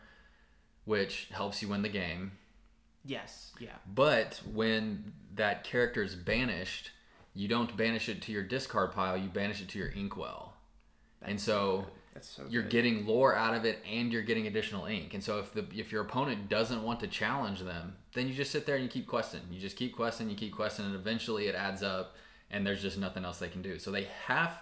which 0.85 1.29
helps 1.33 1.63
you 1.63 1.69
win 1.69 1.81
the 1.83 1.89
game. 1.89 2.33
Yes. 3.05 3.53
Yeah. 3.59 3.77
But 3.87 4.43
when 4.53 5.13
that 5.35 5.65
character 5.65 6.03
is 6.03 6.15
banished, 6.15 6.91
you 7.35 7.49
don't 7.49 7.77
banish 7.77 8.09
it 8.09 8.23
to 8.23 8.33
your 8.33 8.43
discard 8.43 8.93
pile. 8.93 9.16
You 9.16 9.29
banish 9.29 9.61
it 9.61 9.69
to 9.71 9.79
your 9.79 9.88
inkwell. 9.88 10.55
and 11.23 11.40
so 11.40 11.87
That's 12.14 12.29
so. 12.29 12.43
you're 12.49 12.62
good. 12.62 12.71
getting 12.71 13.07
lore 13.07 13.35
out 13.35 13.55
of 13.55 13.64
it, 13.64 13.79
and 13.90 14.12
you're 14.12 14.23
getting 14.23 14.47
additional 14.47 14.87
ink. 14.87 15.14
And 15.14 15.23
so 15.23 15.38
if 15.38 15.53
the 15.53 15.64
if 15.75 15.93
your 15.93 16.03
opponent 16.03 16.49
doesn't 16.49 16.83
want 16.83 17.01
to 17.01 17.07
challenge 17.07 17.61
them, 17.61 17.97
then 18.14 18.27
you 18.29 18.35
just 18.35 18.51
sit 18.51 18.66
there 18.66 18.75
and 18.77 18.85
you 18.85 18.90
keep 18.90 19.07
questing. 19.07 19.40
You 19.51 19.61
just 19.61 19.77
keep 19.77 19.95
questing. 19.95 20.29
You 20.29 20.37
keep 20.37 20.55
questing, 20.55 20.87
and 20.87 20.95
eventually 20.95 21.47
it 21.47 21.55
adds 21.55 21.83
up, 21.83 22.16
and 22.51 22.66
there's 22.66 22.83
just 22.83 22.99
nothing 22.99 23.25
else 23.25 23.38
they 23.38 23.49
can 23.49 23.62
do. 23.62 23.79
So 23.79 23.90
they 23.90 24.09
have 24.27 24.59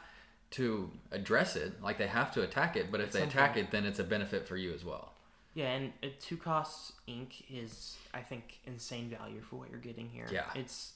to 0.50 0.90
address 1.10 1.56
it, 1.56 1.82
like 1.82 1.98
they 1.98 2.06
have 2.06 2.32
to 2.32 2.42
attack 2.42 2.76
it. 2.76 2.90
But 2.90 3.00
if 3.00 3.08
At 3.08 3.12
they 3.12 3.22
attack 3.22 3.54
point. 3.54 3.66
it, 3.68 3.70
then 3.70 3.84
it's 3.84 3.98
a 3.98 4.04
benefit 4.04 4.46
for 4.48 4.56
you 4.56 4.72
as 4.72 4.84
well. 4.84 5.12
Yeah, 5.54 5.70
and 5.72 5.92
a 6.02 6.10
two 6.20 6.36
costs 6.36 6.92
ink 7.06 7.44
is 7.50 7.96
I 8.14 8.20
think 8.20 8.58
insane 8.66 9.08
value 9.10 9.40
for 9.40 9.56
what 9.56 9.70
you're 9.70 9.78
getting 9.80 10.08
here. 10.08 10.26
Yeah. 10.30 10.44
It's 10.54 10.92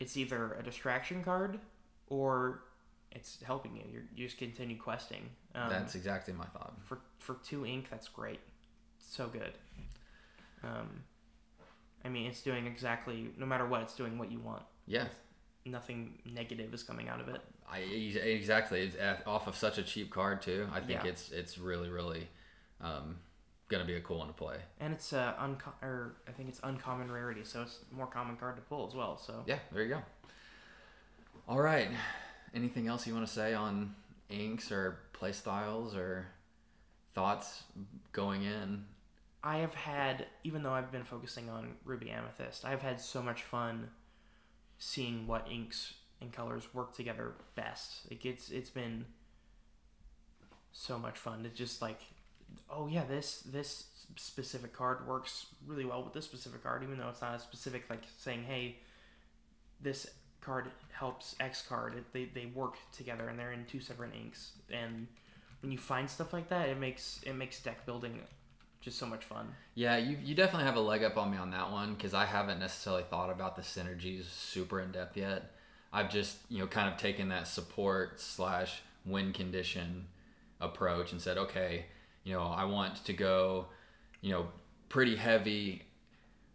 it's 0.00 0.16
either 0.16 0.54
a 0.58 0.62
distraction 0.62 1.22
card 1.22 1.60
or 2.08 2.62
it's 3.12 3.38
helping 3.44 3.76
you. 3.76 3.82
You're, 3.92 4.02
you 4.14 4.26
just 4.26 4.38
continue 4.38 4.76
questing. 4.78 5.28
Um, 5.54 5.68
That's 5.68 5.94
exactly 5.94 6.34
my 6.34 6.46
thought. 6.46 6.74
for 6.84 6.98
for 7.18 7.36
two 7.44 7.64
ink. 7.66 7.86
That's 7.90 8.08
great. 8.08 8.40
So 8.98 9.28
good. 9.28 9.52
Um, 10.62 11.04
I 12.04 12.08
mean, 12.08 12.26
it's 12.26 12.42
doing 12.42 12.66
exactly 12.66 13.30
no 13.36 13.46
matter 13.46 13.66
what. 13.66 13.82
It's 13.82 13.94
doing 13.94 14.18
what 14.18 14.30
you 14.30 14.40
want. 14.40 14.62
Yeah. 14.86 15.06
Nothing 15.66 16.14
negative 16.24 16.72
is 16.72 16.82
coming 16.82 17.08
out 17.08 17.20
of 17.20 17.28
it. 17.28 17.40
I 17.70 17.78
exactly 17.78 18.80
it's 18.82 18.96
off 19.26 19.46
of 19.46 19.54
such 19.54 19.78
a 19.78 19.82
cheap 19.82 20.10
card 20.10 20.42
too. 20.42 20.68
I 20.72 20.80
think 20.80 21.04
Yeah. 21.04 21.10
it's 21.10 21.30
it's 21.30 21.58
really 21.58 21.88
really 21.90 22.28
um, 22.80 23.18
gonna 23.70 23.84
be 23.84 23.94
a 23.94 24.00
cool 24.00 24.18
one 24.18 24.26
to 24.26 24.34
play. 24.34 24.56
And 24.80 24.92
it's 24.92 25.12
a 25.12 25.34
unco- 25.38 25.72
or 25.80 26.16
I 26.28 26.32
think 26.32 26.48
it's 26.48 26.60
uncommon 26.62 27.10
rarity, 27.10 27.44
so 27.44 27.62
it's 27.62 27.78
a 27.90 27.94
more 27.94 28.06
common 28.06 28.36
card 28.36 28.56
to 28.56 28.62
pull 28.62 28.86
as 28.86 28.94
well. 28.94 29.16
So 29.16 29.42
Yeah, 29.46 29.58
there 29.72 29.82
you 29.82 29.88
go. 29.88 30.02
All 31.48 31.60
right. 31.60 31.90
Anything 32.54 32.88
else 32.88 33.06
you 33.06 33.14
want 33.14 33.26
to 33.26 33.32
say 33.32 33.54
on 33.54 33.94
inks 34.28 34.70
or 34.70 34.98
play 35.12 35.32
styles 35.32 35.94
or 35.94 36.26
thoughts 37.12 37.62
going 38.12 38.42
in? 38.42 38.84
I 39.42 39.58
have 39.58 39.74
had, 39.74 40.26
even 40.44 40.62
though 40.62 40.72
I've 40.72 40.92
been 40.92 41.04
focusing 41.04 41.48
on 41.48 41.76
Ruby 41.84 42.10
Amethyst, 42.10 42.64
I've 42.64 42.82
had 42.82 43.00
so 43.00 43.22
much 43.22 43.42
fun 43.42 43.90
seeing 44.78 45.26
what 45.26 45.46
inks 45.50 45.94
and 46.20 46.32
colors 46.32 46.74
work 46.74 46.94
together 46.94 47.34
best. 47.54 48.10
Like 48.10 48.26
it's 48.26 48.50
it's 48.50 48.70
been 48.70 49.06
so 50.72 50.98
much 50.98 51.18
fun 51.18 51.42
to 51.44 51.48
just 51.48 51.80
like, 51.82 52.00
oh 52.70 52.86
yeah, 52.86 53.04
this 53.04 53.40
this 53.40 53.84
specific 54.16 54.72
card 54.72 55.06
works 55.06 55.46
really 55.66 55.84
well 55.84 56.02
with 56.02 56.12
this 56.12 56.24
specific 56.24 56.62
card, 56.62 56.82
even 56.82 56.98
though 56.98 57.08
it's 57.08 57.20
not 57.20 57.34
a 57.34 57.38
specific 57.38 57.84
like 57.90 58.02
saying, 58.18 58.44
hey, 58.44 58.76
this 59.80 60.06
card 60.40 60.66
helps 60.92 61.36
X 61.40 61.62
card. 61.62 61.94
It, 61.94 62.12
they 62.12 62.24
they 62.26 62.46
work 62.46 62.76
together 62.92 63.28
and 63.28 63.38
they're 63.38 63.52
in 63.52 63.64
two 63.66 63.80
separate 63.80 64.14
inks. 64.14 64.52
And 64.70 65.06
when 65.62 65.72
you 65.72 65.78
find 65.78 66.08
stuff 66.08 66.32
like 66.32 66.48
that, 66.48 66.68
it 66.68 66.78
makes 66.78 67.20
it 67.24 67.34
makes 67.34 67.62
deck 67.62 67.86
building 67.86 68.20
just 68.80 68.98
so 68.98 69.06
much 69.06 69.24
fun. 69.24 69.54
Yeah, 69.74 69.98
you, 69.98 70.16
you 70.22 70.34
definitely 70.34 70.64
have 70.64 70.76
a 70.76 70.80
leg 70.80 71.02
up 71.02 71.18
on 71.18 71.30
me 71.30 71.36
on 71.36 71.50
that 71.50 71.70
one 71.70 71.94
because 71.94 72.14
I 72.14 72.24
haven't 72.24 72.58
necessarily 72.58 73.02
thought 73.02 73.30
about 73.30 73.56
the 73.56 73.62
synergies 73.62 74.24
super 74.24 74.80
in 74.80 74.92
depth 74.92 75.16
yet. 75.16 75.52
I've 75.92 76.10
just 76.10 76.38
you 76.48 76.58
know 76.58 76.66
kind 76.66 76.92
of 76.92 76.98
taken 76.98 77.28
that 77.28 77.46
support 77.46 78.20
slash 78.20 78.82
win 79.04 79.32
condition 79.32 80.06
approach 80.60 81.12
and 81.12 81.20
said, 81.20 81.38
okay, 81.38 81.86
you 82.24 82.34
know 82.34 82.42
I 82.42 82.64
want 82.64 83.04
to 83.04 83.12
go, 83.12 83.66
you 84.20 84.32
know, 84.32 84.48
pretty 84.88 85.16
heavy 85.16 85.82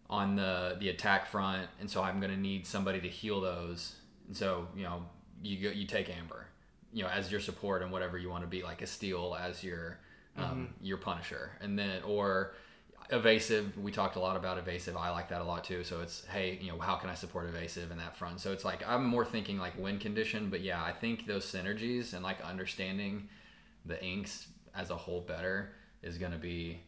on 0.10 0.36
the 0.36 0.78
the 0.80 0.90
attack 0.90 1.28
front, 1.28 1.68
and 1.80 1.90
so 1.90 2.02
I'm 2.02 2.20
going 2.20 2.32
to 2.32 2.40
need 2.40 2.66
somebody 2.66 3.02
to 3.02 3.08
heal 3.08 3.42
those. 3.42 3.96
And 4.28 4.36
so 4.36 4.68
you 4.76 4.84
know 4.84 5.04
you 5.42 5.70
go 5.70 5.74
you 5.74 5.86
take 5.86 6.10
Amber, 6.10 6.48
you 6.94 7.04
know, 7.04 7.10
as 7.10 7.32
your 7.32 7.40
support 7.40 7.82
and 7.82 7.92
whatever 7.92 8.18
you 8.18 8.30
want 8.30 8.44
to 8.44 8.48
be, 8.48 8.64
like 8.64 8.82
a 8.82 8.88
steel 8.88 9.38
as 9.40 9.64
your 9.64 10.00
um, 10.38 10.74
your 10.82 10.98
Punisher, 10.98 11.52
and 11.62 11.78
then 11.78 12.04
or 12.04 12.54
evasive. 13.10 13.78
We 13.78 13.92
talked 13.92 14.16
a 14.16 14.20
lot 14.20 14.36
about 14.36 14.58
evasive. 14.58 14.98
I 14.98 15.12
like 15.12 15.30
that 15.30 15.42
a 15.42 15.44
lot 15.44 15.64
too. 15.64 15.84
So 15.84 16.02
it's 16.02 16.26
hey, 16.26 16.60
you 16.62 16.72
know, 16.72 16.80
how 16.80 16.96
can 16.96 17.10
I 17.10 17.14
support 17.14 17.48
evasive 17.48 17.92
in 17.92 17.98
that 17.98 18.16
front? 18.16 18.40
So 18.40 18.52
it's 18.52 18.66
like 18.66 18.84
I'm 18.88 19.06
more 19.06 19.26
thinking 19.26 19.58
like 19.58 19.78
win 19.78 20.00
condition, 20.00 20.50
but 20.50 20.62
yeah, 20.62 20.84
I 20.84 20.92
think 20.92 21.26
those 21.26 21.46
synergies 21.46 22.14
and 22.14 22.24
like 22.24 22.42
understanding 22.42 23.30
the 23.86 24.04
inks 24.04 24.48
as 24.76 24.90
a 24.90 24.96
whole 24.96 25.22
better 25.22 25.72
is 26.02 26.18
going 26.18 26.32
to 26.32 26.38
be 26.38 26.80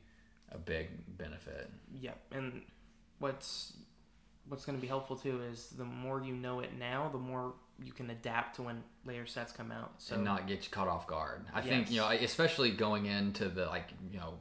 a 0.51 0.57
big 0.57 0.89
benefit. 1.17 1.69
Yep, 1.99 2.17
and 2.31 2.61
what's 3.19 3.73
what's 4.47 4.65
going 4.65 4.77
to 4.77 4.81
be 4.81 4.87
helpful 4.87 5.15
too 5.15 5.41
is 5.51 5.67
the 5.77 5.85
more 5.85 6.21
you 6.23 6.33
know 6.33 6.59
it 6.59 6.77
now, 6.77 7.09
the 7.11 7.17
more 7.17 7.53
you 7.83 7.91
can 7.91 8.09
adapt 8.09 8.55
to 8.55 8.63
when 8.63 8.83
later 9.05 9.25
sets 9.25 9.51
come 9.51 9.71
out. 9.71 9.93
So 9.97 10.15
and 10.15 10.23
not 10.23 10.47
get 10.47 10.63
you 10.63 10.69
caught 10.71 10.87
off 10.87 11.07
guard. 11.07 11.45
I 11.53 11.61
think 11.61 11.91
you 11.91 11.97
know, 11.97 12.07
especially 12.07 12.71
going 12.71 13.05
into 13.05 13.49
the 13.49 13.65
like 13.65 13.89
you 14.11 14.19
know, 14.19 14.35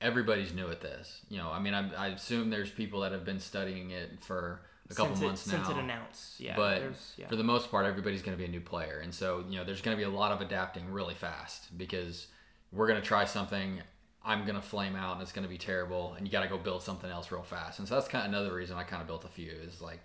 everybody's 0.00 0.52
new 0.52 0.68
at 0.70 0.80
this. 0.80 1.20
You 1.28 1.38
know, 1.38 1.50
I 1.50 1.60
mean, 1.60 1.74
I, 1.74 1.92
I 1.94 2.06
assume 2.08 2.50
there's 2.50 2.70
people 2.70 3.00
that 3.00 3.12
have 3.12 3.24
been 3.24 3.40
studying 3.40 3.90
it 3.90 4.22
for 4.22 4.62
a 4.90 4.94
couple 4.94 5.16
since 5.16 5.26
months 5.26 5.46
it, 5.46 5.52
now. 5.52 5.64
since 5.64 5.76
it 5.76 5.80
announced, 5.80 6.40
yeah. 6.40 6.56
but 6.56 6.82
yeah, 7.16 7.26
for 7.28 7.36
the 7.36 7.44
most 7.44 7.70
part, 7.70 7.86
everybody's 7.86 8.22
going 8.22 8.36
to 8.36 8.40
be 8.40 8.46
a 8.46 8.52
new 8.52 8.60
player, 8.60 9.00
and 9.02 9.14
so 9.14 9.44
you 9.48 9.58
know, 9.58 9.64
there's 9.64 9.80
going 9.80 9.96
to 9.96 10.00
be 10.00 10.08
a 10.08 10.14
lot 10.14 10.32
of 10.32 10.40
adapting 10.40 10.90
really 10.90 11.14
fast 11.14 11.76
because 11.76 12.26
we're 12.72 12.86
going 12.86 13.00
to 13.00 13.06
try 13.06 13.24
something. 13.24 13.80
I'm 14.24 14.42
going 14.42 14.56
to 14.56 14.62
flame 14.62 14.96
out, 14.96 15.14
and 15.14 15.22
it's 15.22 15.32
going 15.32 15.44
to 15.44 15.48
be 15.48 15.58
terrible, 15.58 16.14
and 16.14 16.26
you 16.26 16.32
got 16.32 16.42
to 16.42 16.48
go 16.48 16.58
build 16.58 16.82
something 16.82 17.08
else 17.10 17.30
real 17.30 17.42
fast. 17.42 17.78
And 17.78 17.86
so 17.86 17.94
that's 17.94 18.08
kind 18.08 18.26
of 18.26 18.32
another 18.32 18.54
reason 18.54 18.76
I 18.76 18.82
kind 18.82 19.00
of 19.00 19.06
built 19.06 19.24
a 19.24 19.28
few 19.28 19.50
is 19.50 19.80
like, 19.80 20.00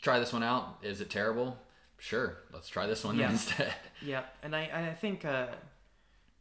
try 0.00 0.18
this 0.18 0.32
one 0.32 0.42
out. 0.42 0.78
Is 0.82 1.00
it 1.00 1.08
terrible? 1.08 1.56
Sure, 1.98 2.38
let's 2.52 2.68
try 2.68 2.86
this 2.86 3.04
one 3.04 3.16
Yeah. 3.18 3.30
instead. 3.30 3.74
Yep, 4.02 4.36
and 4.42 4.56
I 4.56 4.60
and 4.62 4.86
I 4.86 4.94
think, 4.94 5.24
uh, 5.24 5.46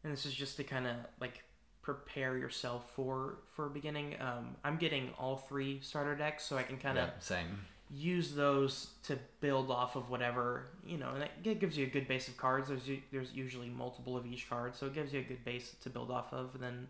and 0.03 0.13
this 0.13 0.25
is 0.25 0.33
just 0.33 0.55
to 0.57 0.63
kind 0.63 0.87
of 0.87 0.95
like 1.19 1.43
prepare 1.81 2.37
yourself 2.37 2.89
for 2.95 3.39
for 3.55 3.67
beginning. 3.69 4.15
Um, 4.21 4.55
I'm 4.63 4.77
getting 4.77 5.09
all 5.19 5.37
three 5.37 5.81
starter 5.81 6.15
decks, 6.15 6.45
so 6.45 6.57
I 6.57 6.63
can 6.63 6.77
kind 6.77 6.97
of 6.97 7.09
yeah, 7.09 7.13
same. 7.19 7.65
Use 7.91 8.35
those 8.35 8.89
to 9.03 9.17
build 9.41 9.71
off 9.71 9.95
of 9.95 10.09
whatever 10.11 10.65
you 10.85 10.97
know, 10.97 11.09
and 11.15 11.23
it 11.43 11.59
gives 11.59 11.77
you 11.77 11.85
a 11.85 11.89
good 11.89 12.07
base 12.07 12.27
of 12.27 12.37
cards. 12.37 12.69
There's 12.69 12.83
there's 13.11 13.31
usually 13.33 13.69
multiple 13.69 14.15
of 14.17 14.25
each 14.25 14.49
card, 14.49 14.75
so 14.75 14.85
it 14.87 14.93
gives 14.93 15.11
you 15.13 15.19
a 15.21 15.23
good 15.23 15.43
base 15.43 15.75
to 15.83 15.89
build 15.89 16.11
off 16.11 16.31
of. 16.33 16.53
And 16.53 16.63
then 16.63 16.87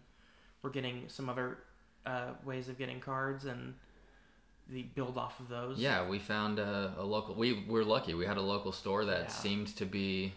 we're 0.62 0.70
getting 0.72 1.06
some 1.08 1.30
other 1.30 1.58
uh, 2.06 2.32
ways 2.44 2.68
of 2.70 2.78
getting 2.78 3.00
cards 3.00 3.46
and 3.46 3.74
the 4.70 4.84
build 4.84 5.18
off 5.18 5.40
of 5.40 5.48
those. 5.50 5.78
Yeah, 5.80 6.08
we 6.08 6.20
found 6.20 6.60
a, 6.60 6.94
a 6.98 7.04
local. 7.04 7.34
We 7.36 7.64
we're 7.68 7.84
lucky. 7.84 8.14
We 8.14 8.26
had 8.26 8.38
a 8.38 8.42
local 8.42 8.71
store 8.71 9.06
that 9.06 9.21
Yeah. 9.21 9.28
seemed 9.28 9.67
to 9.78 9.86
be 9.86 10.34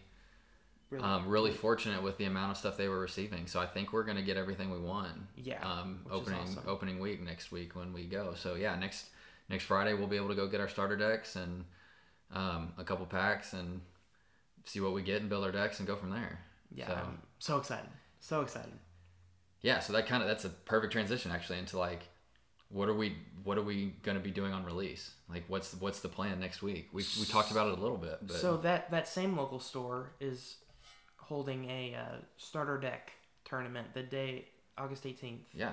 really, 0.91 1.05
um, 1.05 1.27
really 1.29 1.51
fortunate 1.53 2.03
with 2.03 2.19
the 2.19 2.25
amount 2.25 2.53
of 2.53 2.57
stuff 2.57 2.77
they 2.77 2.89
were 2.89 3.01
receiving. 3.01 3.47
So 3.47 3.61
I 3.61 3.67
think 3.67 3.93
we're 3.93 4.05
gonna 4.05 4.23
get 4.23 4.37
everything 4.37 4.71
we 4.71 4.79
want. 4.79 5.11
Yeah, 5.37 5.61
Um, 5.69 6.01
opening 6.11 6.41
awesome. 6.41 6.63
opening 6.67 6.99
week 7.01 7.21
next 7.21 7.51
week 7.51 7.75
when 7.75 7.93
we 7.93 8.05
go. 8.07 8.35
So 8.35 8.55
yeah, 8.55 8.75
next 8.77 9.07
next 9.53 9.65
Friday 9.65 9.95
we'll 9.95 10.09
be 10.09 10.17
able 10.17 10.29
to 10.29 10.35
go 10.35 10.49
get 10.49 10.61
our 10.61 10.69
starter 10.69 10.97
decks 10.97 11.37
and 11.37 11.65
um, 12.35 12.73
a 12.79 12.85
couple 12.85 13.07
packs 13.07 13.53
and 13.53 13.81
see 14.65 14.81
what 14.81 14.93
we 14.95 15.03
get 15.03 15.21
and 15.21 15.29
build 15.29 15.45
our 15.45 15.53
decks 15.53 15.79
and 15.79 15.87
go 15.87 15.95
from 15.95 16.11
there. 16.11 16.41
yeah. 16.75 16.89
So, 16.89 16.95
I'm 16.95 17.23
so 17.39 17.59
excited, 17.59 17.91
so 18.21 18.41
excited. 18.41 18.73
yeah, 19.61 19.79
so 19.79 19.93
that 19.93 20.07
kind 20.07 20.23
of 20.23 20.29
that's 20.29 20.45
a 20.45 20.49
perfect 20.49 20.93
transition 20.93 21.31
actually 21.31 21.59
into 21.59 21.79
like 21.79 22.09
what 22.71 22.89
are 22.89 22.95
we 22.95 23.17
what 23.45 23.59
are 23.59 23.63
we 23.63 23.93
going 24.03 24.17
to 24.17 24.25
be 24.25 24.31
doing 24.31 24.53
on 24.53 24.65
release? 24.65 25.11
Like 25.29 25.45
what's 25.49 25.75
what's 25.75 26.01
the 26.01 26.09
plan 26.09 26.41
next 26.41 26.63
week? 26.63 26.89
We 26.93 27.05
we 27.21 27.27
talked 27.27 27.51
about 27.51 27.69
it 27.69 27.79
a 27.79 27.81
little 27.81 27.99
bit, 27.99 28.19
but 28.23 28.37
So 28.37 28.57
that 28.59 28.91
that 28.91 29.07
same 29.07 29.37
local 29.37 29.61
store 29.61 30.13
is 30.21 30.57
holding 31.19 31.69
a 31.71 31.95
uh, 31.95 32.17
starter 32.39 32.79
deck 32.79 33.13
tournament 33.45 33.89
the 33.93 34.03
day 34.03 34.47
August 34.79 35.05
18th. 35.05 35.41
Yeah, 35.53 35.73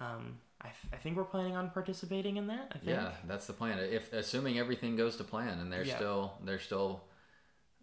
Um, 0.00 0.38
I, 0.64 0.68
th- 0.68 0.92
I 0.92 0.96
think 0.96 1.16
we're 1.16 1.24
planning 1.24 1.56
on 1.56 1.70
participating 1.70 2.36
in 2.36 2.46
that. 2.46 2.68
I 2.70 2.78
think. 2.78 2.90
yeah, 2.90 3.10
that's 3.26 3.46
the 3.46 3.52
plan. 3.52 3.78
If 3.78 4.12
assuming 4.12 4.58
everything 4.58 4.94
goes 4.96 5.16
to 5.16 5.24
plan 5.24 5.58
and 5.58 5.72
they're 5.72 5.84
Yeah. 5.84 5.96
still 5.96 6.34
they're 6.44 6.60
still, 6.60 7.02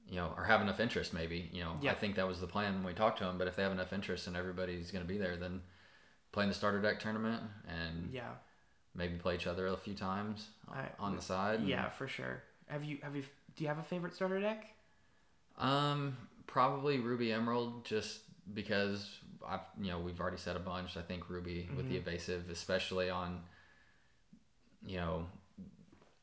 you 0.08 0.16
know, 0.16 0.34
or 0.38 0.46
have 0.46 0.62
enough 0.62 0.80
interest, 0.80 1.14
maybe 1.14 1.50
you 1.52 1.62
know, 1.64 1.78
Yeah. 1.82 1.92
I 1.92 1.96
think 1.96 2.16
that 2.16 2.28
was 2.28 2.40
the 2.40 2.48
plan 2.48 2.76
when 2.76 2.84
we 2.86 2.94
talked 2.94 3.18
to 3.20 3.26
them. 3.26 3.38
But 3.38 3.48
if 3.48 3.56
they 3.58 3.64
have 3.64 3.72
enough 3.74 3.92
interest 3.92 4.28
and 4.28 4.38
everybody's 4.38 4.92
going 4.92 5.04
to 5.04 5.08
be 5.08 5.18
there, 5.18 5.36
then 5.36 5.62
playing 6.32 6.50
the 6.50 6.56
starter 6.56 6.82
deck 6.82 7.00
tournament 7.00 7.44
and 7.68 8.12
Yeah. 8.14 8.32
maybe 8.96 9.18
play 9.18 9.36
each 9.36 9.48
other 9.48 9.68
a 9.68 9.76
few 9.78 9.94
times 9.96 10.48
I- 10.72 10.90
on 11.00 11.16
the 11.16 11.22
side. 11.22 11.60
and- 11.60 11.68
Yeah, 11.68 11.90
for 11.90 12.08
sure. 12.08 12.44
Have 12.68 12.84
you 12.86 13.00
have 13.04 13.16
you 13.16 13.24
do 13.56 13.64
you 13.64 13.68
have 13.68 13.80
a 13.80 13.84
favorite 13.84 14.14
starter 14.14 14.40
deck? 14.40 14.68
Um, 15.58 16.16
probably 16.48 17.00
Ruby 17.00 17.34
Emerald, 17.34 17.84
just 17.84 18.22
because 18.54 19.20
I, 19.48 19.60
you 19.82 19.92
know, 19.92 20.00
we've 20.00 20.20
already 20.20 20.38
said 20.38 20.56
a 20.56 20.60
bunch. 20.60 20.98
I 20.98 21.02
think 21.02 21.30
Ruby 21.30 21.68
with 21.76 21.86
Mm-hmm. 21.86 21.94
the 21.94 21.98
evasive, 22.00 22.50
especially 22.50 23.10
on, 23.10 23.42
you 24.86 24.98
know, 24.98 25.26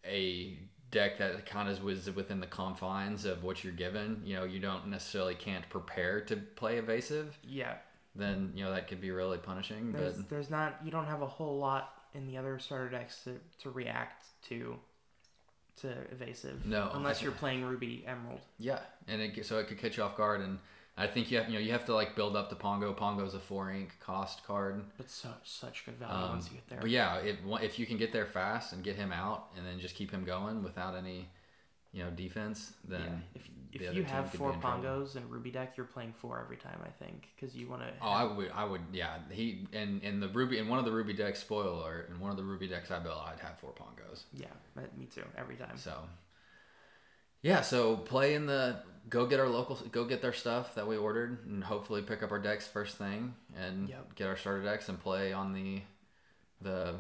a 0.05 0.59
deck 0.91 1.19
that 1.19 1.47
kind 1.47 1.69
of 1.69 1.83
was 1.83 2.09
within 2.15 2.41
the 2.41 2.47
confines 2.47 3.25
of 3.25 3.43
what 3.43 3.65
you're 3.65 3.73
given. 3.73 4.23
You 4.25 4.37
know, 4.37 4.45
you 4.45 4.61
don't 4.61 4.89
necessarily 4.89 5.35
can't 5.35 5.69
prepare 5.69 6.21
to 6.23 6.37
play 6.37 6.79
evasive. 6.79 7.39
Yeah. 7.47 7.75
Then 8.15 8.53
you 8.55 8.65
know 8.65 8.73
that 8.73 8.89
could 8.89 9.01
be 9.01 9.11
really 9.11 9.37
punishing. 9.39 9.93
There's 9.93 10.17
but 10.17 10.29
there's 10.31 10.49
not 10.49 10.77
you 10.85 10.91
don't 10.91 11.07
have 11.07 11.21
a 11.23 11.27
whole 11.27 11.59
lot 11.59 11.93
in 12.15 12.27
the 12.27 12.39
other 12.39 12.59
starter 12.59 12.89
decks 12.89 13.23
to, 13.25 13.39
to 13.63 13.71
react 13.71 14.25
to 14.49 14.77
to 15.83 15.91
evasive. 16.11 16.65
No, 16.65 16.91
Unless 16.95 17.21
you're 17.21 17.33
playing 17.33 17.63
Ruby 17.65 18.05
Emerald. 18.07 18.41
Yeah, 18.59 18.79
and 19.07 19.21
it, 19.21 19.45
so 19.45 19.59
it 19.59 19.69
could 19.69 19.77
catch 19.79 19.99
you 19.99 20.03
off 20.03 20.17
guard, 20.17 20.41
and 20.41 20.59
I 20.99 21.07
think 21.07 21.31
you 21.31 21.39
have, 21.39 21.49
you 21.49 21.55
know 21.55 21.61
you 21.61 21.73
have 21.73 21.85
to 21.87 21.95
like 21.95 22.17
build 22.17 22.37
up 22.37 22.49
the 22.49 22.57
Pongo. 22.57 22.93
Pongo's 22.93 23.35
a 23.35 23.39
four 23.39 23.71
ink 23.71 23.97
cost 24.01 24.47
card. 24.47 24.83
But 24.97 25.11
so 25.11 25.29
such 25.43 25.85
good 25.85 25.97
value 25.97 26.15
Um, 26.25 26.31
once 26.31 26.49
you 26.49 26.55
get 26.55 26.69
there. 26.69 26.79
But 26.81 26.91
yeah, 26.91 27.17
if 27.19 27.37
if 27.63 27.79
you 27.79 27.87
can 27.87 27.99
get 27.99 28.13
there 28.13 28.27
fast 28.27 28.73
and 28.73 28.83
get 28.83 28.97
him 28.97 29.13
out, 29.13 29.49
and 29.57 29.67
then 29.67 29.79
just 29.79 29.95
keep 29.95 30.11
him 30.11 30.25
going 30.25 30.63
without 30.63 30.97
any, 30.97 31.29
you 31.93 32.03
know, 32.03 32.11
defense, 32.11 32.73
then 32.89 33.01
yeah. 33.35 33.41
If 33.41 33.49
the 33.79 33.91
if 33.91 33.95
you 33.95 34.05
have 34.05 34.33
four. 34.33 34.53
Pongos 34.55 35.17
and 35.17 35.31
Ruby 35.31 35.51
deck, 35.51 35.77
you're 35.77 35.87
playing 35.87 36.15
four 36.17 36.41
every 36.41 36.57
time. 36.57 36.79
I 36.83 36.89
think 37.05 37.29
because 37.35 37.55
you 37.55 37.69
want 37.69 37.83
to. 37.83 37.89
oh, 38.01 38.09
I 38.09 38.25
would, 38.25 38.51
I 38.55 38.65
would, 38.65 38.81
yeah. 38.93 39.19
He 39.31 39.67
and 39.75 40.03
in 40.03 40.21
the 40.21 40.29
Ruby 40.29 40.59
in 40.59 40.69
one 40.69 40.79
of 40.79 40.87
the 40.87 40.93
Ruby 40.93 41.13
decks, 41.13 41.41
spoiler 41.41 41.69
alert, 41.69 42.11
in 42.11 42.19
one 42.19 42.31
of 42.31 42.39
the 42.39 42.43
Ruby 42.45 42.69
decks 42.69 42.91
I 42.91 43.01
built, 43.01 43.19
I'd 43.19 43.41
have 43.41 43.59
four 43.59 43.73
Pongos. 43.73 44.25
yeah, 44.33 44.47
me 44.97 45.07
too. 45.07 45.25
Every 45.37 45.57
time. 45.57 45.77
So, 45.77 45.93
yeah, 47.43 47.61
so 47.61 47.97
play 47.97 48.35
in 48.35 48.47
the 48.47 48.81
go 49.09 49.27
get 49.27 49.39
our 49.41 49.49
local 49.49 49.77
go 49.93 50.05
get 50.05 50.21
their 50.23 50.33
stuff 50.33 50.75
that 50.75 50.87
we 50.87 50.97
ordered 50.97 51.47
and 51.47 51.63
hopefully 51.65 52.03
pick 52.03 52.23
up 52.23 52.31
our 52.33 52.39
decks 52.39 52.67
first 52.67 52.97
thing 52.97 53.35
and 53.57 53.89
Yep. 53.89 54.15
get 54.17 54.27
our 54.29 54.37
starter 54.37 54.63
decks 54.63 54.89
and 54.89 54.99
play 55.01 55.33
on 55.33 55.53
the 55.53 55.83
the 56.61 56.95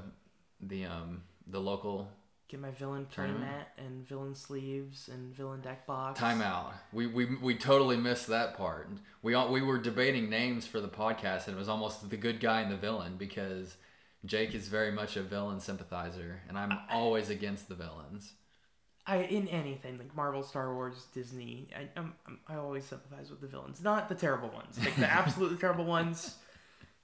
the 0.61 0.85
um 0.87 1.23
the 1.47 1.61
local 1.61 2.09
Get 2.49 2.61
my 2.61 2.71
villain 2.71 3.09
Tournament? 3.11 3.43
playmat 3.45 3.85
and 3.85 4.07
villain 4.07 4.35
sleeves 4.37 5.09
and 5.13 5.35
villain 5.35 5.61
deck 5.63 5.85
box. 5.85 6.21
timeout. 6.21 6.75
We 6.93 7.09
we 7.09 7.25
we 7.43 7.57
totally 7.57 7.97
missed 7.97 8.29
that 8.29 8.57
part. 8.57 8.89
We 9.23 9.35
all 9.35 9.51
we 9.51 9.63
were 9.63 9.79
debating 9.79 10.31
names 10.31 10.65
for 10.65 10.81
the 10.81 10.89
podcast 10.89 11.49
and 11.49 11.57
it 11.57 11.59
was 11.59 11.69
almost 11.69 12.09
the 12.09 12.17
good 12.17 12.39
guy 12.39 12.61
and 12.61 12.71
the 12.71 12.77
villain 12.77 13.17
because 13.17 13.77
Jake 14.25 14.55
is 14.55 14.69
very 14.69 14.93
much 14.93 15.17
a 15.17 15.23
villain 15.23 15.59
sympathizer 15.59 16.41
and 16.49 16.57
I'm 16.57 16.79
always 16.89 17.31
against 17.31 17.69
the 17.69 17.75
villains. 17.75 18.33
I 19.07 19.19
in 19.19 19.47
anything 19.49 19.99
like 19.99 20.15
Marvel, 20.17 20.43
Star 20.43 20.75
Wars, 20.75 21.07
Disney. 21.15 21.69
I 21.77 21.89
I'm, 21.99 22.15
I'm, 22.27 22.39
I 22.49 22.57
always 22.57 22.85
sympathize 22.85 23.31
with 23.31 23.41
the 23.41 23.47
villains, 23.47 23.83
not 23.83 24.09
the 24.09 24.15
terrible 24.15 24.49
ones. 24.49 24.79
Like 24.79 24.97
the 24.97 25.11
absolutely 25.11 25.59
terrible 25.59 25.85
ones, 25.85 26.35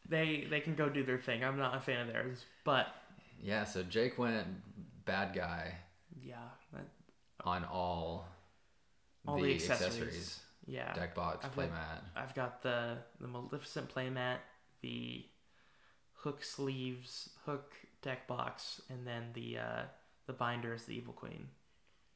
they 0.09 0.46
they 0.50 0.61
can 0.61 0.74
go 0.74 0.88
do 0.88 1.05
their 1.05 1.18
thing. 1.18 1.44
I'm 1.44 1.59
not 1.59 1.76
a 1.76 1.80
fan 1.80 2.00
of 2.00 2.12
theirs, 2.12 2.44
but 2.64 2.88
Yeah, 3.40 3.64
so 3.64 3.82
Jake 3.82 4.18
went 4.18 4.46
bad 5.05 5.34
guy 5.34 5.74
yeah, 6.24 6.36
that, 6.72 6.86
on 7.44 7.64
all, 7.64 8.26
all 9.26 9.40
the, 9.40 9.55
accessories. 9.55 10.40
Yeah, 10.66 10.92
deck 10.94 11.14
box 11.14 11.44
I've 11.44 11.57
got- 11.57 11.70
playmat. 11.70 12.00
I've 12.16 12.34
got 12.34 12.62
the 12.62 12.98
the 13.20 13.28
Maleficent 13.28 13.92
playmat, 13.94 14.38
the 14.80 15.24
hook 16.14 16.42
sleeves, 16.44 17.30
hook 17.46 17.72
deck 18.03 18.26
box, 18.26 18.80
and 18.88 19.07
then 19.07 19.30
the 19.34 19.59
uh, 19.59 19.82
the 20.26 20.32
binder 20.32 20.74
is 20.74 20.84
the 20.84 20.94
Evil 20.94 21.12
Queen. 21.14 21.48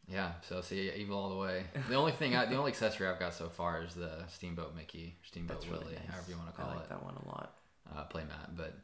Yeah, 0.08 0.32
so 0.48 0.60
see, 0.60 0.90
evil 0.96 1.18
all 1.18 1.30
the 1.30 1.36
way. 1.36 1.64
The 1.88 1.96
only 1.96 2.12
thing, 2.12 2.36
I, 2.36 2.46
the 2.46 2.56
only 2.56 2.70
accessory 2.70 3.08
I've 3.08 3.18
got 3.18 3.34
so 3.34 3.48
far 3.48 3.82
is 3.82 3.94
the 3.94 4.24
Steamboat 4.28 4.74
Mickey, 4.76 5.16
Steamboat 5.24 5.58
That's 5.58 5.70
Willie, 5.70 5.84
really 5.84 5.96
nice. 5.96 6.14
however 6.14 6.30
you 6.30 6.36
want 6.36 6.54
to 6.54 6.60
call 6.60 6.70
it. 6.70 6.72
I 6.72 6.76
like 6.76 6.84
it, 6.84 6.88
that 6.90 7.04
one 7.04 7.14
a 7.16 7.28
lot. 7.28 7.52
uh, 7.94 8.04
playmat. 8.04 8.56
But 8.56 8.74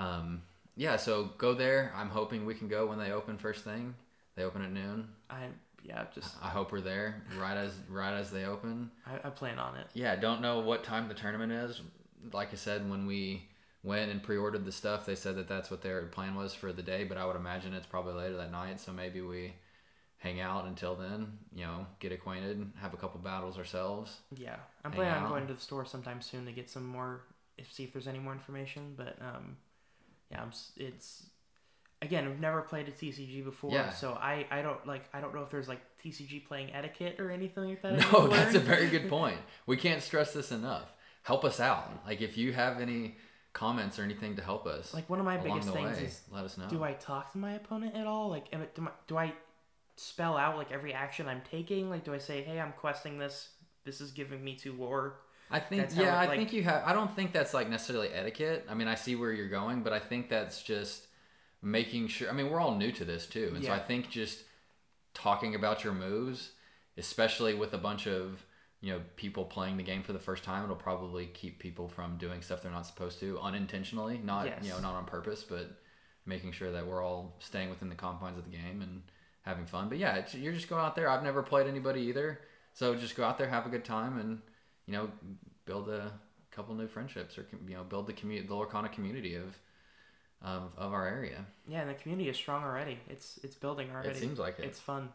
um, 0.00 0.42
yeah, 0.76 0.96
so 0.96 1.30
go 1.38 1.54
there. 1.54 1.92
I'm 1.96 2.08
hoping 2.10 2.46
we 2.46 2.54
can 2.54 2.68
go 2.68 2.86
when 2.86 2.98
they 2.98 3.10
open 3.12 3.38
first 3.38 3.64
thing. 3.64 3.94
They 4.36 4.44
open 4.44 4.62
at 4.62 4.70
noon. 4.72 5.08
I 5.28 5.46
yeah, 5.84 6.04
just 6.14 6.36
I 6.40 6.48
hope 6.48 6.70
we're 6.70 6.80
there 6.80 7.22
right 7.40 7.56
as 7.56 7.72
right 7.90 8.14
as 8.14 8.30
they 8.30 8.44
open. 8.44 8.90
I, 9.04 9.26
I 9.26 9.30
plan 9.30 9.58
on 9.58 9.76
it. 9.76 9.86
Yeah, 9.94 10.14
don't 10.16 10.40
know 10.40 10.60
what 10.60 10.84
time 10.84 11.08
the 11.08 11.14
tournament 11.14 11.50
is. 11.52 11.80
Like 12.32 12.52
I 12.52 12.56
said, 12.56 12.88
when 12.88 13.06
we 13.06 13.48
went 13.82 14.12
and 14.12 14.22
pre-ordered 14.22 14.64
the 14.64 14.70
stuff, 14.70 15.04
they 15.06 15.16
said 15.16 15.34
that 15.36 15.48
that's 15.48 15.72
what 15.72 15.82
their 15.82 16.02
plan 16.06 16.36
was 16.36 16.54
for 16.54 16.72
the 16.72 16.82
day. 16.82 17.02
But 17.02 17.18
I 17.18 17.26
would 17.26 17.34
imagine 17.34 17.74
it's 17.74 17.84
probably 17.86 18.14
later 18.14 18.36
that 18.36 18.52
night. 18.52 18.78
So 18.78 18.92
maybe 18.92 19.20
we 19.20 19.54
hang 20.22 20.40
out 20.40 20.66
until 20.66 20.94
then. 20.94 21.38
You 21.52 21.64
know, 21.64 21.86
get 21.98 22.12
acquainted, 22.12 22.70
have 22.80 22.94
a 22.94 22.96
couple 22.96 23.20
battles 23.20 23.58
ourselves. 23.58 24.16
Yeah, 24.36 24.56
I'm 24.84 24.92
planning 24.92 25.24
on 25.24 25.28
going 25.28 25.46
to 25.48 25.54
the 25.54 25.60
store 25.60 25.84
sometime 25.84 26.22
soon 26.22 26.46
to 26.46 26.52
get 26.52 26.70
some 26.70 26.86
more, 26.86 27.22
if 27.58 27.72
see 27.72 27.84
if 27.84 27.92
there's 27.92 28.06
any 28.08 28.20
more 28.20 28.32
information. 28.32 28.94
But 28.96 29.16
um, 29.20 29.56
yeah, 30.30 30.42
I'm, 30.42 30.52
it's 30.76 31.24
again 32.00 32.26
I've 32.26 32.40
never 32.40 32.62
played 32.62 32.88
a 32.88 32.92
TCG 32.92 33.44
before, 33.44 33.72
Yeah. 33.72 33.90
so 33.90 34.12
I 34.12 34.46
I 34.50 34.62
don't 34.62 34.86
like 34.86 35.04
I 35.12 35.20
don't 35.20 35.34
know 35.34 35.42
if 35.42 35.50
there's 35.50 35.68
like 35.68 35.80
TCG 36.04 36.46
playing 36.46 36.72
etiquette 36.72 37.16
or 37.18 37.30
anything 37.30 37.64
like 37.64 37.82
that. 37.82 37.92
No, 38.12 38.28
that's 38.28 38.54
a 38.54 38.60
very 38.60 38.88
good 38.88 39.08
point. 39.08 39.38
We 39.66 39.76
can't 39.76 40.02
stress 40.02 40.32
this 40.32 40.52
enough. 40.52 40.88
Help 41.24 41.44
us 41.44 41.60
out. 41.60 41.90
Like 42.06 42.20
if 42.20 42.36
you 42.38 42.52
have 42.52 42.80
any 42.80 43.16
comments 43.52 43.98
or 43.98 44.02
anything 44.02 44.36
to 44.36 44.42
help 44.42 44.66
us, 44.66 44.94
like 44.94 45.10
one 45.10 45.18
of 45.18 45.24
my 45.24 45.36
biggest 45.36 45.68
things 45.68 45.98
way, 45.98 46.04
is 46.04 46.20
let 46.30 46.44
us 46.44 46.56
know. 46.56 46.68
do 46.68 46.82
I 46.82 46.92
talk 46.94 47.32
to 47.32 47.38
my 47.38 47.52
opponent 47.54 47.94
at 47.94 48.06
all? 48.06 48.28
Like, 48.30 48.46
am 48.52 48.62
it, 48.62 48.74
do, 48.74 48.82
my, 48.82 48.90
do 49.06 49.16
I 49.18 49.32
spell 49.96 50.36
out 50.36 50.56
like 50.56 50.72
every 50.72 50.92
action 50.92 51.28
I'm 51.28 51.42
taking? 51.50 51.90
Like, 51.90 52.04
do 52.04 52.14
I 52.14 52.18
say, 52.18 52.42
hey, 52.42 52.60
I'm 52.60 52.72
questing 52.72 53.18
this. 53.18 53.50
This 53.84 54.00
is 54.00 54.10
giving 54.10 54.42
me 54.42 54.54
two 54.54 54.72
lore." 54.72 55.16
I 55.50 55.60
think 55.60 55.82
That's 55.82 55.96
yeah, 55.96 56.22
it, 56.22 56.30
I 56.30 56.36
think 56.36 56.52
you 56.54 56.62
have. 56.62 56.82
I 56.86 56.94
don't 56.94 57.14
think 57.14 57.32
that's 57.32 57.52
like 57.52 57.68
necessarily 57.68 58.08
etiquette. 58.08 58.66
I 58.70 58.74
mean, 58.74 58.88
I 58.88 58.94
see 58.94 59.16
where 59.16 59.32
you're 59.32 59.50
going, 59.50 59.82
but 59.82 59.92
I 59.92 59.98
think 59.98 60.30
that's 60.30 60.62
just 60.62 61.06
making 61.60 62.08
sure. 62.08 62.30
I 62.30 62.32
mean, 62.32 62.50
we're 62.50 62.60
all 62.60 62.74
new 62.74 62.90
to 62.92 63.04
this 63.04 63.26
too, 63.26 63.52
and 63.54 63.62
so 63.62 63.70
I 63.70 63.78
think 63.78 64.08
just 64.08 64.44
talking 65.12 65.54
about 65.54 65.84
your 65.84 65.92
moves, 65.92 66.52
especially 66.96 67.52
with 67.54 67.74
a 67.74 67.78
bunch 67.78 68.06
of 68.06 68.44
you 68.80 68.94
know 68.94 69.00
people 69.16 69.44
playing 69.44 69.76
the 69.76 69.82
game 69.82 70.02
for 70.02 70.14
the 70.14 70.18
first 70.18 70.42
time, 70.42 70.64
it'll 70.64 70.74
probably 70.74 71.26
keep 71.26 71.58
people 71.58 71.86
from 71.86 72.16
doing 72.16 72.40
stuff 72.40 72.62
they're 72.62 72.72
not 72.72 72.86
supposed 72.86 73.20
to 73.20 73.38
unintentionally, 73.40 74.18
not 74.24 74.64
you 74.64 74.70
know 74.70 74.80
not 74.80 74.94
on 74.94 75.04
purpose, 75.04 75.44
but 75.44 75.78
making 76.24 76.52
sure 76.52 76.72
that 76.72 76.86
we're 76.86 77.02
all 77.02 77.36
staying 77.40 77.68
within 77.68 77.90
the 77.90 77.94
confines 77.94 78.38
of 78.38 78.44
the 78.44 78.50
game 78.50 78.80
and 78.80 79.02
having 79.42 79.66
fun. 79.66 79.88
But 79.88 79.98
yeah, 79.98 80.24
you're 80.32 80.52
just 80.52 80.68
going 80.68 80.84
out 80.84 80.96
there. 80.96 81.08
I've 81.08 81.22
never 81.22 81.42
played 81.42 81.66
anybody 81.66 82.02
either, 82.02 82.40
so 82.72 82.94
just 82.94 83.16
go 83.16 83.24
out 83.24 83.38
there, 83.38 83.48
have 83.48 83.66
a 83.66 83.70
good 83.70 83.84
time, 83.84 84.18
and 84.18 84.40
you 84.86 84.92
know, 84.92 85.10
build 85.64 85.88
a 85.88 86.12
couple 86.50 86.74
new 86.74 86.86
friendships 86.86 87.38
or 87.38 87.46
you 87.66 87.74
know, 87.74 87.84
build 87.84 88.06
the 88.06 88.12
community, 88.12 88.46
the 88.46 88.54
Lorcana 88.54 88.90
community 88.90 89.34
of 89.34 89.58
of, 90.42 90.72
of 90.76 90.92
our 90.92 91.06
area. 91.06 91.44
Yeah, 91.68 91.82
and 91.82 91.90
the 91.90 91.94
community 91.94 92.28
is 92.28 92.36
strong 92.36 92.64
already. 92.64 92.98
It's 93.08 93.38
it's 93.42 93.54
building 93.54 93.90
already. 93.92 94.10
It 94.10 94.16
seems 94.16 94.38
like 94.38 94.58
it. 94.58 94.64
It's 94.64 94.78
fun. 94.78 95.08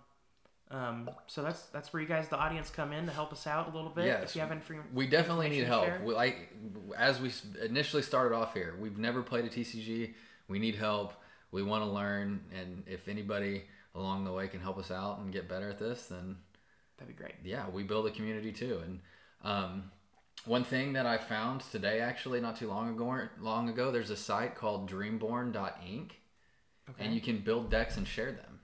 Um, 0.69 1.09
so 1.27 1.43
that's 1.43 1.63
that's 1.67 1.93
where 1.93 2.01
you 2.01 2.07
guys, 2.07 2.27
the 2.27 2.37
audience, 2.37 2.69
come 2.69 2.91
in 2.91 3.05
to 3.05 3.11
help 3.11 3.31
us 3.31 3.47
out 3.47 3.71
a 3.71 3.75
little 3.75 3.89
bit. 3.89 4.05
Yes. 4.05 4.29
If 4.29 4.35
you 4.35 4.41
haven't, 4.41 4.63
free, 4.63 4.77
we 4.93 5.07
definitely 5.07 5.49
need 5.49 5.63
help. 5.63 5.87
We, 6.03 6.13
like 6.13 6.53
as 6.97 7.21
we 7.21 7.31
initially 7.63 8.03
started 8.03 8.35
off 8.35 8.53
here, 8.53 8.75
we've 8.79 8.97
never 8.97 9.21
played 9.21 9.45
a 9.45 9.49
TCG. 9.49 10.13
We 10.49 10.59
need 10.59 10.75
help. 10.75 11.13
We 11.51 11.63
want 11.63 11.83
to 11.83 11.89
learn, 11.89 12.41
and 12.53 12.83
if 12.87 13.07
anybody 13.07 13.63
along 13.97 14.23
the 14.25 14.31
way 14.31 14.47
can 14.47 14.59
help 14.61 14.77
us 14.77 14.91
out 14.91 15.19
and 15.19 15.33
get 15.33 15.49
better 15.49 15.69
at 15.69 15.79
this, 15.79 16.05
then 16.05 16.37
that'd 16.97 17.13
be 17.13 17.21
great. 17.21 17.35
yeah, 17.43 17.67
we 17.69 17.83
build 17.83 18.05
a 18.07 18.11
community 18.11 18.51
too. 18.51 18.79
And 18.85 18.99
um, 19.43 19.91
one 20.45 20.63
thing 20.63 20.93
that 20.93 21.05
I 21.05 21.17
found 21.17 21.61
today, 21.61 21.99
actually, 21.99 22.39
not 22.39 22.55
too 22.57 22.67
long 22.69 22.89
ago, 22.89 23.27
long 23.39 23.69
ago, 23.69 23.91
there's 23.91 24.09
a 24.11 24.15
site 24.15 24.55
called 24.55 24.89
Dreamborn.ink, 24.89 26.21
Okay. 26.89 27.03
and 27.03 27.13
you 27.13 27.19
can 27.19 27.39
build 27.39 27.69
decks 27.69 27.97
and 27.97 28.07
share 28.07 28.31
them. 28.31 28.59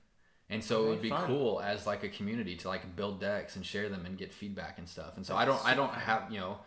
And 0.50 0.64
so 0.64 0.86
it 0.86 0.90
would 0.90 1.02
be 1.02 1.10
fun. 1.10 1.26
cool 1.28 1.60
as 1.62 1.86
like 1.88 2.04
a 2.04 2.10
community 2.10 2.56
to 2.58 2.68
like 2.70 2.96
build 2.96 3.20
decks 3.20 3.56
and 3.58 3.66
share 3.66 3.90
them 3.90 4.06
and 4.06 4.18
get 4.18 4.34
feedback 4.34 4.78
and 4.78 4.88
stuff. 4.88 5.18
And 5.18 5.26
so 5.26 5.34
That's 5.34 5.42
I 5.44 5.46
don't 5.46 5.66
I 5.66 5.74
don't 5.74 5.94
have 5.94 6.32
you 6.32 6.40
know 6.40 6.60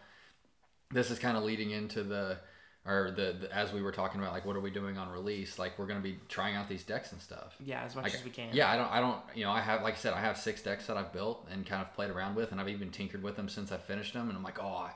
this 0.93 1.11
is 1.11 1.19
kind 1.19 1.37
of 1.37 1.45
leading 1.45 1.71
into 1.71 2.03
the 2.03 2.39
or 2.87 3.11
the, 3.11 3.37
the 3.41 3.53
as 3.55 3.73
we 3.73 3.83
were 3.83 3.93
talking 3.93 4.21
about, 4.21 4.33
like 4.33 4.47
what 4.47 4.57
are 4.57 4.61
we 4.61 4.71
doing 4.71 4.97
on 4.97 5.11
release? 5.11 5.59
Like 5.59 5.79
we're 5.79 5.87
gonna 5.87 6.01
be 6.01 6.19
trying 6.29 6.55
out 6.55 6.69
these 6.69 6.85
decks 6.85 7.13
and 7.13 7.21
stuff. 7.21 7.57
Yeah, 7.65 7.83
as 7.85 7.95
much 7.97 8.05
Like, 8.05 8.15
as 8.15 8.25
we 8.25 8.31
can. 8.31 8.51
Yeah, 8.53 8.71
I 8.71 8.77
don't, 8.77 8.91
I 8.91 9.01
don't, 9.01 9.19
you 9.35 9.45
know, 9.45 9.51
I 9.51 9.61
have, 9.61 9.83
like 9.83 9.95
I 9.95 9.97
said, 9.97 10.15
I 10.15 10.21
have 10.21 10.37
six 10.39 10.63
decks 10.63 10.87
that 10.87 10.97
I've 10.97 11.13
built 11.13 11.47
and 11.51 11.67
kind 11.67 11.83
of 11.83 11.93
played 11.95 12.11
around 12.11 12.37
with, 12.37 12.53
and 12.53 12.61
I've 12.61 12.69
even 12.69 12.91
tinkered 12.91 13.23
with 13.23 13.37
them 13.37 13.49
since 13.49 13.73
I 13.73 13.77
finished 13.79 14.15
them, 14.15 14.29
and 14.29 14.37
I'm 14.37 14.45
like, 14.45 14.63
oh, 14.63 14.89
I, 14.89 14.91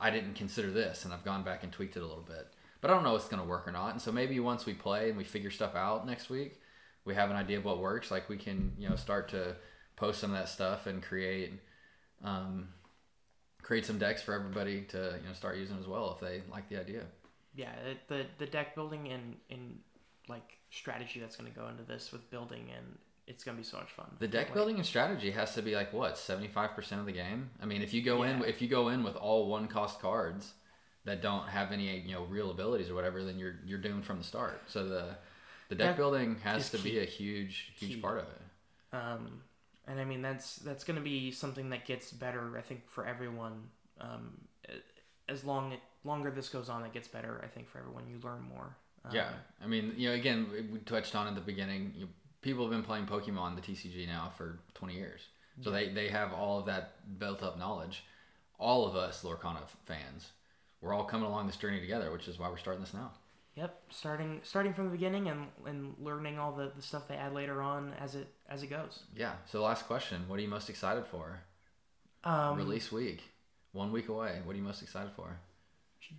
I 0.00 0.10
didn't 0.10 0.34
consider 0.34 0.70
this, 0.70 1.04
and 1.04 1.12
I've 1.12 1.24
gone 1.24 1.42
back 1.42 1.62
and 1.62 1.72
tweaked 1.72 1.96
it 1.96 2.02
a 2.02 2.06
little 2.06 2.24
bit, 2.26 2.48
but 2.80 2.90
I 2.90 2.94
don't 2.94 3.04
know 3.04 3.14
if 3.14 3.22
it's 3.22 3.30
gonna 3.30 3.44
work 3.44 3.68
or 3.68 3.72
not, 3.72 3.92
and 3.92 4.00
so 4.00 4.10
maybe 4.10 4.40
once 4.40 4.64
we 4.64 4.72
play 4.74 5.08
and 5.10 5.18
we 5.18 5.24
figure 5.24 5.50
stuff 5.50 5.74
out 5.74 6.06
next 6.06 6.30
week, 6.30 6.60
we 7.04 7.14
have 7.14 7.30
an 7.30 7.36
idea 7.36 7.58
of 7.58 7.64
what 7.64 7.78
works, 7.78 8.10
like 8.10 8.28
we 8.28 8.38
can, 8.38 8.72
you 8.78 8.88
know, 8.88 8.96
start 8.96 9.28
to 9.28 9.56
post 9.96 10.20
some 10.20 10.30
of 10.30 10.36
that 10.38 10.48
stuff 10.48 10.86
and 10.86 11.02
create, 11.02 11.52
um, 12.24 12.68
create 13.62 13.84
some 13.84 13.98
decks 13.98 14.22
for 14.22 14.32
everybody 14.34 14.82
to, 14.82 15.18
you 15.20 15.28
know, 15.28 15.34
start 15.34 15.56
using 15.56 15.78
as 15.78 15.86
well 15.86 16.12
if 16.12 16.20
they 16.20 16.42
like 16.50 16.68
the 16.68 16.80
idea. 16.80 17.02
Yeah 17.54 17.72
the 18.08 18.26
the 18.38 18.46
deck 18.46 18.74
building 18.74 19.08
and 19.08 19.36
and 19.50 19.78
like 20.28 20.58
strategy 20.70 21.20
that's 21.20 21.36
going 21.36 21.50
to 21.52 21.58
go 21.58 21.68
into 21.68 21.82
this 21.84 22.10
with 22.12 22.28
building 22.30 22.66
and 22.76 22.98
it's 23.26 23.42
going 23.44 23.56
to 23.56 23.62
be 23.62 23.66
so 23.66 23.76
much 23.78 23.90
fun 23.90 24.06
The 24.18 24.28
deck 24.28 24.52
building 24.52 24.76
and 24.76 24.84
strategy 24.84 25.30
has 25.30 25.54
to 25.54 25.62
be 25.62 25.74
like 25.74 25.92
what 25.92 26.18
seventy 26.18 26.48
five 26.48 26.74
percent 26.74 27.00
of 27.00 27.06
the 27.06 27.12
game. 27.12 27.50
I 27.62 27.66
mean, 27.66 27.80
if 27.82 27.94
you 27.94 28.02
go 28.02 28.22
in 28.22 28.42
if 28.44 28.60
you 28.60 28.68
go 28.68 28.88
in 28.88 29.02
with 29.02 29.16
all 29.16 29.48
one 29.48 29.66
cost 29.68 30.00
cards 30.00 30.52
that 31.04 31.22
don't 31.22 31.48
have 31.48 31.72
any 31.72 31.98
you 32.00 32.12
know 32.14 32.24
real 32.24 32.50
abilities 32.50 32.90
or 32.90 32.94
whatever, 32.94 33.24
then 33.24 33.38
you're 33.38 33.56
you're 33.64 33.78
doomed 33.78 34.04
from 34.04 34.18
the 34.18 34.24
start. 34.24 34.60
So 34.66 34.86
the 34.86 35.16
the 35.70 35.74
deck 35.74 35.92
That 35.92 35.96
building 35.96 36.36
has 36.44 36.70
to 36.72 36.78
be 36.78 36.98
a 36.98 37.04
huge 37.04 37.72
huge 37.78 37.94
Key. 37.94 38.00
part 38.00 38.18
of 38.18 38.24
it. 38.24 38.42
um 38.96 39.40
and 39.86 39.98
i 39.98 40.04
mean 40.04 40.20
that's 40.22 40.56
that's 40.56 40.84
going 40.84 40.96
to 40.96 41.02
be 41.02 41.30
something 41.30 41.70
that 41.70 41.84
gets 41.86 42.10
better 42.12 42.56
i 42.58 42.60
think 42.60 42.88
for 42.88 43.06
everyone 43.06 43.68
um 44.00 44.32
as 45.28 45.44
long 45.44 45.72
longer 46.04 46.30
this 46.30 46.48
goes 46.48 46.68
on 46.68 46.84
it 46.84 46.92
gets 46.92 47.08
better 47.08 47.40
i 47.42 47.46
think 47.48 47.68
for 47.68 47.78
everyone 47.78 48.04
you 48.08 48.18
learn 48.22 48.42
more 48.42 48.76
um, 49.04 49.14
yeah, 49.14 49.28
I 49.62 49.66
mean, 49.66 49.92
you 49.96 50.08
know, 50.08 50.14
again, 50.14 50.46
we- 50.72 50.78
touched 50.80 51.14
on 51.14 51.28
in 51.28 51.34
the 51.34 51.40
beginning. 51.40 51.92
You, 51.96 52.08
people 52.40 52.64
have 52.64 52.70
been 52.72 52.82
playing 52.82 53.06
Pokemon 53.06 53.54
the 53.54 53.60
TCG 53.60 54.06
now 54.06 54.32
for 54.36 54.60
twenty 54.72 54.94
years, 54.94 55.20
so 55.60 55.70
they 55.70 55.90
they 55.90 56.08
have 56.08 56.32
all 56.32 56.58
of 56.60 56.66
that 56.66 57.18
built 57.18 57.42
up 57.42 57.58
knowledge. 57.58 58.04
All 58.58 58.86
of 58.86 58.96
us 58.96 59.22
Lorcana 59.22 59.58
fans, 59.84 60.30
we're 60.80 60.94
all 60.94 61.04
coming 61.04 61.26
along 61.26 61.46
this 61.46 61.56
journey 61.56 61.80
together, 61.80 62.10
which 62.10 62.28
is 62.28 62.38
why 62.38 62.48
we're 62.48 62.56
starting 62.56 62.82
this 62.82 62.94
now. 62.94 63.10
Yep, 63.56 63.82
starting 63.90 64.40
starting 64.42 64.72
from 64.72 64.86
the 64.86 64.92
beginning 64.92 65.28
and 65.28 65.48
and 65.66 65.94
learning 66.00 66.38
all 66.38 66.52
the, 66.52 66.72
the 66.74 66.82
stuff 66.82 67.06
they 67.06 67.16
add 67.16 67.34
later 67.34 67.60
on 67.60 67.92
as 68.00 68.14
it 68.14 68.28
as 68.48 68.62
it 68.62 68.68
goes. 68.68 69.02
Yeah. 69.14 69.32
So 69.44 69.62
last 69.62 69.86
question: 69.86 70.24
What 70.28 70.38
are 70.38 70.42
you 70.42 70.48
most 70.48 70.70
excited 70.70 71.04
for? 71.06 71.40
Um, 72.24 72.56
Release 72.56 72.90
week, 72.90 73.22
one 73.72 73.92
week 73.92 74.08
away. 74.08 74.40
What 74.44 74.54
are 74.54 74.56
you 74.56 74.64
most 74.64 74.82
excited 74.82 75.12
for? 75.14 75.36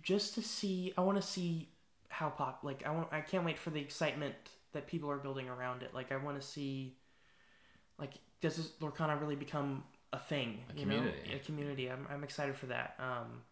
Just 0.02 0.34
to 0.34 0.42
see, 0.42 0.92
I 0.96 1.00
want 1.02 1.20
to 1.20 1.26
see 1.26 1.68
how 2.08 2.30
pop. 2.30 2.60
Like 2.62 2.84
I 2.86 2.90
want, 2.90 3.08
I 3.12 3.20
can't 3.20 3.44
wait 3.44 3.58
for 3.58 3.70
the 3.70 3.80
excitement 3.80 4.34
that 4.72 4.86
people 4.86 5.10
are 5.10 5.16
building 5.18 5.48
around 5.48 5.82
it. 5.82 5.94
Like 5.94 6.12
I 6.12 6.16
want 6.16 6.40
to 6.40 6.46
see, 6.46 6.96
like 7.98 8.12
does 8.40 8.56
this 8.56 8.68
Lorcana 8.80 9.20
really 9.20 9.36
become 9.36 9.84
a 10.12 10.18
thing? 10.18 10.60
A 10.74 10.78
you 10.78 10.86
know, 10.86 10.96
community. 10.96 11.32
a 11.34 11.38
community. 11.40 11.90
I'm 11.90 12.06
I'm 12.10 12.24
excited 12.24 12.56
for 12.56 12.66
that. 12.66 12.94
Um, 12.98 13.42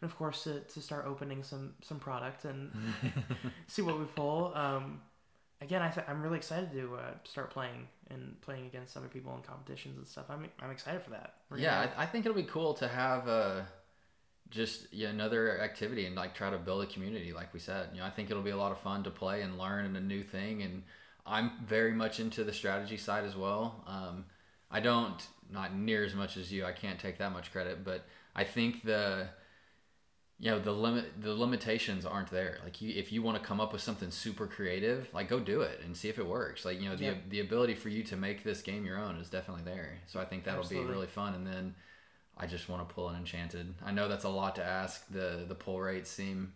and 0.00 0.10
of 0.10 0.16
course 0.16 0.44
to, 0.44 0.60
to 0.60 0.80
start 0.80 1.06
opening 1.06 1.42
some 1.42 1.74
some 1.82 1.98
product 1.98 2.44
and 2.44 2.72
see 3.66 3.82
what 3.82 3.98
we 3.98 4.04
pull. 4.04 4.52
Um, 4.54 5.00
again, 5.60 5.82
I 5.82 5.90
th- 5.90 6.06
I'm 6.08 6.22
really 6.22 6.38
excited 6.38 6.72
to 6.72 6.96
uh, 6.96 7.10
start 7.24 7.50
playing 7.50 7.88
and 8.10 8.40
playing 8.40 8.66
against 8.66 8.96
other 8.96 9.08
people 9.08 9.34
in 9.36 9.42
competitions 9.42 9.96
and 9.96 10.06
stuff. 10.06 10.26
I'm 10.28 10.46
I'm 10.60 10.70
excited 10.70 11.02
for 11.02 11.10
that. 11.10 11.34
We're 11.50 11.58
yeah, 11.58 11.84
gonna- 11.86 11.96
I, 11.98 12.02
I 12.02 12.06
think 12.06 12.26
it'll 12.26 12.36
be 12.36 12.42
cool 12.44 12.74
to 12.74 12.88
have 12.88 13.28
uh, 13.28 13.62
just 14.52 14.86
yeah, 14.92 15.08
another 15.08 15.60
activity 15.60 16.06
and 16.06 16.14
like 16.14 16.34
try 16.34 16.50
to 16.50 16.58
build 16.58 16.82
a 16.84 16.86
community. 16.86 17.32
Like 17.32 17.52
we 17.52 17.58
said, 17.60 17.88
you 17.92 18.00
know, 18.00 18.06
I 18.06 18.10
think 18.10 18.30
it'll 18.30 18.42
be 18.42 18.50
a 18.50 18.56
lot 18.56 18.70
of 18.72 18.78
fun 18.80 19.02
to 19.04 19.10
play 19.10 19.42
and 19.42 19.58
learn 19.58 19.84
and 19.86 19.96
a 19.96 20.00
new 20.00 20.22
thing. 20.22 20.62
And 20.62 20.82
I'm 21.26 21.50
very 21.66 21.92
much 21.92 22.20
into 22.20 22.44
the 22.44 22.52
strategy 22.52 22.96
side 22.96 23.24
as 23.24 23.34
well. 23.34 23.82
Um, 23.86 24.26
I 24.70 24.80
don't 24.80 25.20
not 25.50 25.74
near 25.74 26.04
as 26.04 26.14
much 26.14 26.36
as 26.36 26.52
you. 26.52 26.64
I 26.64 26.72
can't 26.72 26.98
take 27.00 27.18
that 27.18 27.32
much 27.32 27.50
credit, 27.50 27.84
but 27.84 28.04
I 28.36 28.44
think 28.44 28.84
the 28.84 29.28
you 30.38 30.50
know 30.50 30.58
the 30.58 30.72
limit 30.72 31.04
the 31.20 31.32
limitations 31.34 32.04
aren't 32.04 32.30
there 32.30 32.58
like 32.64 32.82
you 32.82 32.92
if 32.96 33.12
you 33.12 33.22
want 33.22 33.38
to 33.40 33.44
come 33.46 33.60
up 33.60 33.72
with 33.72 33.80
something 33.82 34.10
super 34.10 34.46
creative 34.48 35.06
like 35.14 35.28
go 35.28 35.38
do 35.38 35.60
it 35.60 35.78
and 35.84 35.96
see 35.96 36.08
if 36.08 36.18
it 36.18 36.26
works 36.26 36.64
like 36.64 36.80
you 36.80 36.88
know 36.88 36.96
the, 36.96 37.04
Yeah. 37.04 37.14
the 37.28 37.40
ability 37.40 37.74
for 37.74 37.90
you 37.90 38.02
to 38.04 38.16
make 38.16 38.42
this 38.42 38.60
game 38.60 38.84
your 38.84 38.98
own 38.98 39.16
is 39.18 39.28
definitely 39.30 39.62
there 39.62 40.00
so 40.08 40.18
i 40.18 40.24
think 40.24 40.42
that'll 40.44 40.60
Absolutely. 40.60 40.88
be 40.88 40.92
really 40.92 41.06
fun 41.06 41.34
and 41.34 41.46
then 41.46 41.74
i 42.38 42.46
just 42.46 42.68
want 42.68 42.86
to 42.86 42.94
pull 42.94 43.08
an 43.08 43.16
enchanted 43.16 43.74
i 43.84 43.90
know 43.90 44.08
that's 44.08 44.24
a 44.24 44.28
lot 44.28 44.54
to 44.54 44.64
ask 44.64 45.06
the 45.10 45.44
the 45.48 45.54
pull 45.54 45.80
rates 45.80 46.10
seem 46.10 46.52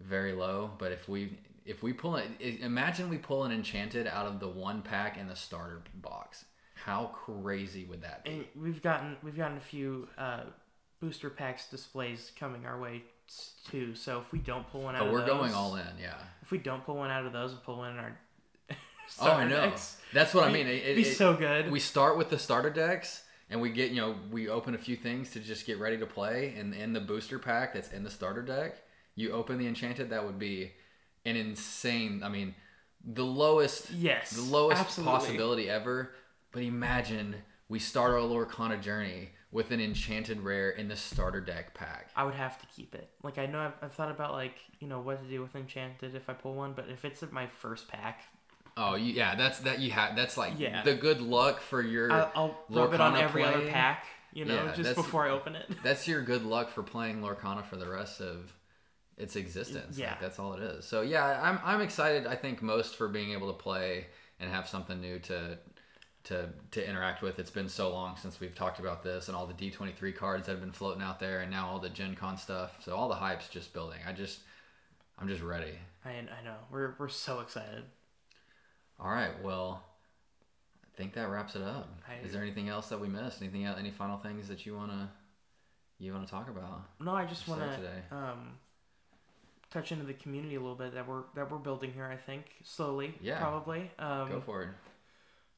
very 0.00 0.32
low 0.32 0.70
but 0.78 0.92
if 0.92 1.08
we 1.08 1.38
if 1.64 1.82
we 1.82 1.92
pull 1.92 2.16
it 2.16 2.28
imagine 2.40 3.08
we 3.08 3.18
pull 3.18 3.44
an 3.44 3.52
enchanted 3.52 4.06
out 4.06 4.26
of 4.26 4.40
the 4.40 4.48
one 4.48 4.82
pack 4.82 5.16
in 5.18 5.26
the 5.28 5.36
starter 5.36 5.82
box 5.94 6.44
how 6.74 7.06
crazy 7.06 7.84
would 7.86 8.02
that 8.02 8.22
be 8.24 8.30
And 8.30 8.44
we've 8.62 8.82
gotten 8.82 9.16
we've 9.22 9.36
gotten 9.36 9.56
a 9.56 9.60
few 9.60 10.08
uh, 10.16 10.40
booster 11.00 11.30
packs 11.30 11.68
displays 11.68 12.30
coming 12.38 12.64
our 12.66 12.78
way 12.78 13.02
too. 13.68 13.94
So 13.96 14.20
if 14.20 14.30
we 14.30 14.38
don't 14.38 14.70
pull 14.70 14.82
one 14.82 14.94
out, 14.94 15.02
oh 15.02 15.06
of 15.06 15.12
we're 15.12 15.20
those, 15.20 15.28
going 15.28 15.52
all 15.54 15.74
in 15.74 15.86
yeah 16.00 16.14
If 16.42 16.50
we 16.52 16.58
don't 16.58 16.84
pull 16.84 16.96
one 16.96 17.10
out 17.10 17.26
of 17.26 17.32
those 17.32 17.50
and 17.52 17.62
pull 17.64 17.78
one 17.78 17.92
in 17.92 17.98
our 17.98 18.18
oh 19.22 19.30
i 19.32 19.44
know 19.48 19.62
decks, 19.70 19.96
that's 20.12 20.32
what 20.34 20.44
i 20.44 20.52
mean. 20.52 20.66
it, 20.68 20.94
be 20.94 21.02
it- 21.02 21.16
so 21.16 21.34
good. 21.34 21.70
we 21.72 21.80
start 21.80 22.16
with 22.16 22.30
the 22.30 22.38
starter 22.38 22.70
decks 22.70 23.22
and 23.50 23.60
we 23.60 23.70
get 23.70 23.90
you 23.90 24.00
know 24.00 24.16
we 24.30 24.48
open 24.48 24.74
a 24.74 24.78
few 24.78 24.96
things 24.96 25.30
to 25.30 25.40
just 25.40 25.66
get 25.66 25.78
ready 25.78 25.98
to 25.98 26.06
play 26.06 26.54
and 26.58 26.74
in 26.74 26.92
the 26.92 27.00
booster 27.00 27.38
pack 27.38 27.74
that's 27.74 27.92
in 27.92 28.04
the 28.04 28.10
starter 28.10 28.42
deck 28.42 28.76
you 29.14 29.32
open 29.32 29.58
the 29.58 29.66
enchanted 29.66 30.10
that 30.10 30.24
would 30.24 30.38
be 30.38 30.72
an 31.24 31.36
insane 31.36 32.22
i 32.22 32.28
mean 32.28 32.54
the 33.08 33.24
lowest 33.24 33.90
yes, 33.92 34.30
the 34.30 34.42
lowest 34.42 34.80
absolutely. 34.80 35.12
possibility 35.12 35.70
ever 35.70 36.10
but 36.52 36.62
imagine 36.62 37.36
we 37.68 37.78
start 37.78 38.12
our 38.12 38.20
lorcana 38.20 38.80
journey 38.80 39.30
with 39.52 39.70
an 39.70 39.80
enchanted 39.80 40.40
rare 40.40 40.70
in 40.70 40.88
the 40.88 40.96
starter 40.96 41.40
deck 41.40 41.72
pack 41.72 42.10
I 42.16 42.24
would 42.24 42.34
have 42.34 42.58
to 42.60 42.66
keep 42.74 42.94
it. 42.94 43.10
Like 43.22 43.36
I 43.36 43.44
know 43.44 43.60
I've, 43.60 43.74
I've 43.82 43.92
thought 43.92 44.10
about 44.10 44.32
like 44.32 44.54
you 44.80 44.88
know 44.88 45.00
what 45.00 45.22
to 45.22 45.28
do 45.28 45.42
with 45.42 45.54
enchanted 45.54 46.14
if 46.14 46.30
I 46.30 46.32
pull 46.32 46.54
one, 46.54 46.72
but 46.72 46.86
if 46.88 47.04
it's 47.04 47.22
my 47.30 47.46
first 47.46 47.88
pack, 47.88 48.22
oh 48.76 48.94
yeah 48.94 49.34
that's 49.34 49.60
that 49.60 49.80
you 49.80 49.90
have 49.90 50.14
that's 50.16 50.36
like 50.36 50.52
Yeah. 50.58 50.82
the 50.82 50.94
good 50.94 51.20
luck 51.20 51.60
for 51.60 51.80
your 51.82 52.12
I'll, 52.12 52.32
I'll 52.34 52.58
rub 52.68 52.92
it 52.94 53.00
on 53.00 53.16
every 53.16 53.42
other 53.44 53.66
pack. 53.68 54.04
You 54.32 54.44
know, 54.44 54.54
Yeah, 54.66 54.74
just 54.74 54.94
before 54.96 55.24
I 55.26 55.30
open 55.30 55.56
it. 55.56 55.64
that's 55.82 56.06
your 56.12 56.20
good 56.22 56.44
luck 56.44 56.68
for 56.70 56.82
playing 56.82 57.22
Lorcana 57.22 57.64
for 57.64 57.76
the 57.76 57.88
rest 57.88 58.20
of 58.20 58.52
its 59.16 59.34
existence. 59.34 59.96
Yeah. 59.96 60.10
Like, 60.10 60.20
that's 60.20 60.38
all 60.38 60.52
it 60.52 60.62
is. 60.62 60.84
So 60.84 61.00
yeah, 61.00 61.40
I'm 61.42 61.58
I'm 61.64 61.80
excited. 61.80 62.26
I 62.26 62.36
think 62.36 62.60
most 62.60 62.96
for 62.96 63.08
being 63.08 63.32
able 63.32 63.46
to 63.50 63.58
play 63.58 64.06
and 64.38 64.50
have 64.50 64.68
something 64.68 65.00
new 65.00 65.18
to 65.20 65.56
to 66.24 66.50
to 66.72 66.86
interact 66.86 67.22
with. 67.22 67.38
It's 67.38 67.50
been 67.50 67.70
so 67.70 67.90
long 67.90 68.16
since 68.20 68.40
we've 68.40 68.54
talked 68.54 68.78
about 68.78 69.02
this 69.02 69.28
and 69.28 69.36
all 69.36 69.46
the 69.46 69.54
D23 69.54 70.14
cards 70.14 70.44
that 70.46 70.52
have 70.52 70.60
been 70.60 70.72
floating 70.72 71.02
out 71.02 71.18
there, 71.18 71.40
and 71.40 71.50
now 71.50 71.68
all 71.68 71.78
the 71.78 71.88
Gen 71.88 72.14
Con 72.14 72.36
stuff. 72.36 72.76
So 72.84 72.94
all 72.94 73.08
the 73.08 73.14
hype's 73.14 73.48
just 73.48 73.72
building. 73.72 74.00
I 74.06 74.12
just 74.12 74.40
I'm 75.18 75.28
just 75.28 75.40
ready. 75.42 75.78
I 76.04 76.10
I 76.10 76.44
know 76.44 76.56
we're 76.70 76.94
we're 76.98 77.08
so 77.08 77.40
excited. 77.40 77.84
All 79.00 79.10
right, 79.10 79.30
well. 79.42 79.82
I 80.84 80.96
think 80.98 81.12
that 81.12 81.28
wraps 81.28 81.54
it 81.54 81.60
up. 81.62 81.88
I- 82.08 82.24
Is 82.24 82.32
there 82.32 82.40
anything 82.40 82.70
else 82.70 82.88
that 82.88 82.98
we 82.98 83.06
missed? 83.06 83.42
Anything 83.42 83.66
else, 83.66 83.78
any 83.78 83.90
final 83.90 84.16
things 84.16 84.48
that 84.48 84.64
you 84.64 84.74
wanna 84.74 85.10
you 85.98 86.10
wanna 86.14 86.26
talk 86.26 86.48
about? 86.48 86.84
No, 86.98 87.14
I 87.14 87.26
just 87.26 87.44
Say 87.44 87.52
want 87.52 87.70
today. 87.74 88.02
to 88.08 88.16
um, 88.16 88.58
touch 89.70 89.92
into 89.92 90.04
the 90.06 90.14
community 90.14 90.54
a 90.54 90.58
little 90.60 90.74
bit 90.74 90.94
that 90.94 91.06
we're 91.06 91.24
that 91.34 91.50
we're 91.50 91.58
building 91.58 91.92
here. 91.92 92.06
I 92.06 92.16
think 92.16 92.46
slowly, 92.64 93.14
Yeah. 93.20 93.38
probably. 93.38 93.90
Um, 93.98 94.30
Go 94.30 94.40
for 94.40 94.62
it. 94.62 94.68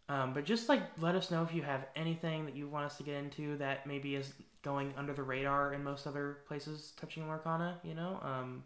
Um, 0.09 0.33
but 0.35 0.45
just 0.45 0.69
like 0.69 0.83
let 0.99 1.15
us 1.15 1.31
know 1.31 1.45
if 1.45 1.55
you 1.55 1.63
have 1.63 1.87
anything 1.95 2.45
that 2.47 2.57
you 2.57 2.67
want 2.67 2.87
us 2.87 2.97
to 2.97 3.05
get 3.05 3.15
into 3.23 3.57
that 3.59 3.87
maybe 3.87 4.17
is 4.17 4.33
going 4.63 4.93
under 4.97 5.13
the 5.13 5.23
radar 5.23 5.73
in 5.73 5.85
most 5.85 6.09
other 6.09 6.39
places 6.49 6.93
touching 6.97 7.23
Lorcana. 7.29 7.77
You 7.85 7.95
know, 7.95 8.19
um, 8.23 8.65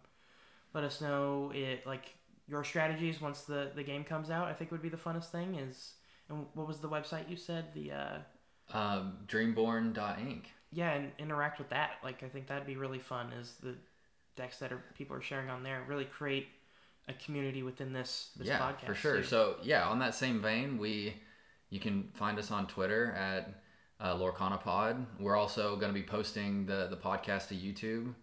let 0.73 0.85
us 0.85 1.03
know 1.03 1.53
it 1.55 1.87
like 1.87 2.15
your 2.49 2.65
strategies 2.65 3.21
once 3.21 3.43
the 3.43 3.71
the 3.75 3.83
game 3.83 4.05
comes 4.05 4.31
out. 4.31 4.49
I 4.49 4.53
think 4.53 4.71
would 4.71 4.83
be 4.83 4.89
the 4.89 4.97
funnest 4.97 5.31
thing 5.31 5.55
is. 5.57 5.95
And 6.29 6.47
what 6.55 6.67
was 6.69 6.79
the 6.79 6.89
website 6.89 7.29
you 7.29 7.37
said? 7.37 7.67
The 7.75 7.93
uh, 7.93 8.19
Um, 8.73 9.19
Dreamborn.ink. 9.27 10.51
yeah, 10.71 10.93
and 10.93 11.13
interact 11.19 11.59
with 11.59 11.69
that. 11.71 11.93
Like 12.03 12.23
I 12.23 12.29
think 12.29 12.47
that'd 12.47 12.67
be 12.67 12.77
really 12.77 12.99
fun. 12.99 13.33
Is 13.33 13.55
the 13.63 13.75
decks 14.37 14.59
that 14.59 14.73
are 14.73 14.83
people 14.97 15.17
are 15.17 15.23
sharing 15.23 15.51
on 15.51 15.63
there 15.63 15.85
really 15.87 16.07
create 16.07 16.49
a 17.09 17.13
community 17.15 17.63
within 17.63 17.93
this 17.93 18.31
this 18.37 18.49
yeah, 18.49 18.59
podcast 18.59 18.87
for 18.87 18.95
sure. 18.95 19.17
too. 19.19 19.25
So 19.25 19.57
yeah, 19.63 19.87
on 19.89 19.99
that 19.99 20.15
same 20.15 20.41
vein, 20.41 20.79
we 20.79 21.15
you 21.71 21.81
can 21.81 22.09
find 22.15 22.39
us 22.39 22.51
on 22.51 22.67
Twitter 22.67 23.13
at 23.13 23.61
uh, 24.01 24.15
Lorcana 24.17 24.61
Pod. 24.61 25.05
We're 25.21 25.37
also 25.37 25.77
going 25.77 25.93
to 25.93 25.99
be 25.99 26.07
posting 26.07 26.67
the 26.67 26.87
the 26.89 26.97
podcast 26.97 27.49
to 27.49 27.55
YouTube 27.55 28.15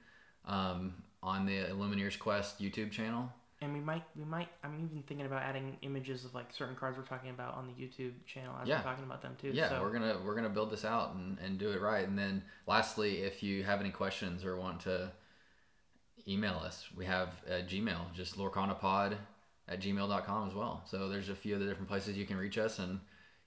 um, 0.46 0.94
on 1.22 1.46
the 1.46 1.66
Illumineers 1.66 2.18
Quest 2.18 2.62
YouTube 2.62 2.92
channel. 2.92 3.32
And 3.62 3.74
we 3.74 3.82
might, 3.82 4.04
we 4.16 4.24
might. 4.24 4.48
I'm 4.64 4.76
even 4.76 5.04
thinking 5.06 5.26
about 5.26 5.42
adding 5.44 5.78
images 5.82 6.24
of 6.24 6.34
like 6.34 6.54
certain 6.54 6.76
cards 6.76 6.98
we're 6.98 7.04
talking 7.04 7.30
about 7.30 7.56
on 7.56 7.68
the 7.68 7.74
YouTube 7.74 8.14
channel 8.26 8.56
as 8.62 8.68
Yeah. 8.70 8.78
we're 8.78 8.84
talking 8.84 9.04
about 9.04 9.22
them 9.22 9.36
too. 9.40 9.50
Yeah, 9.54 9.68
so, 9.70 9.82
we're 9.82 9.92
gonna 9.92 10.18
we're 10.24 10.36
gonna 10.36 10.48
build 10.50 10.70
this 10.72 10.86
out 10.86 11.14
and, 11.16 11.38
and 11.40 11.58
do 11.58 11.70
it 11.72 11.82
right. 11.82 12.08
And 12.08 12.18
then 12.18 12.42
lastly, 12.68 13.18
if 13.18 13.44
you 13.44 13.64
have 13.64 13.82
any 13.82 13.90
questions 13.90 14.46
or 14.46 14.56
want 14.56 14.80
to, 14.82 15.12
email 16.28 16.62
us. 16.64 16.88
We 16.96 17.06
have 17.06 17.36
a 17.48 17.62
Gmail, 17.62 18.14
just 18.14 18.38
lorcanapod 18.38 19.18
at 19.68 19.82
gmail.com 19.82 20.48
as 20.48 20.54
well. 20.56 20.84
So 20.86 21.10
there's 21.10 21.30
a 21.30 21.36
few 21.36 21.54
of 21.56 21.60
the 21.60 21.66
different 21.66 21.90
places 21.90 22.18
you 22.18 22.26
can 22.26 22.38
reach 22.38 22.58
us 22.58 22.80
and 22.80 23.00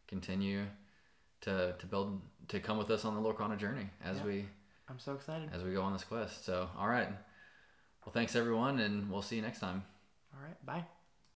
continue 0.09 0.65
to, 1.43 1.75
to 1.79 1.87
build, 1.87 2.21
to 2.49 2.61
come 2.61 2.79
with 2.79 2.91
us 2.91 3.05
on 3.05 3.15
the 3.15 3.21
Lorcana 3.21 3.57
journey 3.59 3.89
as 4.05 4.19
Yeah. 4.19 4.25
we, 4.25 4.49
I'm 4.89 4.99
so 4.99 5.15
excited. 5.15 5.51
as 5.53 5.63
we 5.63 5.73
go 5.73 5.83
on 5.83 5.93
this 5.93 6.05
quest. 6.05 6.45
So, 6.45 6.69
all 6.79 6.89
right. 6.89 7.09
Well, 8.05 8.13
thanks 8.13 8.35
everyone 8.37 8.79
and 8.81 9.11
we'll 9.11 9.23
see 9.23 9.37
you 9.37 9.43
next 9.43 9.61
time. 9.61 9.85
All 10.43 10.49
right, 10.49 10.67
bye. 10.67 10.85